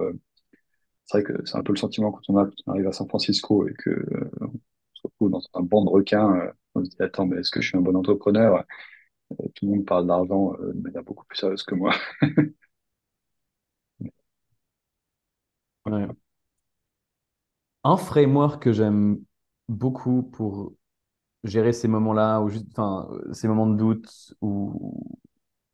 c'est 1.08 1.22
vrai 1.22 1.24
que 1.34 1.46
c'est 1.46 1.58
un 1.58 1.64
peu 1.64 1.74
le 1.74 1.78
sentiment 1.78 2.12
quand 2.12 2.22
on, 2.30 2.38
a, 2.38 2.50
arrive 2.68 2.88
à 2.88 2.92
San 2.92 3.08
Francisco 3.08 3.68
et 3.68 3.74
que 3.74 3.90
euh, 3.90 4.30
on 4.42 4.52
se 4.94 5.02
retrouve 5.04 5.30
dans 5.32 5.42
un 5.54 5.62
banc 5.62 5.84
de 5.84 5.90
requins, 5.90 6.36
euh, 6.36 6.52
on 6.76 6.84
se 6.84 6.90
dit 6.90 6.96
attends, 7.02 7.26
mais 7.26 7.38
est-ce 7.38 7.52
que 7.52 7.62
je 7.62 7.68
suis 7.70 7.78
un 7.78 7.82
bon 7.82 7.96
entrepreneur? 7.96 8.64
Euh, 9.32 9.36
Tout 9.56 9.66
le 9.66 9.72
monde 9.76 9.86
parle 9.86 10.06
d'argent 10.08 10.54
de 10.60 10.80
manière 10.82 11.04
beaucoup 11.04 11.26
plus 11.26 11.38
sérieuse 11.38 11.64
que 11.64 11.76
moi. 11.76 11.94
Un 17.84 17.96
framework 17.96 18.62
que 18.62 18.72
j'aime 18.72 19.18
beaucoup 19.68 20.22
pour 20.22 20.74
gérer 21.44 21.72
ces 21.74 21.88
moments-là, 21.88 22.40
ou 22.42 22.48
juste, 22.50 22.66
enfin, 22.72 23.08
ces 23.32 23.48
moments 23.48 23.66
de 23.68 23.76
doute, 23.76 24.34
où 24.42 25.18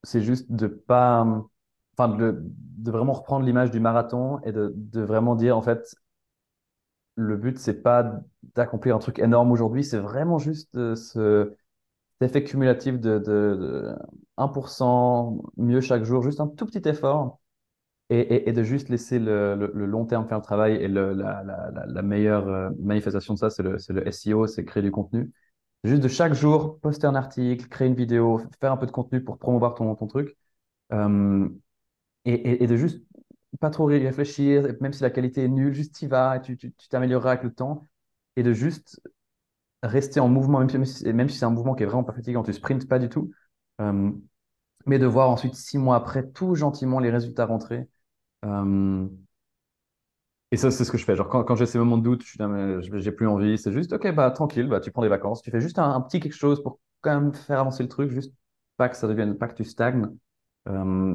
c'est 0.04 0.22
juste 0.22 0.50
de 0.52 0.66
pas, 0.68 1.26
enfin, 1.96 2.08
de, 2.16 2.42
vraiment 2.90 3.12
reprendre 3.12 3.44
l'image 3.46 3.70
du 3.70 3.80
marathon 3.80 4.40
et 4.44 4.52
de, 4.52 4.74
vraiment 5.00 5.34
dire, 5.36 5.56
en 5.56 5.62
fait, 5.62 5.94
le 7.16 7.36
but, 7.36 7.58
c'est 7.58 7.82
pas 7.82 8.20
d'accomplir 8.54 8.96
un 8.96 8.98
truc 8.98 9.18
énorme 9.18 9.52
aujourd'hui, 9.52 9.84
c'est 9.84 9.98
vraiment 9.98 10.38
juste 10.38 10.76
euh, 10.76 10.96
ce, 10.96 11.54
cet 12.20 12.30
effet 12.30 12.44
cumulatif 12.44 12.98
de, 13.00 13.18
de, 13.18 13.56
de 13.56 13.94
1% 14.36 15.42
mieux 15.56 15.80
chaque 15.80 16.04
jour, 16.04 16.22
juste 16.22 16.40
un 16.40 16.48
tout 16.48 16.66
petit 16.66 16.88
effort. 16.88 17.40
Et, 18.10 18.52
de 18.52 18.62
juste 18.62 18.90
laisser 18.90 19.18
le, 19.18 19.54
long 19.72 20.04
terme 20.04 20.28
faire 20.28 20.38
le 20.38 20.44
travail. 20.44 20.74
Et 20.76 20.88
la, 20.88 22.02
meilleure 22.02 22.48
euh, 22.48 22.70
manifestation 22.78 23.34
de 23.34 23.38
ça, 23.38 23.50
c'est 23.50 23.62
le, 23.62 23.78
SEO, 24.12 24.46
c'est 24.46 24.64
créer 24.64 24.82
du 24.82 24.90
contenu. 24.90 25.32
Juste 25.84 26.02
de 26.02 26.08
chaque 26.08 26.34
jour, 26.34 26.78
poster 26.80 27.06
un 27.06 27.14
article, 27.14 27.66
créer 27.68 27.88
une 27.88 27.94
vidéo, 27.94 28.40
faire 28.60 28.72
un 28.72 28.76
peu 28.76 28.86
de 28.86 28.90
contenu 28.92 29.22
pour 29.24 29.38
promouvoir 29.38 29.74
ton, 29.74 29.94
ton 29.94 30.06
truc. 30.06 30.36
Euh, 30.92 31.48
et, 32.24 32.66
de 32.66 32.76
juste 32.76 33.04
pas 33.60 33.70
trop 33.70 33.90
y 33.90 33.98
réfléchir, 33.98 34.74
même 34.80 34.92
si 34.92 35.02
la 35.02 35.10
qualité 35.10 35.44
est 35.44 35.48
nulle, 35.48 35.74
juste 35.74 36.00
y 36.02 36.06
vas, 36.06 36.40
tu 36.40 36.56
tu- 36.56 36.72
t'amélioreras 36.90 37.32
avec 37.32 37.44
le 37.44 37.52
temps. 37.54 37.86
Et 38.36 38.42
de 38.42 38.52
juste 38.52 39.00
rester 39.82 40.20
en 40.20 40.28
mouvement, 40.28 40.60
même 40.60 40.84
si, 40.86 41.12
même 41.12 41.28
si 41.28 41.38
c'est 41.38 41.46
un 41.46 41.50
mouvement 41.50 41.74
qui 41.74 41.82
est 41.84 41.86
vraiment 41.86 42.04
pas 42.04 42.14
fatigant, 42.14 42.42
tu 42.44 42.52
sprintes 42.52 42.88
pas 42.88 42.98
du 43.00 43.08
tout. 43.10 43.32
Euh, 43.80 44.12
mais 44.86 44.98
de 45.00 45.06
voir 45.06 45.30
ensuite, 45.30 45.54
six 45.56 45.78
mois 45.78 45.96
après, 45.96 46.26
tout 46.30 46.54
gentiment 46.56 47.00
les 47.00 47.10
résultats 47.10 47.46
rentrer. 47.46 47.88
Euh, 48.46 49.08
et 50.50 50.56
ça, 50.56 50.70
c'est 50.70 50.84
ce 50.84 50.92
que 50.92 50.98
je 50.98 51.04
fais. 51.04 51.16
Genre, 51.16 51.28
quand, 51.28 51.42
quand 51.44 51.56
j'ai 51.56 51.66
ces 51.66 51.78
moments 51.78 51.98
de 51.98 52.04
doute, 52.04 52.22
je 52.22 52.28
suis 52.82 53.02
j'ai 53.02 53.12
plus 53.12 53.26
envie. 53.26 53.58
C'est 53.58 53.72
juste, 53.72 53.92
ok, 53.92 54.12
bah 54.14 54.30
tranquille, 54.30 54.66
bah 54.68 54.80
tu 54.80 54.90
prends 54.92 55.02
des 55.02 55.08
vacances, 55.08 55.42
tu 55.42 55.50
fais 55.50 55.60
juste 55.60 55.78
un, 55.78 55.90
un 55.94 56.00
petit 56.00 56.20
quelque 56.20 56.32
chose 56.34 56.62
pour 56.62 56.80
quand 57.00 57.20
même 57.20 57.34
faire 57.34 57.58
avancer 57.60 57.82
le 57.82 57.88
truc, 57.88 58.10
juste 58.10 58.32
pas 58.76 58.88
que 58.88 58.96
ça 58.96 59.08
devienne, 59.08 59.36
pas 59.36 59.48
que 59.48 59.54
tu 59.54 59.64
stagnes. 59.64 60.08
Euh, 60.68 61.14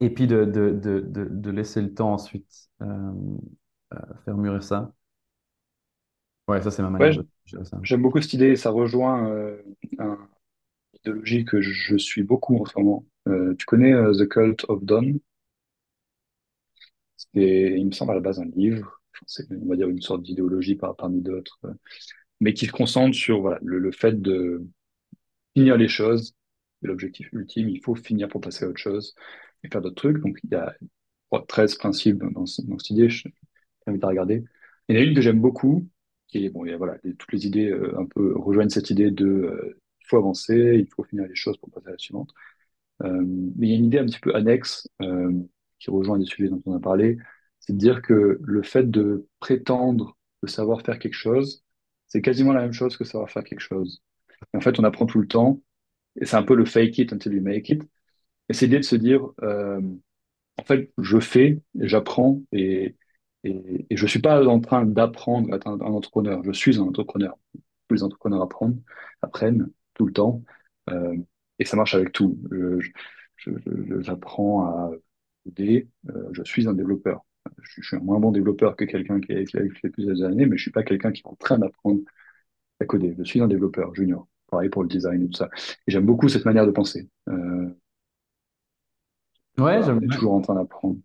et 0.00 0.10
puis 0.10 0.26
de, 0.26 0.44
de, 0.44 0.70
de, 0.70 1.00
de, 1.30 1.50
laisser 1.50 1.82
le 1.82 1.92
temps 1.94 2.14
ensuite 2.14 2.68
euh, 2.82 2.86
euh, 3.94 3.98
faire 4.24 4.36
mûrir 4.36 4.62
ça. 4.62 4.92
Ouais, 6.48 6.60
ça 6.62 6.70
c'est 6.70 6.82
ma 6.82 6.90
manière 6.90 7.14
de 7.52 7.64
ça. 7.64 7.78
j'aime 7.82 8.02
beaucoup 8.02 8.20
cette 8.20 8.32
idée. 8.34 8.56
Ça 8.56 8.70
rejoint 8.70 9.28
euh, 9.30 9.62
un- 9.98 10.18
une 10.94 11.00
idéologie 11.00 11.44
que 11.44 11.60
je 11.60 11.96
suis 11.96 12.22
beaucoup 12.22 12.58
en 12.62 12.66
ce 12.66 12.78
moment. 12.78 13.06
Euh, 13.28 13.54
tu 13.58 13.66
connais 13.66 13.92
The 13.94 14.28
Cult 14.28 14.64
of 14.68 14.84
Dawn? 14.84 15.20
C'est, 17.16 17.74
il 17.78 17.86
me 17.86 17.92
semble 17.92 18.12
à 18.12 18.14
la 18.14 18.20
base 18.20 18.40
un 18.40 18.46
livre. 18.46 19.00
C'est, 19.26 19.46
on 19.52 19.66
va 19.68 19.76
dire 19.76 19.88
une 19.88 20.00
sorte 20.00 20.22
d'idéologie 20.22 20.76
par, 20.76 20.96
parmi 20.96 21.20
d'autres, 21.20 21.58
mais 22.40 22.54
qui 22.54 22.66
se 22.66 22.72
concentre 22.72 23.16
sur 23.16 23.40
voilà, 23.42 23.58
le, 23.62 23.78
le 23.78 23.92
fait 23.92 24.20
de 24.20 24.66
finir 25.56 25.76
les 25.76 25.88
choses. 25.88 26.34
C'est 26.82 26.88
l'objectif 26.88 27.32
ultime. 27.32 27.68
Il 27.68 27.80
faut 27.82 27.94
finir 27.94 28.28
pour 28.28 28.40
passer 28.40 28.64
à 28.64 28.68
autre 28.68 28.80
chose 28.80 29.14
et 29.64 29.68
faire 29.68 29.80
d'autres 29.82 29.96
trucs. 29.96 30.18
Donc 30.22 30.38
il 30.44 30.50
y 30.50 30.54
a 30.56 30.74
je 30.80 30.86
crois, 31.28 31.44
13 31.48 31.76
principes 31.76 32.18
dans, 32.18 32.30
dans, 32.30 32.46
ce- 32.46 32.62
dans 32.62 32.78
cette 32.78 32.90
idée. 32.90 33.08
Je 33.10 33.28
t'invite 33.86 34.04
à 34.04 34.08
regarder. 34.08 34.44
Il 34.88 34.96
y 34.96 34.98
en 34.98 35.02
a 35.02 35.04
une 35.04 35.14
que 35.14 35.20
j'aime 35.22 35.40
beaucoup, 35.40 35.88
est, 36.34 36.48
bon, 36.50 36.64
il 36.64 36.70
y 36.70 36.74
a, 36.74 36.76
voilà, 36.78 36.98
toutes 37.18 37.32
les 37.32 37.46
idées 37.46 37.70
euh, 37.70 37.98
un 37.98 38.06
peu 38.06 38.36
rejoignent 38.38 38.70
cette 38.70 38.90
idée 38.90 39.10
de 39.10 39.26
euh, 39.26 39.78
il 40.02 40.06
faut 40.08 40.16
avancer, 40.18 40.76
il 40.78 40.88
faut 40.88 41.04
finir 41.04 41.26
les 41.28 41.34
choses 41.36 41.56
pour 41.58 41.70
passer 41.70 41.88
à 41.88 41.92
la 41.92 41.98
suivante. 41.98 42.30
Euh, 43.02 43.22
mais 43.56 43.68
il 43.68 43.70
y 43.70 43.74
a 43.74 43.76
une 43.78 43.86
idée 43.86 43.98
un 43.98 44.06
petit 44.06 44.20
peu 44.20 44.34
annexe 44.34 44.88
euh, 45.02 45.32
qui 45.78 45.90
rejoint 45.90 46.18
des 46.18 46.26
sujets 46.26 46.48
dont 46.50 46.62
on 46.66 46.76
a 46.76 46.80
parlé, 46.80 47.18
c'est 47.60 47.72
de 47.72 47.78
dire 47.78 48.02
que 48.02 48.38
le 48.42 48.62
fait 48.62 48.90
de 48.90 49.26
prétendre 49.40 50.16
de 50.42 50.48
savoir 50.48 50.82
faire 50.82 50.98
quelque 50.98 51.14
chose, 51.14 51.64
c'est 52.08 52.22
quasiment 52.22 52.52
la 52.52 52.62
même 52.62 52.72
chose 52.72 52.96
que 52.96 53.04
savoir 53.04 53.30
faire 53.30 53.44
quelque 53.44 53.60
chose. 53.60 54.02
Et 54.54 54.56
en 54.58 54.60
fait, 54.60 54.78
on 54.80 54.84
apprend 54.84 55.06
tout 55.06 55.20
le 55.20 55.28
temps, 55.28 55.62
et 56.20 56.26
c'est 56.26 56.36
un 56.36 56.42
peu 56.44 56.56
le 56.56 56.64
fake 56.66 56.98
it 56.98 57.12
until 57.12 57.32
you 57.34 57.42
make 57.42 57.70
it. 57.70 57.82
Et 58.50 58.52
c'est 58.52 58.66
l'idée 58.66 58.80
de 58.80 58.84
se 58.84 58.96
dire, 58.96 59.28
euh, 59.42 59.80
en 60.58 60.64
fait, 60.64 60.92
je 60.98 61.20
fais, 61.20 61.62
j'apprends, 61.76 62.42
et, 62.50 62.96
et, 63.44 63.86
et 63.88 63.96
je 63.96 64.06
suis 64.08 64.18
pas 64.18 64.44
en 64.44 64.60
train 64.60 64.84
d'apprendre 64.84 65.52
à 65.52 65.56
être 65.56 65.68
un, 65.68 65.78
entrepreneur. 65.80 66.42
Je 66.42 66.50
suis 66.50 66.78
un 66.78 66.82
entrepreneur. 66.82 67.38
Tous 67.88 67.94
les 67.94 68.02
entrepreneurs 68.02 68.42
apprennent, 68.42 68.82
apprennent 69.22 69.70
tout 69.94 70.04
le 70.04 70.12
temps, 70.12 70.42
euh, 70.90 71.16
et 71.60 71.64
ça 71.64 71.76
marche 71.76 71.94
avec 71.94 72.10
tout. 72.10 72.40
J'apprends 74.00 74.64
à 74.66 74.90
coder. 75.44 75.88
euh, 76.08 76.30
je 76.32 76.42
suis 76.42 76.66
un 76.66 76.74
développeur. 76.74 77.24
Je, 77.62 77.82
suis 77.82 77.96
un 77.96 78.00
moins 78.00 78.18
bon 78.18 78.32
développeur 78.32 78.74
que 78.74 78.84
quelqu'un 78.84 79.20
qui 79.20 79.32
a, 79.32 79.44
fait 79.46 79.90
plusieurs 79.90 80.24
années, 80.24 80.46
mais 80.46 80.56
je 80.56 80.62
suis 80.62 80.72
pas 80.72 80.82
quelqu'un 80.82 81.12
qui 81.12 81.22
est 81.24 81.28
en 81.28 81.36
train 81.36 81.58
d'apprendre 81.58 82.00
à 82.80 82.84
coder. 82.84 83.14
Je 83.16 83.22
suis 83.22 83.40
un 83.40 83.46
développeur 83.46 83.94
junior. 83.94 84.26
Pareil 84.48 84.70
pour 84.70 84.82
le 84.82 84.88
design 84.88 85.22
et 85.22 85.26
tout 85.28 85.36
ça. 85.36 85.48
Et 85.86 85.92
j'aime 85.92 86.04
beaucoup 86.04 86.28
cette 86.28 86.44
manière 86.44 86.66
de 86.66 86.72
penser. 86.72 87.08
Ouais, 89.58 89.82
j'aime 89.84 90.00
bien. 90.00 90.08
toujours 90.08 90.32
en 90.34 90.40
train 90.40 90.54
d'apprendre. 90.54 90.96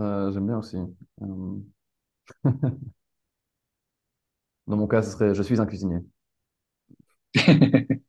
Euh, 0.00 0.32
j'aime 0.32 0.46
bien 0.46 0.58
aussi. 0.58 0.76
Euh, 1.22 1.56
dans 4.68 4.76
mon 4.76 4.86
cas, 4.86 5.02
ce 5.02 5.10
serait 5.10 5.34
je 5.34 5.42
suis 5.42 5.60
un 5.60 5.66
cuisinier. 5.66 5.98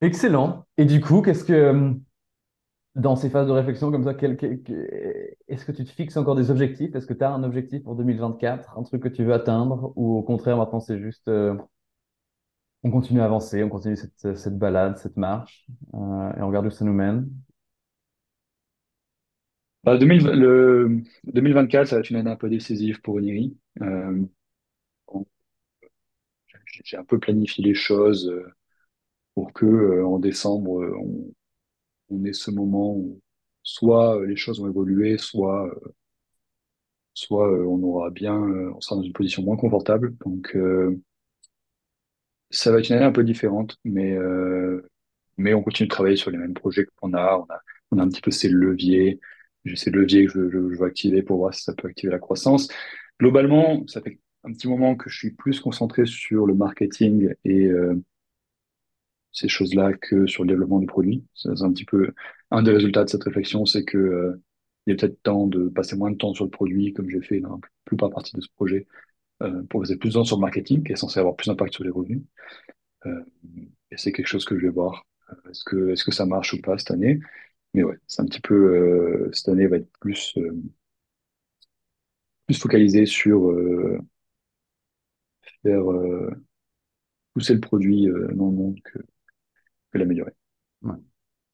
Excellent. 0.00 0.66
Et 0.76 0.84
du 0.84 1.00
coup, 1.00 1.22
qu'est-ce 1.22 1.44
que 1.44 1.52
euh, 1.52 1.92
dans 2.94 3.16
ces 3.16 3.30
phases 3.30 3.46
de 3.46 3.52
réflexion 3.52 3.90
comme 3.90 4.04
ça, 4.04 4.14
quel- 4.14 4.36
quel- 4.36 4.62
quel- 4.62 5.34
est-ce 5.48 5.64
que 5.64 5.72
tu 5.72 5.84
te 5.84 5.90
fixes 5.90 6.16
encore 6.16 6.34
des 6.36 6.50
objectifs? 6.50 6.94
Est-ce 6.94 7.06
que 7.06 7.14
tu 7.14 7.24
as 7.24 7.30
un 7.32 7.44
objectif 7.44 7.82
pour 7.84 7.94
2024, 7.96 8.76
un 8.78 8.82
truc 8.82 9.02
que 9.02 9.08
tu 9.08 9.24
veux 9.24 9.32
atteindre, 9.34 9.92
ou 9.96 10.16
au 10.18 10.22
contraire, 10.22 10.56
maintenant 10.56 10.80
c'est 10.80 10.98
juste 11.00 11.28
euh, 11.28 11.54
on 12.82 12.90
continue 12.90 13.20
à 13.20 13.24
avancer, 13.24 13.62
on 13.62 13.68
continue 13.68 13.96
cette, 13.96 14.36
cette 14.36 14.58
balade, 14.58 14.96
cette 14.98 15.16
marche, 15.16 15.66
euh, 15.94 16.32
et 16.34 16.42
on 16.42 16.48
regarde 16.48 16.66
où 16.66 16.70
ça 16.70 16.84
nous 16.84 16.92
mène. 16.92 17.28
Bah, 19.84 19.96
2000 19.96 20.26
le 20.26 21.02
2024, 21.24 21.88
ça 21.88 21.96
va 21.96 22.00
être 22.00 22.10
une 22.10 22.16
année 22.16 22.30
un 22.30 22.36
peu 22.36 22.48
décisive 22.50 23.00
pour 23.00 23.14
Oniri. 23.14 23.56
Euh, 23.80 24.24
j'ai 26.84 26.96
un 26.96 27.04
peu 27.04 27.18
planifié 27.18 27.64
les 27.64 27.74
choses 27.74 28.28
euh, 28.28 28.46
pour 29.34 29.52
que 29.52 30.04
en 30.04 30.18
décembre, 30.18 30.70
on, 31.00 31.32
on 32.10 32.24
ait 32.26 32.34
ce 32.34 32.50
moment 32.50 32.94
où 32.96 33.20
soit 33.64 34.24
les 34.26 34.36
choses 34.36 34.60
vont 34.60 34.68
évoluer, 34.68 35.18
soit, 35.18 35.70
soit 37.14 37.50
on 37.66 37.82
aura 37.82 38.10
bien, 38.10 38.34
on 38.34 38.80
sera 38.80 38.96
dans 38.96 39.02
une 39.02 39.12
position 39.12 39.42
moins 39.42 39.56
confortable. 39.56 40.16
Donc, 40.24 40.56
ça 42.50 42.72
va 42.72 42.78
être 42.78 42.88
une 42.88 42.96
année 42.96 43.04
un 43.04 43.12
peu 43.12 43.24
différente, 43.24 43.78
mais, 43.84 44.16
euh, 44.16 44.88
mais 45.36 45.54
on 45.54 45.62
continue 45.62 45.88
de 45.88 45.92
travailler 45.92 46.16
sur 46.16 46.30
les 46.30 46.38
mêmes 46.38 46.54
projets 46.54 46.86
qu'on 46.96 47.14
a. 47.14 47.36
On 47.38 47.52
a, 47.52 47.60
on 47.92 47.98
a 47.98 48.02
un 48.02 48.08
petit 48.08 48.20
peu 48.20 48.30
ces 48.30 48.48
leviers. 48.48 49.20
J'ai 49.64 49.76
ces 49.76 49.90
leviers 49.90 50.26
que 50.26 50.32
je, 50.32 50.58
veux 50.58 50.82
activer 50.86 51.22
pour 51.22 51.38
voir 51.38 51.54
si 51.54 51.62
ça 51.62 51.74
peut 51.74 51.88
activer 51.88 52.12
la 52.12 52.18
croissance. 52.18 52.68
Globalement, 53.20 53.86
ça 53.86 54.00
fait 54.00 54.20
un 54.44 54.52
petit 54.52 54.68
moment 54.68 54.96
que 54.96 55.10
je 55.10 55.18
suis 55.18 55.32
plus 55.32 55.60
concentré 55.60 56.06
sur 56.06 56.46
le 56.46 56.54
marketing 56.54 57.34
et 57.44 57.66
euh, 57.66 57.94
ces 59.32 59.48
choses-là 59.48 59.92
que 59.94 60.26
sur 60.26 60.44
le 60.44 60.48
développement 60.48 60.78
du 60.78 60.86
produit. 60.86 61.24
C'est 61.34 61.62
un 61.62 61.72
petit 61.72 61.84
peu 61.84 62.12
un 62.50 62.62
des 62.62 62.72
résultats 62.72 63.04
de 63.04 63.10
cette 63.10 63.24
réflexion, 63.24 63.66
c'est 63.66 63.84
que 63.84 63.98
euh, 63.98 64.42
il 64.86 64.94
est 64.94 64.96
peut-être 64.96 65.22
temps 65.22 65.46
de 65.46 65.68
passer 65.68 65.96
moins 65.96 66.10
de 66.10 66.16
temps 66.16 66.34
sur 66.34 66.44
le 66.44 66.50
produit, 66.50 66.92
comme 66.94 67.10
j'ai 67.10 67.20
fait 67.20 67.40
dans 67.40 67.56
la 67.56 67.60
plupart 67.84 68.10
partie 68.10 68.34
de 68.36 68.40
ce 68.40 68.48
projet, 68.56 68.86
pour 69.70 69.80
passer 69.82 69.96
plus 69.96 70.10
de 70.10 70.14
temps 70.14 70.24
sur 70.24 70.36
le 70.36 70.42
marketing, 70.42 70.84
qui 70.84 70.92
est 70.92 70.96
censé 70.96 71.20
avoir 71.20 71.36
plus 71.36 71.48
d'impact 71.48 71.74
sur 71.74 71.84
les 71.84 71.90
revenus. 71.90 72.22
Euh, 73.06 73.22
et 73.90 73.96
c'est 73.96 74.12
quelque 74.12 74.26
chose 74.28 74.44
que 74.44 74.58
je 74.58 74.66
vais 74.66 74.72
voir. 74.72 75.04
Euh, 75.30 75.50
Est-ce 75.50 75.64
que, 75.64 75.90
est-ce 75.90 76.04
que 76.04 76.12
ça 76.12 76.26
marche 76.26 76.54
ou 76.54 76.60
pas 76.62 76.78
cette 76.78 76.90
année? 76.92 77.20
Mais 77.74 77.84
ouais, 77.84 77.98
c'est 78.06 78.22
un 78.22 78.26
petit 78.26 78.40
peu, 78.42 78.54
euh, 78.54 79.30
cette 79.32 79.48
année 79.50 79.66
va 79.68 79.76
être 79.78 79.90
plus, 80.00 80.34
euh, 80.38 80.52
plus 82.46 82.58
focalisée 82.58 83.06
sur 83.06 83.48
euh, 83.50 83.98
faire 85.62 85.90
euh, 85.92 86.30
pousser 87.34 87.54
le 87.54 87.60
produit 87.60 88.06
euh, 88.08 88.28
le 88.28 88.34
monde 88.34 88.78
que, 88.84 88.98
que 89.92 89.98
l'améliorer. 89.98 90.34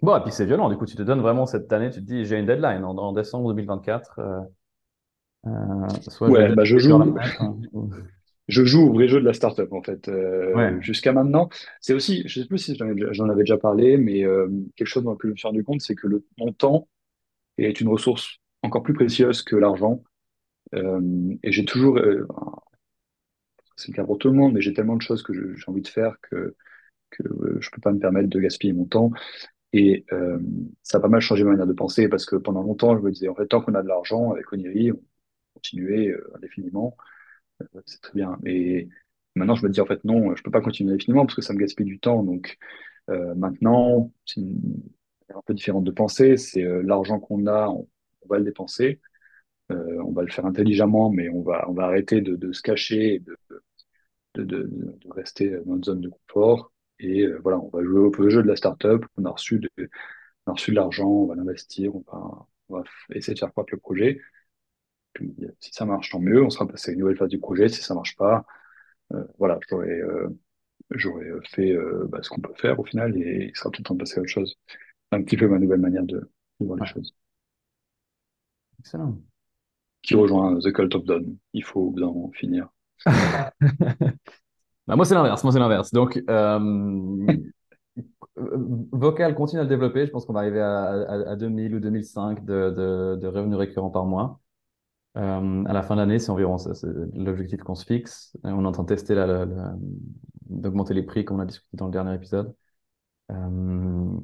Bon, 0.03 0.17
et 0.17 0.21
puis 0.23 0.33
c'est 0.33 0.45
violent, 0.47 0.69
du 0.69 0.77
coup, 0.77 0.85
tu 0.87 0.97
te 0.97 1.03
donnes 1.03 1.21
vraiment 1.21 1.47
cette 1.47 1.73
année, 1.73 1.91
tu 1.91 2.01
te 2.01 2.05
dis, 2.05 2.25
j'ai 2.27 2.39
une 2.39 2.47
deadline 2.47 2.85
en, 2.85 2.97
en 2.99 3.13
décembre 3.13 3.49
2024, 3.49 4.19
euh, 4.19 4.41
euh, 4.41 4.43
soit 6.09 6.31
vais 6.31 6.33
Ouais, 6.33 6.55
bah 6.55 6.65
je 6.65 6.79
joue, 6.79 6.95
hein, 6.95 7.15
je 8.49 8.65
joue 8.65 8.83
au 8.83 8.93
vrai 8.93 9.09
jeu 9.09 9.21
de 9.21 9.25
la 9.25 9.33
startup 9.33 9.73
en 9.73 9.83
fait. 9.83 10.09
Euh, 10.09 10.55
Ouais, 10.55 10.81
jusqu'à 10.81 11.13
maintenant, 11.13 11.49
c'est 11.81 11.95
aussi, 11.95 12.23
je 12.27 12.41
sais 12.41 12.47
plus 12.47 12.59
si 12.59 12.77
j'en 13.13 13.29
avais 13.29 13.43
déjà 13.43 13.59
parlé, 13.59 13.97
mais 13.97 14.25
euh, 14.25 14.49
quelque 14.77 14.89
chose 14.89 15.05
dont 15.05 15.17
je 15.23 15.29
me 15.29 15.37
suis 15.37 15.49
rendu 15.49 15.65
compte, 15.65 15.81
c'est 15.81 15.95
que 15.95 16.07
le, 16.07 16.25
mon 16.39 16.53
temps 16.53 16.89
est 17.59 17.81
une 17.81 17.89
ressource 17.89 18.39
encore 18.63 18.83
plus 18.83 18.95
précieuse 18.95 19.43
que 19.43 19.57
l'argent. 19.57 20.03
Euh, 20.75 21.35
et 21.43 21.53
j'ai 21.53 21.65
toujours, 21.65 21.99
euh, 21.99 22.27
c'est 23.77 23.89
le 23.89 23.95
cas 23.95 24.05
pour 24.05 24.19
tout 24.19 24.29
le 24.29 24.35
monde, 24.35 24.55
mais 24.55 24.61
j'ai 24.61 24.73
tellement 24.73 24.97
de 24.97 25.03
choses 25.03 25.23
que 25.23 25.33
j'ai 25.57 25.65
envie 25.69 25.83
de 25.83 25.89
faire 25.89 26.17
que, 26.23 26.55
que 27.11 27.25
euh, 27.25 27.59
je 27.61 27.71
peux 27.71 27.81
pas 27.81 27.93
me 27.93 28.01
permettre 28.01 28.29
de 28.29 28.41
gaspiller 28.41 28.73
mon 28.73 28.87
temps. 28.87 29.13
Et 29.73 30.07
euh, 30.13 30.39
ça 30.83 30.99
a 30.99 31.01
pas 31.03 31.09
mal 31.09 31.21
changé 31.21 31.45
ma 31.45 31.53
manière 31.53 31.67
de 31.67 31.75
penser 31.75 32.09
parce 32.09 32.27
que 32.27 32.37
pendant 32.37 32.63
longtemps, 32.63 32.97
je 32.97 33.03
me 33.03 33.13
disais, 33.13 33.29
en 33.29 33.35
fait, 33.35 33.47
tant 33.49 33.61
qu'on 33.63 33.75
a 33.75 33.83
de 33.83 33.89
l'argent 33.89 34.33
avec 34.33 34.53
Oniri, 34.53 34.93
on 34.93 35.01
continuait 35.65 36.09
euh, 36.09 36.31
indéfiniment, 36.37 36.97
euh, 37.63 37.81
c'est 37.87 38.01
très 38.01 38.13
bien. 38.15 38.39
Et 38.45 38.89
maintenant, 39.35 39.55
je 39.55 39.65
me 39.65 39.71
dis, 39.71 39.81
en 39.81 39.87
fait, 39.87 40.05
non, 40.05 40.35
je 40.37 40.43
peux 40.43 40.51
pas 40.51 40.61
continuer 40.61 40.93
indéfiniment 40.93 41.25
parce 41.27 41.37
que 41.37 41.43
ça 41.43 41.53
me 41.55 41.59
gaspille 41.59 41.87
du 41.87 41.99
temps. 41.99 42.23
Donc 42.23 42.59
euh, 43.11 43.35
maintenant, 43.35 44.13
c'est 44.27 44.41
un 44.41 45.43
peu 45.47 45.55
différente 45.55 45.85
de 45.85 45.91
penser. 45.91 46.37
C'est 46.37 46.63
l'argent 46.83 47.19
qu'on 47.21 47.47
a, 47.47 47.69
on, 47.69 47.89
va 48.29 48.39
le 48.39 48.45
dépenser. 48.45 49.01
On 49.71 50.13
va 50.13 50.23
le 50.23 50.31
faire 50.31 50.47
intelligemment, 50.47 51.11
mais 51.11 51.29
on 51.31 51.43
va, 51.43 51.69
on 51.69 51.73
va 51.73 51.85
arrêter 51.85 52.21
de, 52.21 52.53
se 52.53 52.63
cacher, 52.63 53.15
et 53.15 53.21
de, 54.35 54.45
de, 54.45 54.71
rester 55.11 55.51
dans 55.51 55.75
notre 55.75 55.87
zone 55.87 56.01
de 56.03 56.11
confort. 56.11 56.73
Et 57.01 57.27
voilà, 57.43 57.59
on 57.59 57.69
va 57.71 57.83
jouer 57.83 58.01
au 58.01 58.31
jeu 58.31 58.43
de 58.43 58.49
la 58.49 58.57
startup. 58.57 59.05
On 59.17 59.25
a 59.25 59.31
reçu 59.31 59.59
de, 59.59 59.71
on 60.47 60.53
a 60.53 60.55
reçu 60.55 60.71
de 60.71 60.77
l'argent, 60.77 61.09
on 61.09 61.27
va 61.27 61.35
l'investir, 61.35 61.97
on 61.97 62.05
va, 62.07 62.47
on 62.69 62.77
va 62.77 62.85
essayer 63.15 63.35
de 63.35 63.39
faire 63.39 63.51
croître 63.51 63.73
le 63.73 63.81
projet. 63.81 64.21
Puis, 65.15 65.35
euh, 65.43 65.49
si 65.61 65.73
ça 65.73 65.85
marche, 65.87 66.11
tant 66.11 66.21
mieux. 66.21 66.45
On 66.45 66.51
sera 66.51 66.67
passé 66.69 66.91
à 66.91 66.95
une 66.95 67.01
nouvelle 67.01 67.17
phase 67.17 67.29
du 67.31 67.39
projet. 67.41 67.69
Si 67.69 67.83
ça 67.83 67.95
marche 67.95 68.17
pas, 68.17 68.45
euh, 69.15 69.25
voilà, 69.39 69.59
j'aurais 69.69 69.89
euh, 70.01 70.29
j'aurais 70.93 71.27
fait 71.51 71.75
bah, 72.09 72.21
ce 72.23 72.31
qu'on 72.31 72.41
peut 72.41 72.55
faire 72.57 72.81
au 72.81 72.85
final 72.85 73.17
et 73.19 73.49
il 73.51 73.57
sera 73.57 73.71
peut-être 73.71 73.87
temps 73.87 73.95
de 73.95 74.01
passer 74.01 74.19
à 74.19 74.23
autre 74.23 74.31
chose. 74.31 74.59
C'est 75.13 75.19
un 75.19 75.23
petit 75.25 75.37
peu 75.39 75.49
ma 75.49 75.59
nouvelle 75.61 75.81
manière 75.81 76.05
de, 76.05 76.19
de 76.61 76.67
voir 76.67 76.79
les 76.79 76.85
ouais, 76.85 76.87
choses. 76.87 77.15
excellent. 78.79 79.19
Qui 80.03 80.15
rejoint 80.17 80.59
The 80.61 80.73
Cult 80.73 80.95
of 80.97 81.05
Dawn. 81.05 81.37
Il 81.55 81.65
faut 81.65 81.95
en 82.03 82.31
finir. 82.33 82.69
Bah, 84.87 84.97
moi, 84.97 85.05
c'est 85.05 85.15
l'inverse. 85.15 85.43
Moi, 85.45 85.53
c'est 85.53 85.59
l'inverse. 85.59 85.93
Donc, 85.93 86.23
euh, 86.29 86.59
Vocal 88.93 89.35
continue 89.35 89.61
à 89.61 89.63
le 89.65 89.69
développer. 89.69 90.07
Je 90.07 90.11
pense 90.11 90.25
qu'on 90.27 90.33
va 90.33 90.41
arriver 90.41 90.61
à, 90.61 90.85
à, 90.89 91.31
à 91.33 91.37
2000 91.37 91.75
ou 91.75 91.81
2005 91.81 92.45
de, 92.45 92.71
de, 92.71 93.17
de 93.21 93.27
revenus 93.29 93.57
récurrents 93.59 93.91
par 93.91 94.05
mois. 94.07 94.41
Euh, 95.17 95.65
à 95.67 95.73
la 95.73 95.83
fin 95.83 95.95
de 95.95 96.01
l'année, 96.01 96.19
c'est 96.19 96.31
environ 96.31 96.57
l'objectif 97.15 97.63
qu'on 97.63 97.75
se 97.77 97.85
fixe. 97.85 98.37
On 98.43 98.65
est 98.65 98.67
en 98.69 98.73
train 98.73 98.83
de 98.83 98.89
tester 98.89 99.15
d'augmenter 100.47 100.95
les 100.95 101.03
prix, 101.03 101.25
comme 101.25 101.39
on 101.39 101.41
a 101.41 101.47
discuté 101.47 101.77
dans 101.77 101.87
le 101.87 101.93
dernier 101.93 102.15
épisode. 102.15 102.55
Euh, 103.33 104.19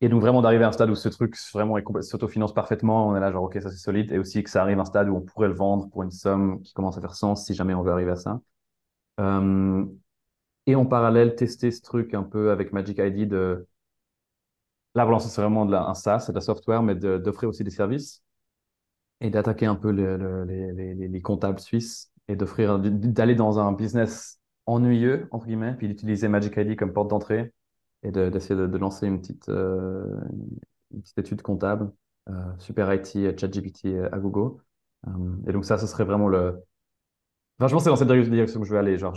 et 0.00 0.08
donc 0.08 0.20
vraiment 0.20 0.42
d'arriver 0.42 0.64
à 0.64 0.68
un 0.68 0.72
stade 0.72 0.90
où 0.90 0.94
ce 0.94 1.08
truc 1.08 1.36
s'autofinance 1.36 2.54
parfaitement, 2.54 3.08
on 3.08 3.16
est 3.16 3.20
là 3.20 3.32
genre 3.32 3.44
ok 3.44 3.58
ça 3.62 3.70
c'est 3.70 3.78
solide, 3.78 4.12
et 4.12 4.18
aussi 4.18 4.42
que 4.42 4.50
ça 4.50 4.62
arrive 4.62 4.78
à 4.78 4.82
un 4.82 4.84
stade 4.84 5.08
où 5.08 5.16
on 5.16 5.22
pourrait 5.22 5.48
le 5.48 5.54
vendre 5.54 5.88
pour 5.90 6.02
une 6.02 6.10
somme 6.10 6.62
qui 6.62 6.74
commence 6.74 6.98
à 6.98 7.00
faire 7.00 7.14
sens 7.14 7.46
si 7.46 7.54
jamais 7.54 7.74
on 7.74 7.82
veut 7.82 7.92
arriver 7.92 8.10
à 8.12 8.16
ça. 8.16 8.40
Euh, 9.20 9.84
et 10.66 10.76
en 10.76 10.86
parallèle, 10.86 11.36
tester 11.36 11.70
ce 11.72 11.82
truc 11.82 12.14
un 12.14 12.22
peu 12.24 12.50
avec 12.52 12.72
Magic 12.72 12.98
ID 12.98 13.26
de... 13.28 13.66
Là, 14.94 15.04
voilà, 15.04 15.20
c'est 15.20 15.40
vraiment 15.40 15.64
de 15.66 15.72
la, 15.72 15.82
un 15.86 15.94
SaaS, 15.94 16.20
c'est 16.20 16.32
de 16.32 16.36
la 16.36 16.40
software, 16.40 16.82
mais 16.82 16.94
d'offrir 16.94 17.48
aussi 17.48 17.62
des 17.64 17.70
services 17.70 18.22
et 19.20 19.30
d'attaquer 19.30 19.66
un 19.66 19.74
peu 19.74 19.90
les, 19.90 20.16
les, 20.74 21.08
les, 21.08 21.22
comptables 21.22 21.58
suisses 21.58 22.12
et 22.28 22.36
d'offrir, 22.36 22.78
d'aller 22.78 23.34
dans 23.34 23.58
un 23.58 23.72
business 23.72 24.40
ennuyeux, 24.66 25.28
entre 25.30 25.46
guillemets, 25.46 25.74
puis 25.74 25.88
d'utiliser 25.88 26.28
Magic 26.28 26.56
ID 26.56 26.76
comme 26.76 26.92
porte 26.92 27.08
d'entrée 27.08 27.52
et 28.02 28.10
d'essayer 28.10 28.54
de, 28.54 28.78
lancer 28.78 29.06
une 29.06 29.20
petite, 29.20 29.48
euh, 29.48 30.04
une 30.92 31.00
petite 31.02 31.18
étude 31.18 31.42
comptable, 31.42 31.90
euh, 32.28 32.32
Super 32.58 32.92
IT, 32.92 33.38
ChatGPT 33.38 33.86
à. 34.12 34.16
Euh, 34.16 35.10
et 35.46 35.52
donc 35.52 35.64
ça, 35.64 35.78
ce 35.78 35.86
serait 35.86 36.04
vraiment 36.04 36.28
le... 36.28 36.62
Enfin, 37.58 37.68
je 37.68 37.74
pense 37.74 37.84
c'est 37.84 37.90
dans 37.90 37.96
cette 37.96 38.08
direction 38.08 38.60
que 38.60 38.66
je 38.66 38.72
vais 38.72 38.78
aller. 38.78 38.98
Genre, 38.98 39.16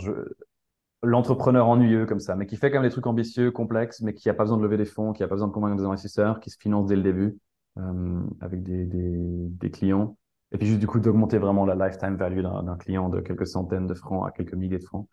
l'entrepreneur 1.02 1.68
ennuyeux 1.68 2.06
comme 2.06 2.20
ça, 2.20 2.36
mais 2.36 2.46
qui 2.46 2.56
fait 2.56 2.70
quand 2.70 2.80
même 2.80 2.88
des 2.88 2.92
trucs 2.92 3.06
ambitieux, 3.06 3.50
complexes, 3.50 4.00
mais 4.00 4.14
qui 4.14 4.28
n'a 4.28 4.34
pas 4.34 4.44
besoin 4.44 4.56
de 4.56 4.62
lever 4.62 4.76
des 4.76 4.84
fonds, 4.84 5.12
qui 5.12 5.22
n'a 5.22 5.28
pas 5.28 5.34
besoin 5.34 5.48
de 5.48 5.52
convaincre 5.52 5.76
des 5.76 5.84
investisseurs, 5.84 6.40
qui 6.40 6.50
se 6.50 6.58
finance 6.58 6.86
dès 6.86 6.96
le 6.96 7.02
début 7.02 7.24
euh, 7.26 7.49
avec 7.76 8.62
des, 8.62 8.84
des, 8.84 9.70
clients. 9.70 10.16
Et 10.52 10.58
puis 10.58 10.66
juste 10.66 10.80
du 10.80 10.86
coup 10.86 11.00
d'augmenter 11.00 11.38
vraiment 11.38 11.64
la 11.64 11.74
lifetime 11.74 12.16
value 12.16 12.42
d'un 12.42 12.76
client 12.76 13.08
de 13.08 13.20
quelques 13.20 13.46
centaines 13.46 13.86
de 13.86 13.94
francs 13.94 14.26
à 14.26 14.32
quelques 14.32 14.54
milliers 14.54 14.78
de 14.78 14.84
francs. 14.84 15.08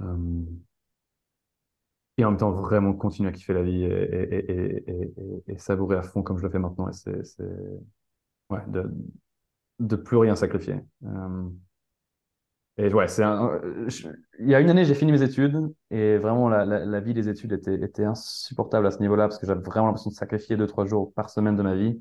Euh, 0.00 0.44
et 2.18 2.24
en 2.24 2.30
même 2.30 2.38
temps 2.38 2.52
vraiment 2.52 2.94
continuer 2.94 3.28
à 3.28 3.32
kiffer 3.32 3.52
la 3.52 3.62
vie 3.62 3.84
et, 3.84 3.88
et, 3.88 4.90
et, 4.90 5.42
et, 5.48 5.58
savourer 5.58 5.96
à 5.96 6.02
fond 6.02 6.22
comme 6.22 6.38
je 6.38 6.44
le 6.44 6.50
fais 6.50 6.58
maintenant. 6.58 6.88
Et 6.88 6.92
c'est 6.92 7.42
ouais, 8.50 8.60
de, 8.68 8.90
de 9.80 9.96
plus 9.96 10.16
rien 10.16 10.34
sacrifier. 10.34 10.76
Euh, 12.78 12.88
et 12.90 12.92
ouais, 12.92 13.08
c'est 13.08 13.22
un... 13.22 13.60
il 14.38 14.48
y 14.48 14.54
a 14.54 14.60
une 14.60 14.70
année, 14.70 14.84
j'ai 14.84 14.94
fini 14.94 15.12
mes 15.12 15.22
études 15.22 15.72
et 15.90 16.18
vraiment 16.18 16.48
la, 16.48 17.00
vie 17.00 17.14
des 17.14 17.28
études 17.28 17.52
était, 17.52 18.04
insupportable 18.04 18.86
à 18.86 18.90
ce 18.90 18.98
niveau-là 19.00 19.28
parce 19.28 19.38
que 19.38 19.46
j'avais 19.46 19.62
vraiment 19.62 19.86
l'impression 19.86 20.10
de 20.10 20.14
sacrifier 20.14 20.56
deux, 20.56 20.66
trois 20.66 20.86
jours 20.86 21.12
par 21.14 21.30
semaine 21.30 21.56
de 21.56 21.62
ma 21.62 21.74
vie 21.74 22.00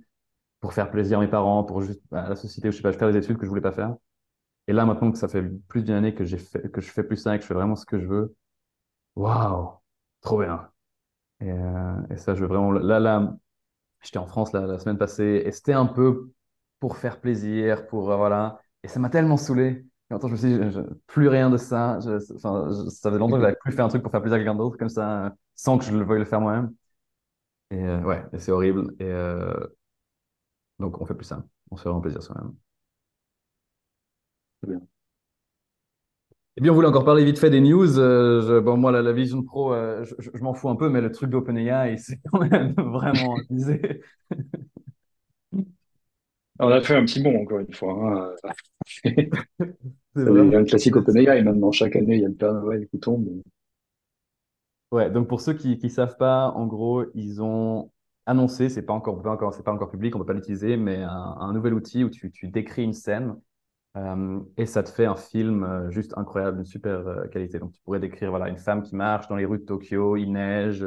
pour 0.60 0.74
faire 0.74 0.92
plaisir 0.92 1.20
à 1.20 1.22
mes 1.22 1.28
parents, 1.28 1.64
pour 1.64 1.82
juste 1.82 2.02
à 2.12 2.30
la 2.30 2.36
société, 2.36 2.72
je 2.72 2.78
sais 2.78 2.84
pas, 2.84 2.92
faire 2.92 3.12
des 3.12 3.18
études 3.18 3.38
que 3.38 3.46
je 3.46 3.50
voulais 3.50 3.62
pas 3.62 3.72
faire. 3.72 3.96
Et 4.68 4.74
là, 4.74 4.86
maintenant 4.86 5.12
que 5.12 5.18
ça 5.18 5.28
fait 5.28 5.44
plus 5.68 5.84
d'une 5.84 5.94
année 5.96 6.16
que 6.16 6.26
j'ai 6.26 6.38
fait, 6.40 6.72
que 6.72 6.82
je 6.82 6.92
fais 6.92 7.04
plus 7.04 7.18
ça 7.18 7.36
et 7.36 7.38
que 7.38 7.44
je 7.44 7.48
fais 7.48 7.54
vraiment 7.54 7.76
ce 7.76 7.86
que 7.86 8.00
je 8.00 8.08
veux, 8.08 8.36
waouh, 9.16 9.72
trop 10.22 10.40
bien. 10.40 10.70
Et, 11.42 11.52
euh, 11.52 12.18
ça, 12.18 12.36
je 12.36 12.42
veux 12.42 12.48
vraiment. 12.48 12.72
Là, 12.72 13.00
là, 13.00 13.38
j'étais 14.02 14.18
en 14.20 14.28
France 14.28 14.54
la, 14.54 14.62
la 14.68 14.80
semaine 14.80 14.98
passée 14.98 15.44
et 15.46 15.52
c'était 15.52 15.74
un 15.74 15.86
peu 15.86 16.32
pour 16.80 16.98
faire 16.98 17.22
plaisir, 17.22 17.88
pour 17.88 18.12
euh, 18.12 18.18
voilà. 18.18 18.62
Et 18.84 18.88
ça 18.88 19.00
m'a 19.00 19.10
tellement 19.10 19.38
saoulé. 19.38 19.86
Et 20.12 20.16
je 20.22 20.28
me 20.28 20.36
suis 20.38 20.48
dit, 20.60 20.90
plus 21.08 21.28
rien 21.28 21.50
de 21.50 21.58
ça. 21.58 22.00
enfin, 22.36 22.70
ça 22.90 23.12
fait 23.12 23.18
longtemps 23.18 23.38
que 23.38 23.42
j'avais 23.42 23.56
plus 23.56 23.72
fait 23.72 23.82
un 23.82 23.88
truc 23.88 24.04
pour 24.04 24.12
faire 24.12 24.22
plaisir 24.22 24.36
à 24.36 24.40
quelqu'un 24.40 24.56
d'autre 24.56 24.78
comme 24.78 24.90
ça, 24.90 25.36
sans 25.56 25.78
que 25.80 25.86
je 25.86 25.96
le 25.96 26.06
veuille 26.06 26.20
le 26.20 26.26
faire 26.26 26.42
moi-même. 26.42 26.74
Et 27.72 27.84
euh, 27.84 28.02
ouais, 28.02 28.24
et 28.34 28.40
c'est 28.40 28.52
horrible. 28.52 28.94
Et 29.00 29.06
euh, 29.06 29.54
donc, 30.80 31.02
on 31.02 31.06
fait 31.06 31.14
plus 31.16 31.26
ça. 31.26 31.46
On 31.72 31.76
se 31.78 31.84
fait 31.84 31.90
vraiment 31.90 32.02
plaisir 32.02 32.22
soi-même. 32.24 32.54
Bien. 34.64 34.82
Et 36.58 36.62
bien, 36.62 36.72
on 36.72 36.76
voulait 36.76 36.88
encore 36.88 37.04
parler 37.04 37.26
vite 37.26 37.38
fait 37.40 37.50
des 37.50 37.60
news. 37.60 38.00
Euh, 38.00 38.62
bon, 38.62 38.78
moi, 38.78 38.92
la, 38.92 39.12
Vision 39.12 39.44
Pro, 39.44 39.74
je, 39.74 40.14
je 40.34 40.44
m'en 40.44 40.54
fous 40.54 40.70
un 40.70 40.76
peu, 40.76 40.90
mais 40.90 41.02
le 41.02 41.12
truc 41.12 41.30
d'OpenAI, 41.30 41.98
c'est 41.98 42.20
quand 42.32 42.40
même 42.40 42.74
vraiment 42.78 43.36
visé. 43.50 44.02
On 46.60 46.70
a 46.70 46.82
fait 46.82 46.96
un 46.96 47.04
petit 47.04 47.22
bond, 47.22 47.42
encore 47.42 47.60
une 47.60 47.74
fois. 47.74 47.94
Hein. 47.94 48.52
C'est 50.16 50.56
un 50.56 50.64
classique 50.64 50.96
OpenAI 50.96 51.44
maintenant. 51.44 51.72
Chaque 51.72 51.96
année, 51.96 52.16
il 52.16 52.22
y 52.22 52.26
a 52.26 52.30
le 52.30 52.36
Père 52.36 52.54
Noël 52.54 52.88
qui 52.88 53.00
tombe. 53.00 53.28
Ouais, 54.92 55.10
donc 55.10 55.28
pour 55.28 55.42
ceux 55.42 55.54
qui 55.54 55.78
ne 55.82 55.90
savent 55.90 56.16
pas, 56.18 56.52
en 56.52 56.68
gros, 56.68 57.04
ils 57.16 57.42
ont 57.42 57.92
annoncé, 58.26 58.70
c'est 58.70 58.84
pas 58.84 58.94
encore, 58.94 59.22
pas 59.22 59.32
encore, 59.32 59.54
c'est 59.54 59.64
pas 59.64 59.74
encore 59.74 59.92
public, 59.92 60.16
on 60.16 60.20
peut 60.20 60.26
pas 60.26 60.34
l'utiliser, 60.34 60.78
mais 60.78 61.02
un, 61.02 61.52
nouvel 61.54 61.74
outil 61.74 62.04
où 62.04 62.10
tu, 62.10 62.32
tu 62.32 62.48
décris 62.48 62.84
une 62.84 62.94
scène 62.94 63.36
euh, 63.98 64.40
et 64.58 64.66
ça 64.66 64.84
te 64.84 64.90
fait 64.90 65.06
un 65.06 65.16
film 65.16 65.64
euh, 65.64 65.90
juste 65.90 66.14
incroyable, 66.18 66.60
une 66.60 66.66
super 66.66 67.08
euh, 67.08 67.28
qualité. 67.28 67.60
Donc 67.60 67.72
tu 67.72 67.82
pourrais 67.82 68.00
décrire 68.00 68.30
voilà 68.30 68.50
une 68.50 68.58
femme 68.58 68.84
qui 68.84 68.96
marche 68.96 69.28
dans 69.28 69.36
les 69.36 69.46
rues 69.46 69.60
de 69.60 69.64
Tokyo, 69.64 70.18
il 70.18 70.32
neige, 70.34 70.86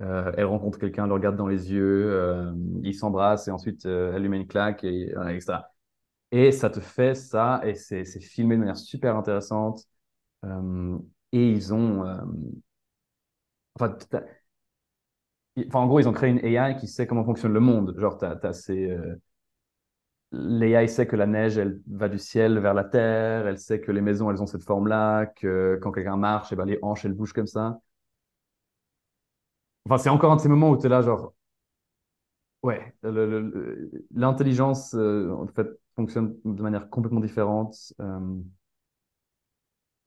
elle 0.00 0.44
rencontre 0.44 0.78
quelqu'un, 0.78 1.04
elle 1.04 1.08
le 1.08 1.14
regarde 1.14 1.36
dans 1.36 1.46
les 1.46 1.72
yeux, 1.72 2.52
ils 2.82 2.94
s'embrassent 2.94 3.48
et 3.48 3.50
ensuite 3.50 3.86
elle 3.86 4.20
lui 4.20 4.28
met 4.28 4.38
une 4.38 4.48
claque 4.48 4.84
et 4.84 5.12
etc. 5.28 5.60
Et 6.32 6.50
ça 6.50 6.70
te 6.70 6.80
fait 6.80 7.14
ça, 7.14 7.60
et 7.62 7.74
c'est 7.74 8.04
filmé 8.20 8.54
de 8.56 8.60
manière 8.60 8.76
super 8.76 9.16
intéressante. 9.16 9.86
Euh, 10.44 10.98
et 11.32 11.50
ils 11.50 11.74
ont. 11.74 12.04
Euh, 12.06 12.16
enfin, 13.78 13.96
en 15.74 15.86
gros, 15.86 16.00
ils 16.00 16.08
ont 16.08 16.12
créé 16.12 16.30
une 16.30 16.44
AI 16.44 16.76
qui 16.76 16.88
sait 16.88 17.06
comment 17.06 17.24
fonctionne 17.24 17.52
le 17.52 17.60
monde. 17.60 17.94
Genre, 17.98 18.18
tu 18.18 18.26
ces. 18.52 18.90
Euh, 18.90 19.16
L'AI 20.34 20.88
sait 20.88 21.06
que 21.06 21.14
la 21.16 21.26
neige, 21.26 21.58
elle 21.58 21.80
va 21.86 22.08
du 22.08 22.18
ciel 22.18 22.58
vers 22.58 22.72
la 22.72 22.84
terre, 22.84 23.46
elle 23.46 23.58
sait 23.58 23.80
que 23.82 23.92
les 23.92 24.00
maisons, 24.00 24.30
elles 24.30 24.40
ont 24.42 24.46
cette 24.46 24.62
forme-là, 24.62 25.26
que 25.26 25.78
quand 25.82 25.92
quelqu'un 25.92 26.16
marche, 26.16 26.52
et 26.52 26.54
eh 26.54 26.56
ben, 26.56 26.64
les 26.64 26.78
hanches, 26.80 27.04
elles 27.04 27.12
bougent 27.12 27.34
comme 27.34 27.46
ça. 27.46 27.80
Enfin, 29.86 29.98
c'est 29.98 30.10
encore 30.10 30.32
un 30.32 30.36
de 30.36 30.40
ces 30.40 30.48
moments 30.48 30.70
où 30.70 30.78
tu 30.78 30.86
es 30.86 30.88
là, 30.88 31.02
genre, 31.02 31.34
ouais, 32.62 32.94
l'intelligence, 34.14 34.94
en 34.94 35.46
fait, 35.54 35.68
fonctionne 35.96 36.36
de 36.44 36.62
manière 36.62 36.88
complètement 36.90 37.20
différente. 37.20 37.92
Euh, 38.00 38.40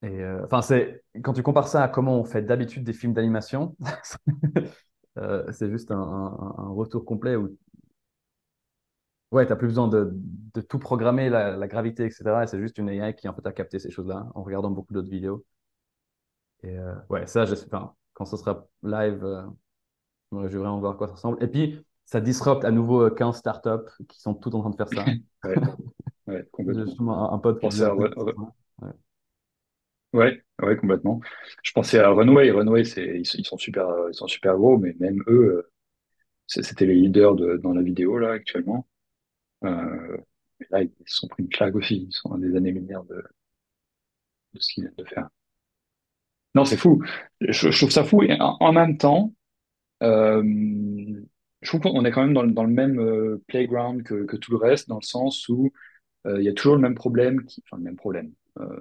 et 0.02 0.22
euh, 0.22 0.44
enfin, 0.46 0.62
c'est 0.62 1.04
quand 1.24 1.34
tu 1.34 1.44
compares 1.44 1.68
ça 1.68 1.84
à 1.84 1.88
comment 1.88 2.20
on 2.20 2.24
fait 2.24 2.44
d'habitude 2.44 2.84
des 2.84 2.94
films 2.94 3.14
d'animation, 3.14 3.76
euh, 5.18 5.52
c'est 5.52 5.70
juste 5.70 5.92
un, 5.92 6.30
retour 6.76 7.06
complet 7.06 7.36
où 7.36 7.58
ouais, 9.32 9.46
t'as 9.46 9.56
plus 9.56 9.68
besoin 9.68 9.88
de, 9.88 10.14
tout 10.70 10.80
programmer 10.80 11.30
la, 11.30 11.68
gravité, 11.68 12.06
etc. 12.06 12.44
Et 12.44 12.48
c'est 12.48 12.60
juste 12.60 12.78
une 12.78 12.90
AI 12.90 13.16
qui 13.16 13.28
en 13.28 13.34
fait 13.34 13.46
a 13.46 13.52
capté 13.52 13.80
ces 13.80 13.92
choses-là 13.92 14.28
en 14.36 14.44
regardant 14.44 14.72
beaucoup 14.72 14.94
d'autres 14.94 15.10
vidéos. 15.10 15.46
Et 16.64 16.78
ouais, 17.10 17.28
ça, 17.28 17.44
enfin, 17.44 17.94
quand 18.14 18.26
ce 18.26 18.38
sera 18.38 18.68
live, 18.84 19.24
je 20.44 20.48
vais 20.50 20.58
vraiment 20.58 20.80
voir 20.80 20.94
à 20.94 20.96
quoi 20.98 21.08
ça 21.08 21.14
ressemble. 21.14 21.44
Et 21.44 21.48
puis, 21.48 21.80
ça 22.06 22.22
disrupte 22.22 22.64
à 22.66 22.72
nouveau 22.72 23.10
15 23.10 23.38
startups 23.38 23.90
qui 24.08 24.20
sont 24.20 24.34
toutes 24.34 24.56
en 24.56 24.62
train 24.62 24.70
de 24.70 24.76
faire 24.76 24.90
ça. 24.90 25.06
ouais, 25.46 25.56
ouais, 26.28 26.48
complètement. 26.52 27.32
Un, 27.32 27.36
un 27.36 27.40
pote 27.40 27.60
qui 27.60 27.82
ouais, 27.82 28.10
ouais. 30.14 30.44
ouais, 30.62 30.78
complètement. 30.78 31.20
Je 31.64 31.72
pensais 31.72 32.00
à 32.00 32.10
Runway. 32.10 32.52
Runway, 32.52 32.84
c'est, 32.84 33.20
ils, 33.20 33.46
sont 33.46 33.58
super, 33.58 33.88
ils 34.10 34.16
sont 34.16 34.28
super 34.28 34.56
gros, 34.56 34.78
mais 34.78 34.96
même 35.00 35.22
eux, 35.28 35.58
euh, 35.58 35.72
c'était 36.48 36.86
les 36.86 36.96
leaders 36.96 37.36
de, 37.36 37.58
dans 37.58 37.74
la 37.74 37.82
vidéo 37.82 38.18
là 38.18 38.32
actuellement. 38.32 38.88
Euh, 39.64 40.18
mais 40.60 40.68
là, 40.70 40.84
ils 40.84 40.92
se 41.06 41.18
sont 41.18 41.28
pris 41.28 41.44
une 41.44 41.50
claque 41.50 41.76
aussi. 41.76 42.08
Ils 42.10 42.14
sont 42.14 42.32
à 42.34 42.38
des 42.38 42.56
années-lumière 42.56 43.04
de, 43.04 43.24
de 44.54 44.60
ce 44.60 44.74
qu'ils 44.74 44.84
viennent 44.84 44.96
de 44.98 45.06
faire. 45.06 45.30
Non, 46.54 46.64
c'est 46.64 46.78
fou. 46.78 47.04
Je, 47.42 47.70
je, 47.72 47.78
trouve 47.78 47.92
ça 47.92 48.04
fou. 48.04 48.24
Et 48.24 48.40
en, 48.40 48.58
en 48.60 48.72
même 48.72 48.98
temps, 48.98 49.34
euh, 49.34 49.35
je 51.66 51.70
trouve 51.70 51.82
qu'on 51.82 52.06
est 52.06 52.12
quand 52.12 52.22
même 52.22 52.34
dans, 52.34 52.46
dans 52.46 52.64
le 52.64 52.74
même 52.74 53.00
euh, 53.00 53.44
playground 53.48 54.04
que, 54.04 54.26
que, 54.26 54.38
tout 54.38 54.52
le 54.52 54.58
reste, 54.58 54.88
dans 54.88 55.00
le 55.00 55.06
sens 55.06 55.50
où 55.50 55.72
euh, 56.28 56.40
il 56.40 56.46
y 56.46 56.50
a 56.50 56.54
toujours 56.54 56.76
le 56.76 56.82
même 56.82 56.96
problème, 56.96 57.44
qui, 57.46 57.64
enfin 57.66 57.78
le 57.78 57.84
même 57.84 57.96
problème, 57.96 58.32
euh, 58.60 58.80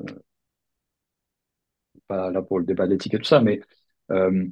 pas 2.07 2.31
là 2.31 2.43
pour 2.43 2.59
le 2.59 2.65
débat 2.65 2.87
de 2.87 2.93
l'éthique 2.93 3.15
et 3.15 3.19
tout 3.19 3.25
ça, 3.25 3.41
mais 3.41 3.61
euh, 4.11 4.47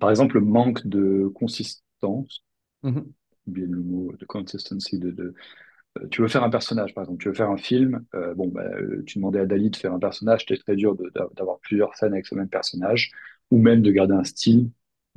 par 0.00 0.10
exemple 0.10 0.36
le 0.38 0.44
manque 0.44 0.86
de 0.86 1.28
consistance, 1.34 2.44
mm-hmm. 2.82 3.04
bien 3.46 3.66
le 3.66 3.80
mot 3.80 4.12
de 4.18 4.24
consistency, 4.24 4.98
de, 4.98 5.10
de 5.10 5.34
euh, 5.98 6.08
tu 6.10 6.22
veux 6.22 6.28
faire 6.28 6.44
un 6.44 6.50
personnage, 6.50 6.94
par 6.94 7.04
exemple, 7.04 7.22
tu 7.22 7.28
veux 7.28 7.34
faire 7.34 7.50
un 7.50 7.56
film, 7.56 8.04
euh, 8.14 8.34
bon, 8.34 8.48
bah, 8.48 8.64
tu 9.06 9.18
demandais 9.18 9.40
à 9.40 9.46
Dali 9.46 9.70
de 9.70 9.76
faire 9.76 9.92
un 9.92 9.98
personnage, 9.98 10.40
c'était 10.48 10.62
très 10.62 10.76
dur 10.76 10.96
d'avoir 11.34 11.58
plusieurs 11.60 11.94
scènes 11.96 12.12
avec 12.12 12.26
ce 12.26 12.34
même 12.34 12.48
personnage, 12.48 13.10
ou 13.50 13.58
même 13.58 13.82
de 13.82 13.90
garder 13.90 14.14
un 14.14 14.24
style, 14.24 14.70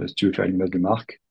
si 0.07 0.15
tu 0.15 0.27
veux 0.27 0.33
faire 0.33 0.45
une 0.45 0.55
image 0.55 0.71
de 0.71 0.79
marque. 0.79 1.21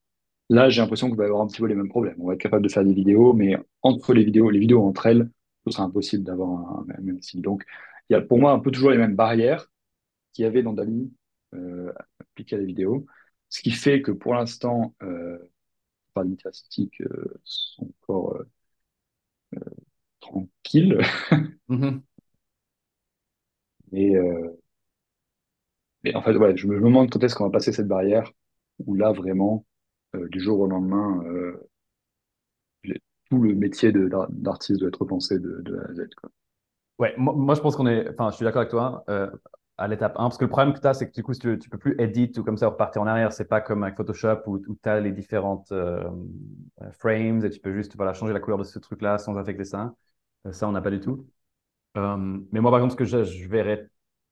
Là, 0.49 0.69
j'ai 0.69 0.81
l'impression 0.81 1.09
qu'on 1.09 1.15
va 1.15 1.25
avoir 1.25 1.41
un 1.41 1.47
petit 1.47 1.61
peu 1.61 1.67
les 1.67 1.75
mêmes 1.75 1.89
problèmes. 1.89 2.15
On 2.19 2.27
va 2.27 2.33
être 2.33 2.41
capable 2.41 2.63
de 2.63 2.69
faire 2.69 2.83
des 2.83 2.93
vidéos, 2.93 3.33
mais 3.33 3.57
entre 3.83 4.13
les 4.13 4.23
vidéos, 4.23 4.49
les 4.49 4.59
vidéos 4.59 4.83
entre 4.83 5.05
elles, 5.05 5.29
ce 5.65 5.71
sera 5.71 5.83
impossible 5.83 6.23
d'avoir 6.23 6.49
un, 6.49 6.85
même 7.01 7.21
style. 7.21 7.41
Donc, 7.41 7.63
il 8.09 8.13
y 8.13 8.15
a 8.15 8.21
pour 8.21 8.39
moi 8.39 8.51
un 8.51 8.59
peu 8.59 8.71
toujours 8.71 8.91
les 8.91 8.97
mêmes 8.97 9.15
barrières 9.15 9.71
qu'il 10.33 10.43
y 10.43 10.47
avait 10.47 10.63
dans 10.63 10.73
Dali 10.73 11.11
euh, 11.55 11.93
appliquées 12.19 12.55
à 12.55 12.59
la 12.59 12.65
vidéo. 12.65 13.05
ce 13.49 13.61
qui 13.61 13.71
fait 13.71 14.01
que 14.01 14.11
pour 14.11 14.33
l'instant, 14.35 14.95
euh, 15.03 15.37
les 16.23 16.35
statistiques 16.37 17.01
euh, 17.01 17.39
sont 17.43 17.91
encore 18.01 18.43
euh, 19.55 19.59
tranquilles. 20.19 20.99
Et, 23.91 24.15
euh, 24.15 24.59
et 26.03 26.15
en 26.15 26.21
fait, 26.21 26.35
ouais, 26.35 26.55
je 26.57 26.67
me 26.67 26.75
demande 26.79 27.09
quand 27.09 27.23
est-ce 27.23 27.35
qu'on 27.35 27.45
va 27.45 27.51
passer 27.51 27.71
cette 27.71 27.87
barrière 27.87 28.31
où 28.85 28.95
là, 28.95 29.11
vraiment, 29.11 29.65
euh, 30.15 30.27
du 30.29 30.39
jour 30.39 30.59
au 30.59 30.67
lendemain, 30.67 31.23
euh, 31.25 31.69
tout 33.29 33.41
le 33.41 33.53
métier 33.53 33.91
d'artiste 33.91 34.79
doit 34.79 34.89
être 34.89 35.01
repensé 35.01 35.39
de, 35.39 35.77
A 35.77 35.89
à 35.89 35.93
Z. 35.93 36.09
Ouais, 36.97 37.13
moi, 37.17 37.55
je 37.55 37.61
pense 37.61 37.75
qu'on 37.75 37.87
est, 37.87 38.09
enfin, 38.09 38.29
je 38.31 38.35
suis 38.35 38.43
d'accord 38.43 38.61
avec 38.61 38.71
toi 38.71 39.05
euh, 39.09 39.29
à 39.77 39.87
l'étape 39.87 40.13
1, 40.17 40.23
parce 40.23 40.37
que 40.37 40.43
le 40.43 40.49
problème 40.49 40.73
que 40.73 40.81
tu 40.81 40.87
as, 40.87 40.93
c'est 40.93 41.07
que 41.07 41.13
du 41.13 41.23
coup, 41.23 41.33
si 41.33 41.39
tu, 41.39 41.57
tu 41.57 41.69
peux 41.69 41.77
plus 41.77 41.95
edit 41.99 42.31
ou 42.37 42.43
comme 42.43 42.57
ça 42.57 42.67
repartir 42.67 43.01
en 43.01 43.07
arrière. 43.07 43.31
C'est 43.31 43.47
pas 43.47 43.61
comme 43.61 43.83
avec 43.83 43.95
Photoshop 43.95 44.41
où, 44.47 44.55
où 44.55 44.77
tu 44.81 44.89
as 44.89 44.99
les 44.99 45.11
différentes 45.11 45.71
frames 46.91 47.45
et 47.45 47.49
tu 47.49 47.59
peux 47.59 47.73
juste 47.73 47.95
voilà, 47.95 48.13
changer 48.13 48.33
la 48.33 48.39
couleur 48.39 48.57
de 48.57 48.63
ce 48.63 48.79
truc-là 48.79 49.17
sans 49.17 49.37
affecter 49.37 49.63
ça. 49.63 49.93
Ça, 50.51 50.67
on 50.67 50.71
n'a 50.71 50.81
pas 50.81 50.91
du 50.91 50.99
tout. 50.99 51.25
Mais 51.95 52.59
moi, 52.59 52.71
par 52.71 52.79
exemple, 52.79 52.91
ce 52.91 52.97
que 52.97 53.05
je 53.05 53.47
verrais 53.47 53.89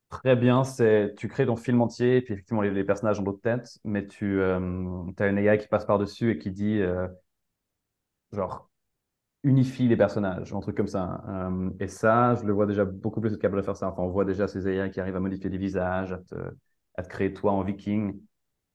très 0.09 0.35
bien, 0.35 0.63
c'est 0.63 1.13
tu 1.17 1.27
crées 1.27 1.45
ton 1.45 1.55
film 1.55 1.81
entier 1.81 2.17
et 2.17 2.21
puis 2.21 2.33
effectivement, 2.33 2.61
les, 2.61 2.83
personnages 2.83 3.19
ont 3.19 3.23
d'autres 3.23 3.41
têtes, 3.41 3.79
mais 3.83 4.07
tu 4.07 4.41
as 4.41 4.57
une 4.57 5.37
AI 5.37 5.57
qui 5.57 5.67
passe 5.67 5.85
par-dessus 5.85 6.31
et 6.31 6.37
qui 6.37 6.51
dit, 6.51 6.79
euh, 6.81 7.07
genre, 8.31 8.69
unifie 9.43 9.87
les 9.87 9.97
personnages, 9.97 10.53
un 10.53 10.59
truc 10.61 10.77
comme 10.77 10.87
ça. 10.87 11.23
Euh, 11.29 11.71
et 11.79 11.87
ça, 11.87 12.35
je 12.35 12.45
le 12.45 12.53
vois 12.53 12.65
déjà 12.67 12.85
beaucoup 12.85 13.21
plus 13.21 13.37
capable 13.37 13.61
de 13.61 13.65
faire 13.65 13.77
ça. 13.77 13.89
Enfin, 13.89 14.03
on 14.03 14.09
voit 14.09 14.25
déjà 14.25 14.47
ces 14.47 14.67
AI 14.69 14.91
qui 14.91 14.99
arrivent 14.99 15.15
à 15.17 15.19
modifier 15.21 15.49
des 15.49 15.57
visages, 15.57 16.13
à 16.13 16.19
te, 16.19 16.35
à 16.95 17.03
te 17.03 17.09
créer 17.09 17.33
toi 17.33 17.51
en 17.53 17.63
viking. 17.63 18.19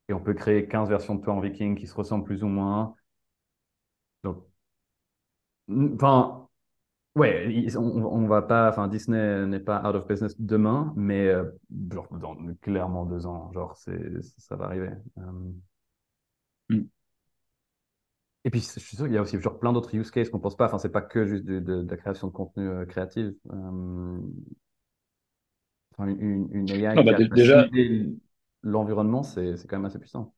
Et 0.08 0.14
on 0.14 0.20
peut 0.20 0.34
créer 0.34 0.68
15 0.68 0.88
versions 0.90 1.16
de 1.16 1.22
toi 1.22 1.34
en 1.34 1.40
viking 1.40 1.76
qui 1.76 1.86
se 1.86 1.94
ressemblent 1.94 2.24
plus 2.24 2.44
ou 2.44 2.48
moins. 2.48 2.94
Donc, 4.24 4.44
enfin, 5.94 6.48
ouais, 7.16 7.66
on, 7.76 7.80
on 7.80 8.26
va 8.26 8.42
pas, 8.42 8.68
enfin, 8.70 8.88
Disney 8.88 9.46
n'est 9.46 9.60
pas 9.60 9.80
out 9.88 9.94
of 9.96 10.06
business 10.06 10.34
demain, 10.40 10.92
mais 10.96 11.26
euh, 11.28 11.44
genre, 11.92 12.08
dans 12.18 12.36
clairement 12.60 13.06
deux 13.06 13.26
ans, 13.26 13.50
genre, 13.52 13.76
c'est, 13.76 13.98
ça 14.38 14.56
va 14.56 14.66
arriver. 14.66 14.90
Euh, 15.18 15.22
Mm. 16.70 16.88
et 18.44 18.50
puis, 18.50 18.60
je 18.60 18.80
suis 18.80 18.96
sûr 18.96 19.06
qu'il 19.06 19.14
y 19.14 19.18
a 19.18 19.22
aussi 19.22 19.40
genre 19.40 19.58
plein 19.58 19.72
d'autres 19.72 19.94
use 19.94 20.10
cases 20.10 20.28
qu'on 20.30 20.40
pense 20.40 20.56
pas. 20.56 20.66
Enfin, 20.66 20.78
c'est 20.78 20.90
pas 20.90 21.02
que 21.02 21.26
juste 21.26 21.44
de, 21.44 21.60
de- 21.60 21.82
de 21.82 21.90
la 21.90 21.96
création 21.96 22.26
de 22.26 22.32
contenu 22.32 22.68
euh, 22.68 22.84
créatif. 22.86 23.32
Enfin, 25.92 26.08
une, 26.08 26.48
une 26.52 26.70
AI 26.70 26.96
Non, 26.96 27.02
qui 27.02 27.04
bah, 27.04 27.14
déjà, 27.30 27.68
l'environnement, 28.62 29.22
c'est 29.22 29.56
c'est 29.56 29.68
quand 29.68 29.76
même 29.78 29.84
assez 29.86 29.98
puissant. 29.98 30.34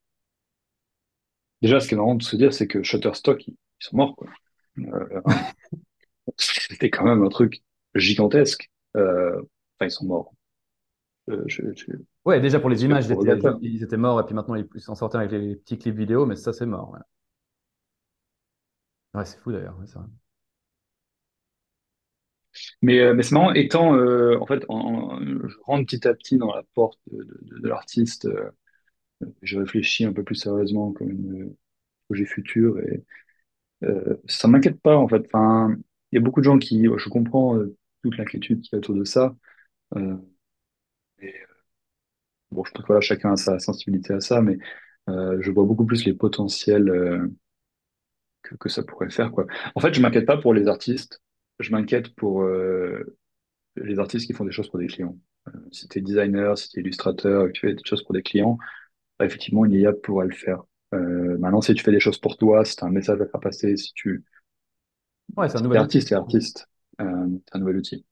déjà, 1.62 1.80
ce 1.80 1.88
qui 1.88 1.94
est 1.94 1.96
marrant 1.96 2.14
de 2.14 2.22
se 2.22 2.36
dire, 2.36 2.52
c'est 2.54 2.68
que 2.68 2.82
Shutterstock, 2.84 3.46
ils, 3.48 3.52
ils 3.80 3.84
sont 3.84 3.96
morts, 3.96 4.14
quoi. 4.16 4.28
C'était 6.38 6.90
quand 6.90 7.04
même 7.04 7.22
un 7.24 7.28
truc 7.28 7.62
gigantesque. 7.94 8.70
Euh, 8.96 9.36
enfin, 9.78 9.86
ils 9.86 9.90
sont 9.90 10.06
morts. 10.06 10.34
Euh, 11.30 11.44
je, 11.46 11.62
je, 11.76 11.86
Ouais, 12.26 12.38
déjà 12.40 12.58
pour 12.60 12.68
les 12.70 12.84
images, 12.84 13.06
ils 13.06 13.12
étaient, 13.12 13.30
regrettable. 13.32 13.60
ils 13.62 13.82
étaient 13.82 13.96
morts 13.98 14.20
et 14.20 14.24
puis 14.26 14.34
maintenant 14.34 14.54
ils 14.56 14.68
s'en 14.80 14.94
sortent 14.94 15.14
avec 15.14 15.30
les 15.32 15.56
petits 15.56 15.78
clips 15.78 15.94
vidéo, 15.96 16.24
mais 16.26 16.36
ça 16.36 16.52
c'est 16.52 16.66
mort. 16.66 16.90
Ouais, 16.92 16.98
Ouais, 19.14 19.24
c'est 19.24 19.38
fou 19.38 19.50
d'ailleurs. 19.52 19.78
ouais. 19.78 19.86
Mais, 22.82 22.98
euh, 23.00 23.14
mais 23.14 23.22
c'est 23.22 23.34
marrant, 23.34 23.52
étant, 23.52 23.94
euh, 23.96 24.38
en 24.40 24.46
fait, 24.46 24.64
en, 24.68 24.76
en- 24.78 25.20
je 25.48 25.56
rentre 25.64 25.86
petit 25.86 26.06
à 26.08 26.14
petit 26.14 26.36
dans 26.38 26.54
la 26.54 26.62
porte 26.74 26.98
de, 27.10 27.18
de, 27.42 27.58
de 27.60 27.68
l'artiste, 27.68 28.26
euh, 28.26 28.50
je 29.42 29.58
réfléchis 29.58 30.04
un 30.04 30.12
peu 30.12 30.24
plus 30.24 30.36
sérieusement 30.36 30.92
comme 30.92 31.10
un 31.10 31.48
projet 32.08 32.26
futur 32.26 32.80
et 32.80 33.02
ça 34.26 34.48
m'inquiète 34.48 34.80
pas, 34.80 34.96
en 34.96 35.08
fait. 35.08 35.22
Enfin, 35.26 35.76
il 36.14 36.18
y 36.18 36.18
a 36.18 36.22
beaucoup 36.22 36.40
de 36.40 36.46
gens 36.46 36.58
qui, 36.58 36.84
je 36.98 37.08
comprends 37.10 37.56
euh, 37.58 37.76
toute 38.02 38.16
l'inquiétude 38.18 38.62
qu'il 38.62 38.70
y 38.72 38.76
a 38.76 38.78
autour 38.78 38.94
de 38.96 39.04
ça. 39.04 39.36
Euh, 39.96 40.16
euh, 41.22 41.46
bon, 42.50 42.64
je 42.64 42.70
pense 42.72 42.82
que 42.82 42.86
voilà, 42.86 43.00
chacun 43.00 43.32
a 43.32 43.36
sa 43.36 43.58
sensibilité 43.58 44.12
à 44.14 44.20
ça, 44.20 44.40
mais 44.42 44.58
euh, 45.08 45.38
je 45.40 45.50
vois 45.50 45.64
beaucoup 45.64 45.86
plus 45.86 46.04
les 46.04 46.14
potentiels 46.14 46.88
euh, 46.88 47.28
que, 48.42 48.54
que 48.56 48.68
ça 48.68 48.82
pourrait 48.82 49.10
faire, 49.10 49.30
quoi. 49.32 49.46
En 49.74 49.80
fait, 49.80 49.94
je 49.94 50.00
m'inquiète 50.00 50.26
pas 50.26 50.36
pour 50.36 50.54
les 50.54 50.68
artistes, 50.68 51.20
je 51.58 51.70
m'inquiète 51.70 52.14
pour 52.14 52.42
euh, 52.42 53.16
les 53.76 53.98
artistes 54.00 54.26
qui 54.26 54.32
font 54.34 54.44
des 54.46 54.52
choses 54.52 54.70
pour 54.70 54.80
des 54.80 54.88
clients. 54.88 55.18
Euh, 55.48 55.52
si 55.72 55.88
tu 55.88 55.98
es 55.98 56.02
designer, 56.02 56.58
si 56.58 56.70
tu 56.70 56.80
es 56.80 56.82
illustrateur, 56.82 57.46
que 57.48 57.52
tu 57.52 57.62
fais 57.68 57.74
des 57.74 57.84
choses 57.84 58.04
pour 58.04 58.14
des 58.14 58.22
clients, 58.22 58.58
bah, 59.18 59.26
effectivement, 59.26 59.64
une 59.64 59.74
IA 59.74 59.92
pourrait 59.94 60.26
le 60.28 60.34
faire. 60.34 60.64
Euh, 60.94 61.38
maintenant, 61.38 61.60
si 61.62 61.74
tu 61.74 61.84
fais 61.84 61.92
des 61.92 62.00
choses 62.00 62.18
pour 62.18 62.36
toi, 62.38 62.64
si 62.64 62.76
tu 62.76 62.84
as 62.84 62.88
un 62.88 62.90
message 62.90 63.20
à 63.20 63.26
faire 63.26 63.40
passer, 63.40 63.76
si 63.76 63.92
tu 63.94 64.24
Ouais, 65.36 65.48
c'est 65.48 65.58
un 65.58 65.60
nouvel 65.62 65.80
outil. 65.80 65.80
artiste 65.80 66.12
et 66.12 66.14
artiste, 66.14 66.68
euh, 67.00 67.28
c'est 67.48 67.56
un 67.56 67.58
nouvel 67.58 67.76
outil. 67.78 68.06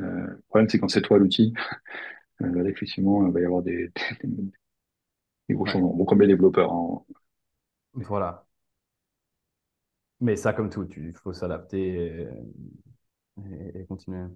Euh, 0.00 0.04
le 0.28 0.42
problème, 0.48 0.68
c'est 0.70 0.78
quand 0.80 0.88
c'est 0.88 1.02
toi 1.02 1.18
l'outil, 1.18 1.54
euh, 2.42 2.66
effectivement, 2.66 3.26
il 3.26 3.32
va 3.32 3.40
y 3.42 3.46
avoir 3.46 3.62
des, 3.64 3.92
des, 4.24 4.52
des 5.48 5.54
gros 5.54 5.64
Ouais, 5.64 5.64
changements. 5.66 5.94
Bon, 5.94 6.04
comme 6.04 6.20
les 6.20 6.26
développeurs. 6.26 6.70
hein. 6.72 7.02
voilà. 7.94 8.46
Mais 10.20 10.34
ça, 10.36 10.52
comme 10.52 10.70
tout, 10.70 10.88
il 10.96 11.12
faut 11.14 11.32
s'adapter 11.32 12.22
et, 12.22 12.28
et- 13.38 13.80
et 13.80 13.86
continuer. 13.86 14.26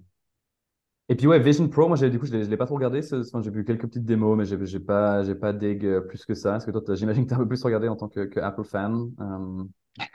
Et 1.11 1.15
puis 1.17 1.27
ouais, 1.27 1.39
Vision 1.39 1.69
Pro, 1.69 1.89
moi 1.89 1.97
j'ai 1.97 2.11
du 2.11 2.19
coup 2.19 2.27
je 2.27 2.37
l'ai 2.37 2.57
pas 2.59 2.67
trop 2.67 2.75
regardé. 2.75 3.01
Enfin, 3.15 3.41
j'ai 3.43 3.51
vu 3.51 3.65
quelques 3.65 3.87
petites 3.87 4.05
démos, 4.05 4.37
mais 4.37 4.45
j'ai 4.45 4.79
pas 4.81 5.25
j'ai 5.25 5.35
pas 5.35 5.53
euh, 5.55 6.01
plus 6.03 6.25
que 6.27 6.35
ça. 6.35 6.57
Est-ce 6.57 6.67
que 6.67 6.71
toi, 6.79 6.95
j'imagine 6.95 7.25
que 7.25 7.29
tu 7.31 7.35
as 7.35 7.39
un 7.39 7.41
peu 7.41 7.49
plus 7.49 7.63
regardé 7.65 7.89
en 7.89 7.97
tant 7.97 8.09
que, 8.09 8.27
que 8.27 8.41
Apple 8.41 8.65
fan. 8.65 9.11
Euh, 9.21 9.65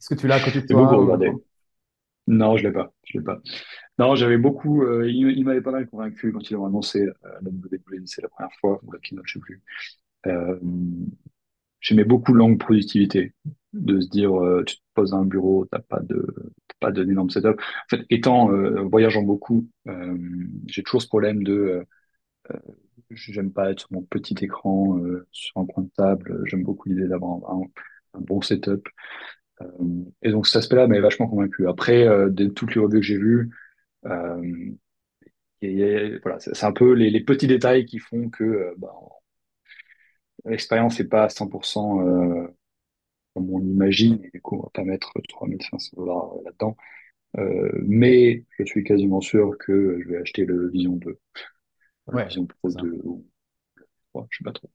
est-ce 0.00 0.08
que 0.08 0.14
tu 0.14 0.26
l'as 0.28 0.36
à 0.36 0.40
côté 0.40 0.60
de 0.62 0.66
toi 0.66 0.80
beaucoup 0.80 0.96
ou 0.98 1.00
regardé. 1.00 1.40
Non, 2.30 2.56
je 2.56 2.62
l'ai 2.64 2.72
pas. 2.72 2.92
Je 3.04 3.18
l'ai 3.18 3.24
pas. 3.24 3.40
Non, 3.98 4.14
j'avais 4.16 4.38
beaucoup. 4.38 4.82
euh, 4.84 5.10
il 5.10 5.44
m'avait 5.44 5.62
pas 5.62 5.72
mal 5.72 5.88
convaincu 5.88 6.32
quand 6.32 6.50
ils 6.50 6.56
ont 6.56 6.66
annoncé 6.66 7.02
euh, 7.02 7.12
la 7.42 7.50
WWDC 7.50 8.22
la 8.22 8.28
première 8.28 8.52
fois, 8.60 8.80
ou 8.84 8.92
la 8.92 8.98
keynote, 9.00 9.24
je 9.26 9.34
sais 9.34 9.40
plus. 9.40 9.62
Euh, 10.26 10.58
J'aimais 11.80 12.04
beaucoup 12.04 12.34
l'angle 12.34 12.58
productivité, 12.58 13.32
de 13.72 14.00
se 14.00 14.08
dire, 14.08 14.34
euh, 14.38 14.62
tu 14.64 14.76
te 14.76 14.82
poses 14.94 15.10
dans 15.12 15.18
un 15.18 15.24
bureau, 15.24 15.66
t'as 15.70 15.78
pas 15.78 16.00
de, 16.00 16.26
pas 16.78 16.92
d'un 16.92 17.08
énorme 17.08 17.30
setup. 17.30 17.58
En 17.58 17.88
fait, 17.96 18.04
étant 18.10 18.48
voyageant 18.88 19.22
beaucoup, 19.22 19.66
j'ai 20.66 20.82
toujours 20.82 21.02
ce 21.02 21.08
problème 21.08 21.42
de, 21.42 21.84
j'aime 23.10 23.52
pas 23.52 23.70
être 23.70 23.80
sur 23.80 23.92
mon 23.92 24.02
petit 24.02 24.34
écran, 24.42 25.00
sur 25.32 25.58
un 25.60 25.66
coin 25.66 25.84
de 25.84 25.90
table. 25.96 26.42
J'aime 26.46 26.62
beaucoup 26.62 26.88
l'idée 26.88 27.08
d'avoir 27.08 27.38
un 28.14 28.20
bon 28.20 28.40
setup. 28.40 28.88
Euh, 29.62 29.66
et 30.22 30.30
donc 30.30 30.46
cet 30.46 30.56
aspect-là 30.56 30.86
m'avait 30.86 31.00
vachement 31.00 31.28
convaincu. 31.28 31.68
Après, 31.68 32.06
euh, 32.06 32.30
de 32.30 32.46
toutes 32.46 32.74
les 32.74 32.80
revues 32.80 33.00
que 33.00 33.06
j'ai 33.06 33.18
vues, 33.18 33.50
euh, 34.06 34.72
voilà, 36.22 36.38
c'est 36.40 36.64
un 36.64 36.72
peu 36.72 36.92
les, 36.92 37.10
les 37.10 37.20
petits 37.20 37.46
détails 37.46 37.84
qui 37.84 37.98
font 37.98 38.28
que 38.30 38.74
bah, 38.78 38.92
l'expérience 40.44 40.98
n'est 40.98 41.06
pas 41.06 41.24
à 41.24 41.28
100% 41.28 42.00
euh, 42.06 42.46
comme 43.34 43.50
on 43.50 43.58
l'imagine, 43.58 44.20
et 44.24 44.30
du 44.30 44.40
coup, 44.42 44.56
on 44.58 44.62
va 44.62 44.70
pas 44.74 44.84
mettre 44.84 45.12
3500 45.28 45.92
dollars 45.96 46.34
là-dedans. 46.44 46.76
Euh, 47.38 47.70
mais 47.86 48.44
je 48.58 48.64
suis 48.64 48.84
quasiment 48.84 49.20
sûr 49.20 49.56
que 49.58 50.00
je 50.02 50.08
vais 50.08 50.18
acheter 50.18 50.44
le 50.44 50.68
Vision 50.70 50.92
2, 50.96 51.18
le 52.08 52.16
Ouais, 52.16 52.24
Vision 52.26 52.46
Pro 52.46 52.70
ça. 52.70 52.80
2 52.82 53.00
ou 53.04 53.26
3, 54.12 54.26
je 54.30 54.38
sais 54.38 54.44
pas 54.44 54.52
trop. 54.52 54.70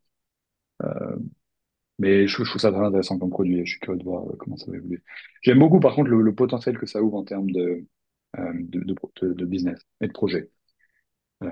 Mais 2.00 2.28
je, 2.28 2.44
trouve 2.44 2.62
ça 2.62 2.72
très 2.72 2.84
intéressant 2.84 3.18
comme 3.18 3.30
produit 3.30 3.60
et 3.60 3.66
je 3.66 3.72
suis 3.72 3.80
curieux 3.80 4.00
de 4.00 4.04
voir 4.04 4.28
euh, 4.30 4.36
comment 4.38 4.58
ça 4.58 4.70
va 4.70 4.78
évoluer. 4.78 5.02
J'aime 5.42 5.60
beaucoup, 5.60 5.80
par 5.80 5.96
contre, 5.96 6.10
le, 6.10 6.36
potentiel 6.36 6.78
que 6.78 6.86
ça 6.86 7.02
ouvre 7.02 7.16
en 7.18 7.24
termes 7.24 7.50
de, 7.52 7.86
euh, 8.38 8.54
de, 8.54 9.46
business 9.46 9.80
et 10.02 10.08
de 10.08 10.14
projet. 10.14 10.50
Euh, 11.44 11.50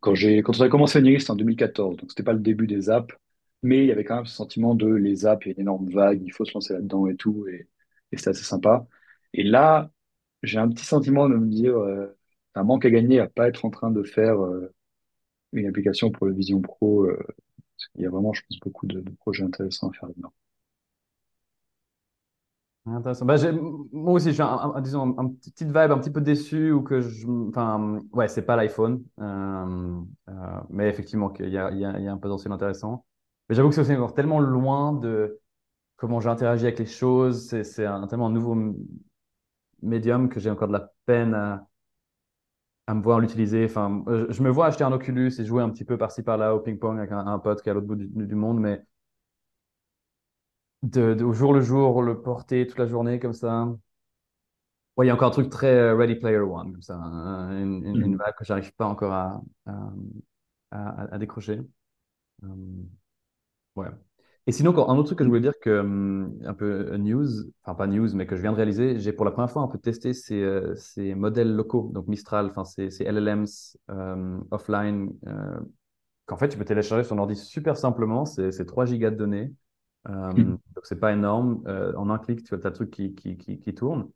quand 0.00 0.14
j'ai, 0.14 0.42
quand 0.42 0.58
on 0.60 0.62
a 0.64 0.68
commencé 0.68 1.00
Niris, 1.02 1.20
c'était 1.22 1.32
en 1.32 1.36
2014, 1.36 1.96
donc 1.96 2.10
c'était 2.10 2.22
pas 2.22 2.32
le 2.32 2.40
début 2.40 2.66
des 2.66 2.90
apps, 2.90 3.14
mais 3.62 3.80
il 3.84 3.86
y 3.88 3.92
avait 3.92 4.04
quand 4.04 4.16
même 4.16 4.26
ce 4.26 4.34
sentiment 4.34 4.74
de 4.74 4.86
les 4.88 5.26
apps, 5.26 5.44
il 5.46 5.48
y 5.48 5.52
a 5.52 5.54
une 5.54 5.62
énorme 5.62 5.90
vague, 5.90 6.22
il 6.22 6.32
faut 6.32 6.44
se 6.44 6.54
lancer 6.54 6.74
là-dedans 6.74 7.06
et 7.06 7.16
tout, 7.16 7.46
et, 7.48 7.68
et 8.12 8.16
c'était 8.16 8.30
assez 8.30 8.44
sympa. 8.44 8.86
Et 9.32 9.42
là, 9.44 9.90
j'ai 10.42 10.58
un 10.58 10.68
petit 10.68 10.84
sentiment 10.84 11.28
de 11.28 11.36
me 11.36 11.48
dire, 11.48 11.76
euh, 11.78 12.16
un 12.54 12.64
manque 12.64 12.84
à 12.86 12.90
gagner 12.90 13.20
à 13.20 13.28
pas 13.28 13.48
être 13.48 13.64
en 13.64 13.70
train 13.70 13.90
de 13.90 14.02
faire 14.02 14.36
une 15.52 15.66
application 15.66 16.10
pour 16.10 16.26
le 16.26 16.34
Vision 16.34 16.60
Pro. 16.60 17.06
Qu'il 17.88 18.02
y 18.02 18.06
a 18.06 18.10
vraiment, 18.10 18.32
je 18.32 18.42
pense, 18.48 18.58
beaucoup 18.60 18.86
de, 18.86 19.00
projets 19.18 19.44
intéressants 19.44 19.90
à 19.90 19.92
faire 19.92 20.08
là-dedans. 20.08 20.32
Intéressant. 22.88 23.24
Bah, 23.26 23.36
j'ai- 23.36 23.50
moi 23.50 24.12
aussi, 24.12 24.32
je 24.32 24.40
un, 24.42 24.74
un- 24.76 24.80
disons, 24.80 25.18
un, 25.18 25.24
un 25.24 25.28
petit- 25.30 25.50
vibe 25.64 25.76
un 25.90 25.98
petit 25.98 26.10
peu 26.10 26.20
déçu 26.20 26.70
ou 26.70 26.82
que 26.82 27.00
je, 27.00 27.26
enfin, 27.48 28.00
ouais, 28.12 28.28
c'est 28.28 28.42
pas 28.42 28.54
l'iPhone, 28.54 29.02
euh, 29.20 30.00
euh, 30.28 30.32
mais 30.70 30.88
effectivement, 30.88 31.32
il 31.40 31.48
y 31.50 31.58
a, 31.58 31.70
il 31.72 31.78
un 32.08 32.16
potentiel 32.18 32.52
intéressant. 32.52 33.04
Mais 33.48 33.56
j'avoue 33.56 33.70
que 33.70 33.74
c'est 33.82 33.96
encore 33.96 34.14
tellement 34.14 34.38
loin 34.38 34.92
de 34.92 35.40
comment 35.96 36.20
j'interagis 36.20 36.64
avec 36.66 36.78
les 36.80 36.86
choses. 36.86 37.48
C'est, 37.48 37.64
un 37.86 38.06
tellement 38.08 38.30
nouveau 38.30 38.54
m- 38.54 38.76
médium 39.82 40.28
que 40.28 40.40
j'ai 40.40 40.50
encore 40.50 40.68
de 40.68 40.72
la 40.74 40.92
peine 41.06 41.34
à, 41.34 41.66
à 42.86 42.94
me 42.94 43.02
voir 43.02 43.20
l'utiliser. 43.20 43.64
Enfin, 43.66 44.04
euh, 44.08 44.26
je 44.30 44.42
me 44.42 44.50
vois 44.50 44.66
acheter 44.66 44.84
un 44.84 44.92
Oculus 44.92 45.32
et 45.38 45.44
jouer 45.44 45.62
un 45.62 45.70
petit 45.70 45.84
peu 45.84 45.98
par-ci 45.98 46.22
par-là 46.22 46.54
au 46.54 46.60
ping-pong 46.60 46.98
avec 46.98 47.12
un, 47.12 47.26
un 47.26 47.38
pote 47.38 47.62
qui 47.62 47.68
est 47.68 47.72
à 47.72 47.74
l'autre 47.74 47.86
bout 47.86 47.96
du, 47.96 48.06
du 48.08 48.34
monde, 48.34 48.60
mais 48.60 48.82
de, 50.82 51.12
de- 51.14 51.22
au 51.24 51.32
jour 51.34 51.52
le 51.52 51.60
jour, 51.60 52.02
le 52.02 52.22
porter 52.22 52.66
toute 52.66 52.78
la 52.78 52.86
journée 52.86 53.18
comme 53.20 53.32
ça. 53.34 53.68
Ouais, 54.96 55.04
il 55.06 55.08
y 55.08 55.10
a 55.10 55.14
encore 55.14 55.28
un 55.28 55.30
truc 55.30 55.50
très 55.50 55.66
euh, 55.68 55.94
Ready 55.96 56.14
Player 56.16 56.38
One, 56.38 56.72
comme 56.72 56.80
ça, 56.82 56.94
hein, 56.96 57.50
une, 57.62 57.84
une, 57.84 58.00
une 58.00 58.16
Mhm. 58.16 58.16
vague 58.16 58.34
que 58.38 58.44
j'arrive 58.44 58.72
pas 58.74 58.86
encore 58.86 59.12
à, 59.12 59.42
à, 59.66 59.72
à- 60.70 61.14
à 61.14 61.18
décrocher. 61.18 61.60
Euh, 62.44 62.48
ouais. 63.76 64.05
Et 64.48 64.52
sinon, 64.52 64.72
quand- 64.72 64.88
un 64.88 64.96
autre 64.96 65.06
truc 65.08 65.18
que 65.18 65.24
je 65.24 65.28
voulais 65.28 65.40
dire 65.40 65.58
que, 65.60 65.80
hum, 65.80 66.38
un 66.44 66.54
peu 66.54 66.92
euh, 66.92 66.98
news, 66.98 67.26
enfin 67.64 67.74
pas 67.74 67.86
news, 67.88 68.08
mais 68.14 68.26
que 68.26 68.36
je 68.36 68.42
viens 68.42 68.52
de 68.52 68.56
réaliser, 68.56 68.98
j'ai 69.00 69.12
pour 69.12 69.24
la 69.24 69.32
première 69.32 69.50
fois 69.50 69.62
un 69.62 69.68
peu 69.68 69.78
testé 69.78 70.12
ces, 70.14 70.40
euh, 70.40 70.74
ces 70.76 71.14
modèles 71.16 71.54
locaux, 71.54 71.90
donc 71.92 72.06
Mistral, 72.06 72.46
enfin 72.50 72.64
ces, 72.64 72.90
ces 72.90 73.04
LLMs 73.04 73.76
euh, 73.90 74.38
offline, 74.52 75.10
euh, 75.26 75.58
qu'en 76.26 76.36
fait 76.38 76.48
tu 76.50 76.58
peux 76.58 76.64
télécharger 76.66 77.04
sur 77.04 77.16
ton 77.16 77.22
ordi 77.22 77.36
super 77.36 77.76
simplement, 77.76 78.24
c'est 78.26 78.52
c'est 78.52 78.66
3 78.66 78.86
gigas 78.86 79.10
de 79.10 79.16
données, 79.16 79.52
Mhm. 80.36 80.56
donc 80.74 80.84
c'est 80.86 81.00
pas 81.00 81.12
énorme, 81.12 81.62
en 81.96 82.10
un 82.10 82.18
clic 82.18 82.44
tu 82.44 82.54
as 82.54 82.58
le 82.58 82.72
truc 82.72 82.90
qui, 82.90 83.14
qui, 83.14 83.36
qui, 83.36 83.58
qui 83.58 83.74
tourne, 83.74 84.10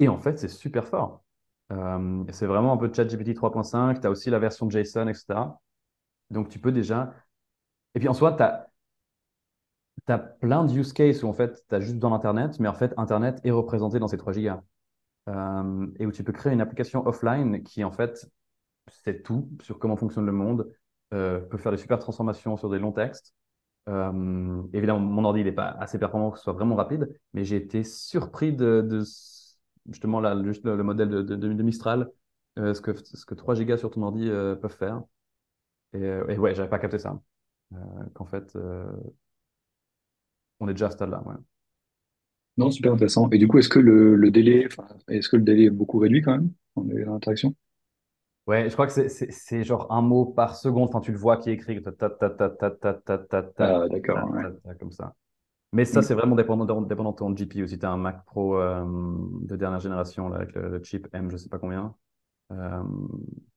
et 0.00 0.08
en 0.08 0.18
fait 0.18 0.38
c'est 0.38 0.48
super 0.48 0.86
fort. 0.88 1.24
Euh, 1.72 2.24
c'est 2.32 2.46
vraiment 2.46 2.72
un 2.74 2.78
peu 2.78 2.92
ChatGPT 2.92 3.34
3.5, 3.34 4.00
tu 4.00 4.06
as 4.08 4.10
aussi 4.10 4.30
la 4.30 4.38
version 4.40 4.68
JSON, 4.70 5.08
etc. 5.08 5.60
Donc 6.30 6.48
tu 6.50 6.58
peux 6.60 6.72
déjà... 6.72 7.14
Et 7.96 8.00
puis 8.00 8.08
en 8.08 8.14
soi, 8.14 8.32
tu 8.34 8.42
as 8.44 8.71
tu 10.06 10.12
as 10.12 10.18
plein 10.18 10.64
de 10.64 10.72
use 10.72 10.92
cases 10.92 11.22
où 11.22 11.28
en 11.28 11.32
fait, 11.32 11.64
tu 11.68 11.74
as 11.74 11.80
juste 11.80 11.94
besoin 11.96 12.10
d'Internet, 12.10 12.58
mais 12.60 12.68
en 12.68 12.74
fait, 12.74 12.94
Internet 12.96 13.40
est 13.44 13.50
représenté 13.50 13.98
dans 13.98 14.08
ces 14.08 14.18
3 14.18 14.32
gigas. 14.32 14.62
Euh, 15.28 15.86
et 15.98 16.06
où 16.06 16.12
tu 16.12 16.24
peux 16.24 16.32
créer 16.32 16.52
une 16.52 16.60
application 16.60 17.06
offline 17.06 17.62
qui, 17.62 17.84
en 17.84 17.92
fait, 17.92 18.28
sait 18.88 19.22
tout 19.22 19.48
sur 19.62 19.78
comment 19.78 19.96
fonctionne 19.96 20.26
le 20.26 20.32
monde, 20.32 20.72
euh, 21.14 21.40
peut 21.40 21.58
faire 21.58 21.72
des 21.72 21.78
super 21.78 21.98
transformations 21.98 22.56
sur 22.56 22.70
des 22.70 22.78
longs 22.78 22.92
textes. 22.92 23.34
Euh, 23.88 24.62
évidemment, 24.72 25.00
mon 25.00 25.24
ordi 25.24 25.44
n'est 25.44 25.52
pas 25.52 25.68
assez 25.68 25.98
performant 25.98 26.26
pour 26.26 26.34
que 26.34 26.38
ce 26.38 26.44
soit 26.44 26.52
vraiment 26.52 26.76
rapide, 26.76 27.08
mais 27.34 27.44
j'ai 27.44 27.56
été 27.56 27.84
surpris 27.84 28.52
de, 28.52 29.02
justement 29.88 30.20
le, 30.20 30.34
le 30.34 30.82
modèle 30.82 31.08
de, 31.08 31.62
Mistral, 31.62 32.10
ce 32.56 32.80
que, 32.80 32.92
ce 32.96 33.24
que 33.24 33.34
3 33.34 33.54
gigas 33.54 33.76
sur 33.78 33.90
ton 33.90 34.02
ordi 34.02 34.28
peuvent 34.28 34.76
faire. 34.76 35.02
Et, 35.94 36.02
et 36.02 36.38
ouais, 36.38 36.54
j'avais 36.54 36.68
pas 36.68 36.78
capté 36.78 36.98
ça. 36.98 37.20
Qu'en 38.14 38.24
fait, 38.24 38.56
on 40.62 40.68
est 40.68 40.74
déjà 40.74 40.86
à 40.86 40.90
ce 40.90 40.96
stade-là. 40.96 41.22
ouais. 41.26 41.34
Non, 42.58 42.70
super 42.70 42.92
intéressant. 42.92 43.28
Et 43.30 43.38
du 43.38 43.48
coup, 43.48 43.58
est-ce 43.58 43.68
que 43.68 43.78
le, 43.78 44.14
le 44.14 44.30
délai, 44.30 44.68
est-ce 45.08 45.28
que 45.28 45.36
le 45.36 45.42
délai 45.42 45.64
est 45.64 45.70
beaucoup 45.70 45.98
réduit 45.98 46.22
quand 46.22 46.32
même 46.32 46.52
dans 46.76 46.84
l'interaction? 47.12 47.54
Ouais, 48.46 48.68
je 48.68 48.72
crois 48.74 48.88
que 48.88 49.08
c'est 49.08 49.64
genre 49.64 49.90
un 49.92 50.02
mot 50.02 50.24
par 50.26 50.56
seconde. 50.56 50.88
Enfin, 50.88 51.00
tu 51.00 51.12
le 51.12 51.18
vois 51.18 51.36
qui 51.36 51.50
est 51.50 51.52
écrit 51.54 51.80
ta 51.80 51.92
ta 51.92 52.10
ta 52.10 52.28
ta 52.30 52.50
ta 52.50 52.70
ta 52.70 52.94
ta 52.94 53.18
ta 53.18 53.42
ta 53.42 53.42
Ah, 53.58 53.88
ta 53.88 53.88
d'accord, 53.88 54.30
ouais. 54.32 54.76
comme 54.80 54.90
ça. 54.90 55.14
Mais 55.72 55.84
ça, 55.84 56.00
Mm. 56.00 56.02
c'est 56.02 56.14
vraiment 56.14 56.36
dépendant, 56.36 56.82
dépendant 56.82 57.12
de 57.12 57.16
ton 57.16 57.30
GPU. 57.34 57.68
Si 57.68 57.78
tu 57.78 57.86
as 57.86 57.92
un 57.92 57.96
Mac 57.98 58.24
Pro 58.26 58.58
euh, 58.58 58.84
de 59.42 59.56
dernière 59.56 59.80
génération 59.80 60.28
là, 60.28 60.38
avec 60.38 60.54
le, 60.54 60.68
le 60.70 60.82
chip 60.84 61.08
M, 61.14 61.30
je 61.30 61.36
sais 61.38 61.48
pas 61.50 61.58
combien, 61.58 61.94
euh, 62.52 62.82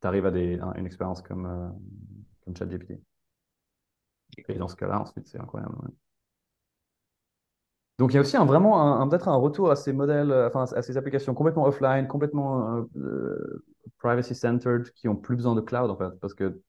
tu 0.01 0.07
arrives 0.07 0.25
à 0.27 0.31
des, 0.31 0.59
à 0.59 0.73
une 0.77 0.85
expérience 0.87 1.21
comme, 1.23 1.45
euh, 1.47 1.69
comme 2.45 2.55
ChatGPT. 2.57 2.99
Et 4.47 4.55
dans 4.55 4.67
ce 4.69 4.75
cas-là, 4.77 5.01
ensuite, 5.01 5.27
c'est 5.27 5.39
incroyable. 5.39 5.75
ouais. 5.83 5.91
Donc, 7.97 8.11
il 8.11 8.15
y 8.15 8.17
a 8.17 8.21
aussi 8.21 8.35
un, 8.37 8.45
vraiment 8.45 8.81
un, 8.81 9.01
un- 9.01 9.07
peut-être 9.07 9.29
un 9.29 9.35
retour 9.37 9.71
à 9.71 9.75
ces 9.77 9.93
modèles, 9.93 10.31
euh, 10.31 10.47
enfin, 10.49 10.65
à 10.75 10.81
ces 10.81 10.97
applications 10.97 11.33
complètement 11.33 11.65
offline, 11.65 12.07
complètement 12.07 12.77
euh, 12.77 12.83
euh, 12.97 13.63
privacy-centered, 13.99 14.91
qui 14.91 15.07
ont 15.07 15.15
plus 15.15 15.35
besoin 15.37 15.55
de 15.55 15.61
cloud, 15.61 15.89
en 15.89 15.97
fait. 15.97 16.11
Parce 16.19 16.33
que 16.33 16.61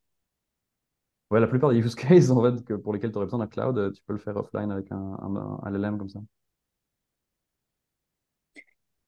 Ouais, 1.30 1.40
la 1.40 1.46
plupart 1.48 1.70
des 1.70 1.78
use 1.78 1.94
cases 1.94 2.30
en 2.30 2.42
fait, 2.42 2.64
que, 2.64 2.74
pour 2.74 2.92
lesquels 2.92 3.10
tu 3.10 3.16
aurais 3.16 3.26
besoin 3.26 3.40
d'un 3.40 3.46
cloud, 3.48 3.92
tu 3.94 4.02
peux 4.06 4.12
le 4.12 4.18
faire 4.18 4.36
offline 4.36 4.70
avec 4.70 4.90
un, 4.92 4.96
un, 4.96 5.36
un 5.62 5.68
LLM 5.68 5.98
comme 5.98 6.08
ça. 6.08 6.20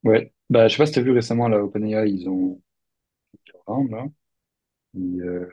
Ouais. 0.04 0.32
Bah, 0.50 0.66
je 0.68 0.74
sais 0.74 0.78
pas 0.78 0.86
si 0.86 0.92
tu 0.92 0.98
as 0.98 1.02
vu 1.02 1.12
récemment, 1.12 1.48
là, 1.48 1.62
OpenAI, 1.62 2.08
ils 2.10 2.28
ont 2.28 2.60
là. 3.90 4.06
Ils, 4.94 5.22
euh, 5.22 5.46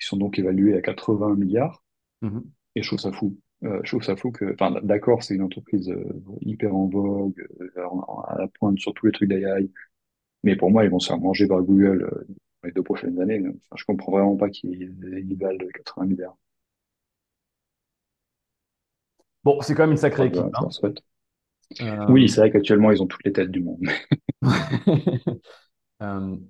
ils 0.00 0.04
sont 0.06 0.16
donc 0.18 0.38
évalués 0.38 0.76
à 0.76 0.82
80 0.82 1.34
milliards. 1.36 1.84
Mhm. 2.20 2.52
Et 2.76 2.82
je 2.82 2.88
trouve 2.88 3.00
ça 3.00 3.12
fou. 3.12 3.38
Euh, 3.64 3.80
je 3.82 3.90
trouve 3.90 4.04
ça 4.04 4.14
fou 4.16 4.30
que, 4.30 4.52
enfin, 4.54 4.80
d'accord, 4.82 5.22
c'est 5.22 5.34
une 5.34 5.42
entreprise 5.42 5.90
euh, 5.90 6.04
hyper 6.42 6.74
en 6.74 6.86
vogue, 6.86 7.44
euh, 7.60 7.84
en- 7.86 8.20
à 8.22 8.38
la 8.38 8.48
pointe 8.48 8.78
sur 8.78 8.94
tous 8.94 9.06
les 9.06 9.12
trucs 9.12 9.28
d'AI. 9.28 9.70
Mais 10.44 10.56
pour 10.56 10.70
moi, 10.70 10.84
ils 10.84 10.90
vont 10.90 11.00
se 11.00 11.08
faire 11.08 11.18
manger 11.18 11.48
par 11.48 11.62
Google 11.62 12.08
dans 12.62 12.68
les 12.68 12.72
deux 12.72 12.82
prochaines 12.84 13.20
années. 13.20 13.40
Enfin, 13.48 13.76
je 13.76 13.84
comprends 13.84 14.12
vraiment 14.12 14.36
pas 14.36 14.50
qu'ils 14.50 14.96
ils 15.28 15.36
valent 15.38 15.58
80 15.74 16.06
milliards. 16.06 16.36
Bon, 19.44 19.60
c'est 19.62 19.74
quand 19.74 19.82
même 19.84 19.92
une 19.92 19.96
sacrée 19.96 20.26
équipe. 20.26 20.44
souhaite. 20.70 20.98
Oui, 22.08 22.24
hein. 22.24 22.28
c'est 22.28 22.40
vrai 22.40 22.50
qu'actuellement, 22.50 22.90
ils 22.90 23.02
ont 23.02 23.06
toutes 23.06 23.24
les 23.24 23.32
têtes 23.32 23.50
du 23.50 23.60
monde. 23.60 23.80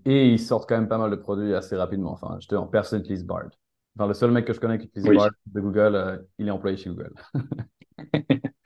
Et 0.05 0.29
ils 0.33 0.39
sortent 0.41 0.69
quand 0.69 0.77
même 0.77 0.89
pas 0.89 0.99
mal 0.99 1.11
de 1.11 1.17
produits 1.17 1.55
assez 1.55 1.77
rapidement. 1.77 2.13
Enfin, 2.13 2.39
je 2.41 2.49
te 2.49 2.55
dis, 2.55 2.71
personne 2.71 3.03
Bard. 3.25 3.49
Enfin, 3.99 4.07
le 4.09 4.15
seul 4.15 4.31
mec 4.31 4.45
que 4.47 4.53
je 4.53 4.61
connais 4.61 4.79
qui 4.79 4.87
utilise 4.87 5.09
Oui. 5.09 5.19
de 5.47 5.61
Google, 5.61 5.95
euh, 5.97 6.19
il 6.39 6.47
est 6.49 6.51
employé 6.51 6.77
chez 6.77 6.91
Google. 6.91 7.13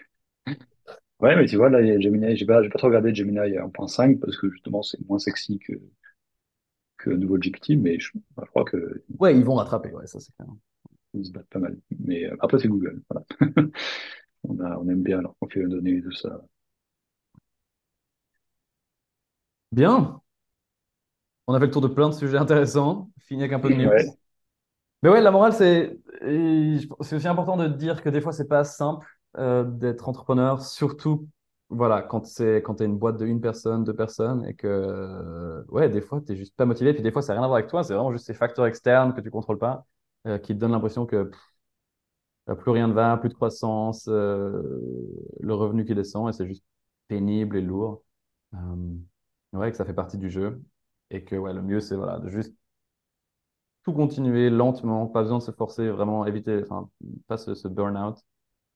Ouais, 1.21 1.37
mais 1.37 1.47
tu 1.47 1.57
vois, 1.57 1.71
là, 1.71 1.81
Gemini, 2.01 2.37
j'ai 2.37 2.45
pas, 2.47 2.61
pas 2.69 2.79
trop 2.79 2.89
regardé 2.89 3.15
Gemini 3.15 3.39
1.5 3.57 4.21
parce 4.21 4.37
que 4.37 4.51
justement, 4.51 4.83
c'est 4.83 4.99
moins 5.09 5.19
sexy 5.19 5.59
que, 5.61 5.73
que 6.99 7.11
nouveau 7.11 7.39
GPT, 7.39 7.77
mais 7.77 7.99
je, 7.99 8.11
je 8.41 8.47
crois 8.47 8.65
que 8.65 9.03
Ouais, 9.19 9.37
ils 9.37 9.45
vont 9.45 9.55
rattraper, 9.55 9.93
ouais, 9.93 10.07
ça 10.07 10.21
c'est 10.21 10.33
clair. 10.35 10.49
ils 11.15 11.27
se 11.27 11.33
battent 11.33 11.49
pas 11.49 11.59
mal. 11.59 11.79
Mais 12.01 12.25
euh, 12.27 12.37
après, 12.41 12.59
c'est 12.59 12.69
Google. 12.69 13.03
Voilà. 13.11 13.27
On 14.45 14.61
a, 14.61 14.79
on 14.79 14.89
aime 14.89 15.03
bien 15.03 15.23
leur 15.23 15.35
profil 15.37 15.65
de 15.65 15.69
données 15.69 15.99
et 15.99 16.03
tout 16.03 16.13
ça. 16.13 16.43
Bien, 19.71 20.23
on 21.47 21.55
a 21.55 21.61
fait 21.61 21.67
le 21.67 21.73
tour 21.73 21.81
de 21.83 21.89
plein 21.89 22.09
de 22.09 22.15
sujets 22.15 22.37
intéressants, 22.39 23.11
fini 23.19 23.43
avec 23.43 23.53
un 23.53 23.61
peu 23.61 23.71
de 23.71 23.77
news. 23.77 23.91
Ouais. 23.91 24.13
Mais 25.03 25.11
ouais, 25.11 25.21
la 25.21 25.31
morale, 25.31 25.53
c'est 25.53 25.99
c'est 27.01 27.17
aussi 27.17 27.27
important 27.29 27.57
de 27.57 27.67
dire 27.69 28.03
que 28.03 28.09
des 28.09 28.21
fois, 28.21 28.33
c'est 28.33 28.47
pas 28.49 28.65
simple 28.65 29.07
euh, 29.39 29.65
d'être 29.65 30.09
entrepreneur, 30.09 30.63
surtout 30.63 31.29
voilà, 31.71 32.03
quand 32.03 32.27
c'est 32.27 32.59
quand 32.63 32.77
tu 32.77 32.83
es 32.85 32.87
une 32.87 32.99
boîte 32.99 33.17
de 33.19 33.27
une 33.27 33.41
personne, 33.41 33.83
deux 33.85 33.95
personnes, 33.97 34.45
et 34.47 34.55
que 34.55 34.67
euh, 34.69 35.65
ouais, 35.69 35.89
des 35.89 36.01
fois, 36.03 36.21
tu 36.21 36.37
juste 36.37 36.55
pas 36.57 36.67
motivé, 36.67 36.93
puis 36.95 37.03
des 37.03 37.11
fois, 37.11 37.23
ça 37.23 37.33
n'a 37.35 37.41
rien 37.41 37.45
à 37.45 37.49
voir 37.49 37.59
avec 37.59 37.69
toi, 37.71 37.83
c'est 37.83 37.95
vraiment 37.95 38.13
juste 38.13 38.27
ces 38.27 38.35
facteurs 38.35 38.67
externes 38.67 39.15
que 39.15 39.21
tu 39.21 39.31
contrôles 39.31 39.59
pas, 39.59 39.85
euh, 40.27 40.39
qui 40.39 40.55
te 40.55 40.59
donnent 40.61 40.73
l'impression 40.73 41.07
que 41.07 41.25
pff, 41.25 41.41
plus 42.61 42.71
rien 42.71 42.89
ne 42.89 42.93
va, 42.93 43.17
plus 43.17 43.29
de 43.29 43.35
croissance, 43.35 44.07
le 44.09 45.55
revenu 45.55 45.85
qui 45.85 45.95
descend, 45.95 46.29
et 46.29 46.33
c'est 46.33 46.47
juste 46.47 46.65
pénible 47.09 47.57
et 47.57 47.63
lourd. 47.63 48.03
Ouais, 49.53 49.71
que 49.71 49.77
ça 49.77 49.85
fait 49.85 49.95
partie 49.95 50.17
du 50.19 50.31
jeu, 50.31 50.63
et 51.11 51.25
que 51.25 51.37
ouais, 51.37 51.53
le 51.53 51.63
mieux, 51.63 51.81
c'est 51.81 51.97
voilà, 51.97 52.19
de 52.19 52.29
juste 52.29 52.55
tout 53.85 53.93
continuer 53.93 54.51
lentement, 54.51 55.07
pas 55.07 55.23
besoin 55.23 55.39
de 55.39 55.43
se 55.43 55.51
forcer, 55.51 55.89
vraiment 55.89 56.27
éviter, 56.27 56.63
enfin, 56.63 56.89
pas 57.27 57.37
ce, 57.37 57.69
burn-out, 57.69 58.17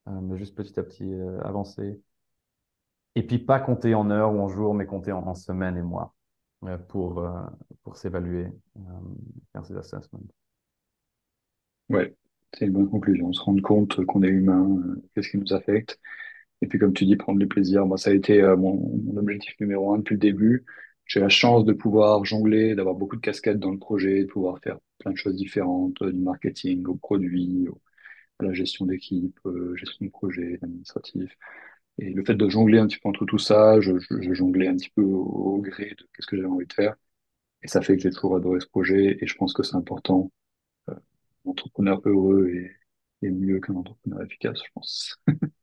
euh, 0.08 0.20
mais 0.22 0.36
juste 0.36 0.56
petit 0.56 0.78
à 0.78 0.82
petit 0.82 1.04
euh, 1.04 1.40
avancer. 1.42 2.00
Et 3.16 3.22
puis 3.22 3.38
pas 3.38 3.58
compter 3.58 3.94
en 3.94 4.10
heures 4.10 4.32
ou 4.34 4.40
en 4.40 4.48
jours, 4.48 4.74
mais 4.74 4.84
compter 4.84 5.10
en, 5.10 5.34
semaines 5.34 5.78
et 5.78 5.82
mois 5.82 6.14
euh, 6.64 6.76
pour, 6.76 7.20
euh, 7.20 7.32
pour 7.82 7.96
s'évaluer, 7.96 8.46
euh, 8.76 8.80
faire 9.52 9.64
ses 9.64 9.76
assessments. 9.76 10.20
Ouais, 11.88 12.14
c'est 12.52 12.66
une 12.66 12.72
bonne 12.72 12.90
conclusion. 12.90 13.32
Se 13.32 13.40
rendre 13.40 13.62
compte 13.62 14.04
qu'on 14.04 14.22
est 14.22 14.28
humain, 14.28 14.68
euh, 14.84 15.02
qu'est-ce 15.14 15.30
qui 15.30 15.38
nous 15.38 15.54
affecte. 15.54 15.98
Et 16.60 16.66
puis, 16.66 16.78
comme 16.78 16.92
tu 16.92 17.06
dis, 17.06 17.16
prendre 17.16 17.38
du 17.38 17.46
plaisir. 17.46 17.86
Moi, 17.86 17.96
ça 17.96 18.10
a 18.10 18.12
été 18.12 18.42
mon, 18.42 18.74
mon 19.04 19.16
objectif 19.18 19.54
numéro 19.60 19.94
un 19.94 19.98
depuis 19.98 20.14
le 20.14 20.20
début. 20.20 20.64
J'ai 21.06 21.20
la 21.20 21.28
chance 21.28 21.64
de 21.64 21.72
pouvoir 21.72 22.24
jongler, 22.24 22.74
d'avoir 22.74 22.94
beaucoup 22.96 23.16
de 23.16 23.20
casquettes 23.20 23.58
dans 23.60 23.70
le 23.72 23.78
projet, 23.78 24.22
de 24.24 24.28
pouvoir 24.28 24.58
faire 24.60 24.78
plein 24.98 25.12
de 25.12 25.16
choses 25.16 25.36
différentes, 25.36 26.00
euh, 26.02 26.12
du 26.12 26.20
marketing 26.20 26.84
au 26.86 26.96
produit, 26.96 27.66
à 28.40 28.44
la 28.44 28.52
gestion 28.54 28.86
d'équipe, 28.86 29.38
euh, 29.46 29.76
gestion 29.76 30.06
de 30.06 30.10
projet, 30.10 30.58
administratif. 30.62 31.36
Et 31.98 32.10
le 32.12 32.24
fait 32.24 32.34
de 32.34 32.48
jongler 32.48 32.78
un 32.78 32.86
petit 32.88 32.98
peu 32.98 33.08
entre 33.08 33.26
tout 33.26 33.38
ça, 33.38 33.80
je, 33.80 33.98
je, 34.00 34.20
je 34.22 34.34
jonglais 34.34 34.68
un 34.68 34.76
petit 34.76 34.90
peu 34.90 35.02
au, 35.02 35.22
au 35.24 35.58
gré 35.62 35.90
de 35.98 36.04
qu'est-ce 36.14 36.26
que 36.26 36.36
j'avais 36.36 36.48
envie 36.48 36.66
de 36.66 36.72
faire. 36.72 36.96
Et 37.62 37.68
ça 37.68 37.82
fait 37.82 37.96
que 37.96 38.02
j'ai 38.02 38.10
toujours 38.10 38.36
adoré 38.36 38.60
ce 38.60 38.66
projet. 38.68 39.18
Et 39.22 39.26
je 39.26 39.36
pense 39.36 39.52
que 39.54 39.62
c'est 39.62 39.76
important 39.76 40.32
euh, 40.90 40.94
un 41.46 41.50
entrepreneur 41.50 42.00
heureux 42.06 42.48
est, 42.50 43.26
est 43.28 43.30
mieux 43.30 43.60
qu'un 43.60 43.74
entrepreneur 43.76 44.22
efficace, 44.24 44.58
je 44.64 44.70
pense. 44.74 45.18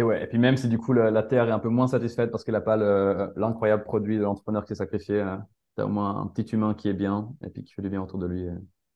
Et 0.00 0.02
ouais, 0.02 0.24
et 0.24 0.26
puis 0.26 0.38
même 0.38 0.56
si 0.56 0.68
du 0.68 0.78
coup 0.78 0.92
la, 0.94 1.22
Terre 1.22 1.48
est 1.48 1.52
un 1.52 1.58
peu 1.58 1.68
moins 1.68 1.86
satisfaite 1.86 2.30
parce 2.30 2.42
qu'elle 2.44 2.54
n'a 2.54 2.60
pas 2.62 2.76
le- 2.76 3.32
l'incroyable 3.36 3.84
produit 3.84 4.16
de 4.18 4.22
l'entrepreneur 4.22 4.62
qui 4.64 4.68
s'est 4.68 4.74
sacrifié, 4.76 5.20
as 5.20 5.46
au 5.78 5.88
moins 5.88 6.16
un 6.22 6.26
petit 6.26 6.42
humain 6.54 6.72
qui 6.74 6.88
est 6.88 6.94
bien 6.94 7.34
et 7.44 7.50
puis 7.50 7.64
qui 7.64 7.74
fait 7.74 7.82
du 7.82 7.90
bien 7.90 8.02
autour 8.02 8.18
de 8.18 8.26
lui. 8.26 8.42
Et, 8.44 8.48
et 8.48 8.88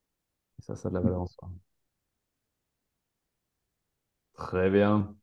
ça, 0.62 0.74
ça 0.76 0.88
a 0.88 0.90
de 0.90 0.94
la 0.96 1.00
valeur 1.00 1.20
en 1.22 1.26
soi. 1.26 1.48
Très 4.34 4.70
bien. 4.70 5.16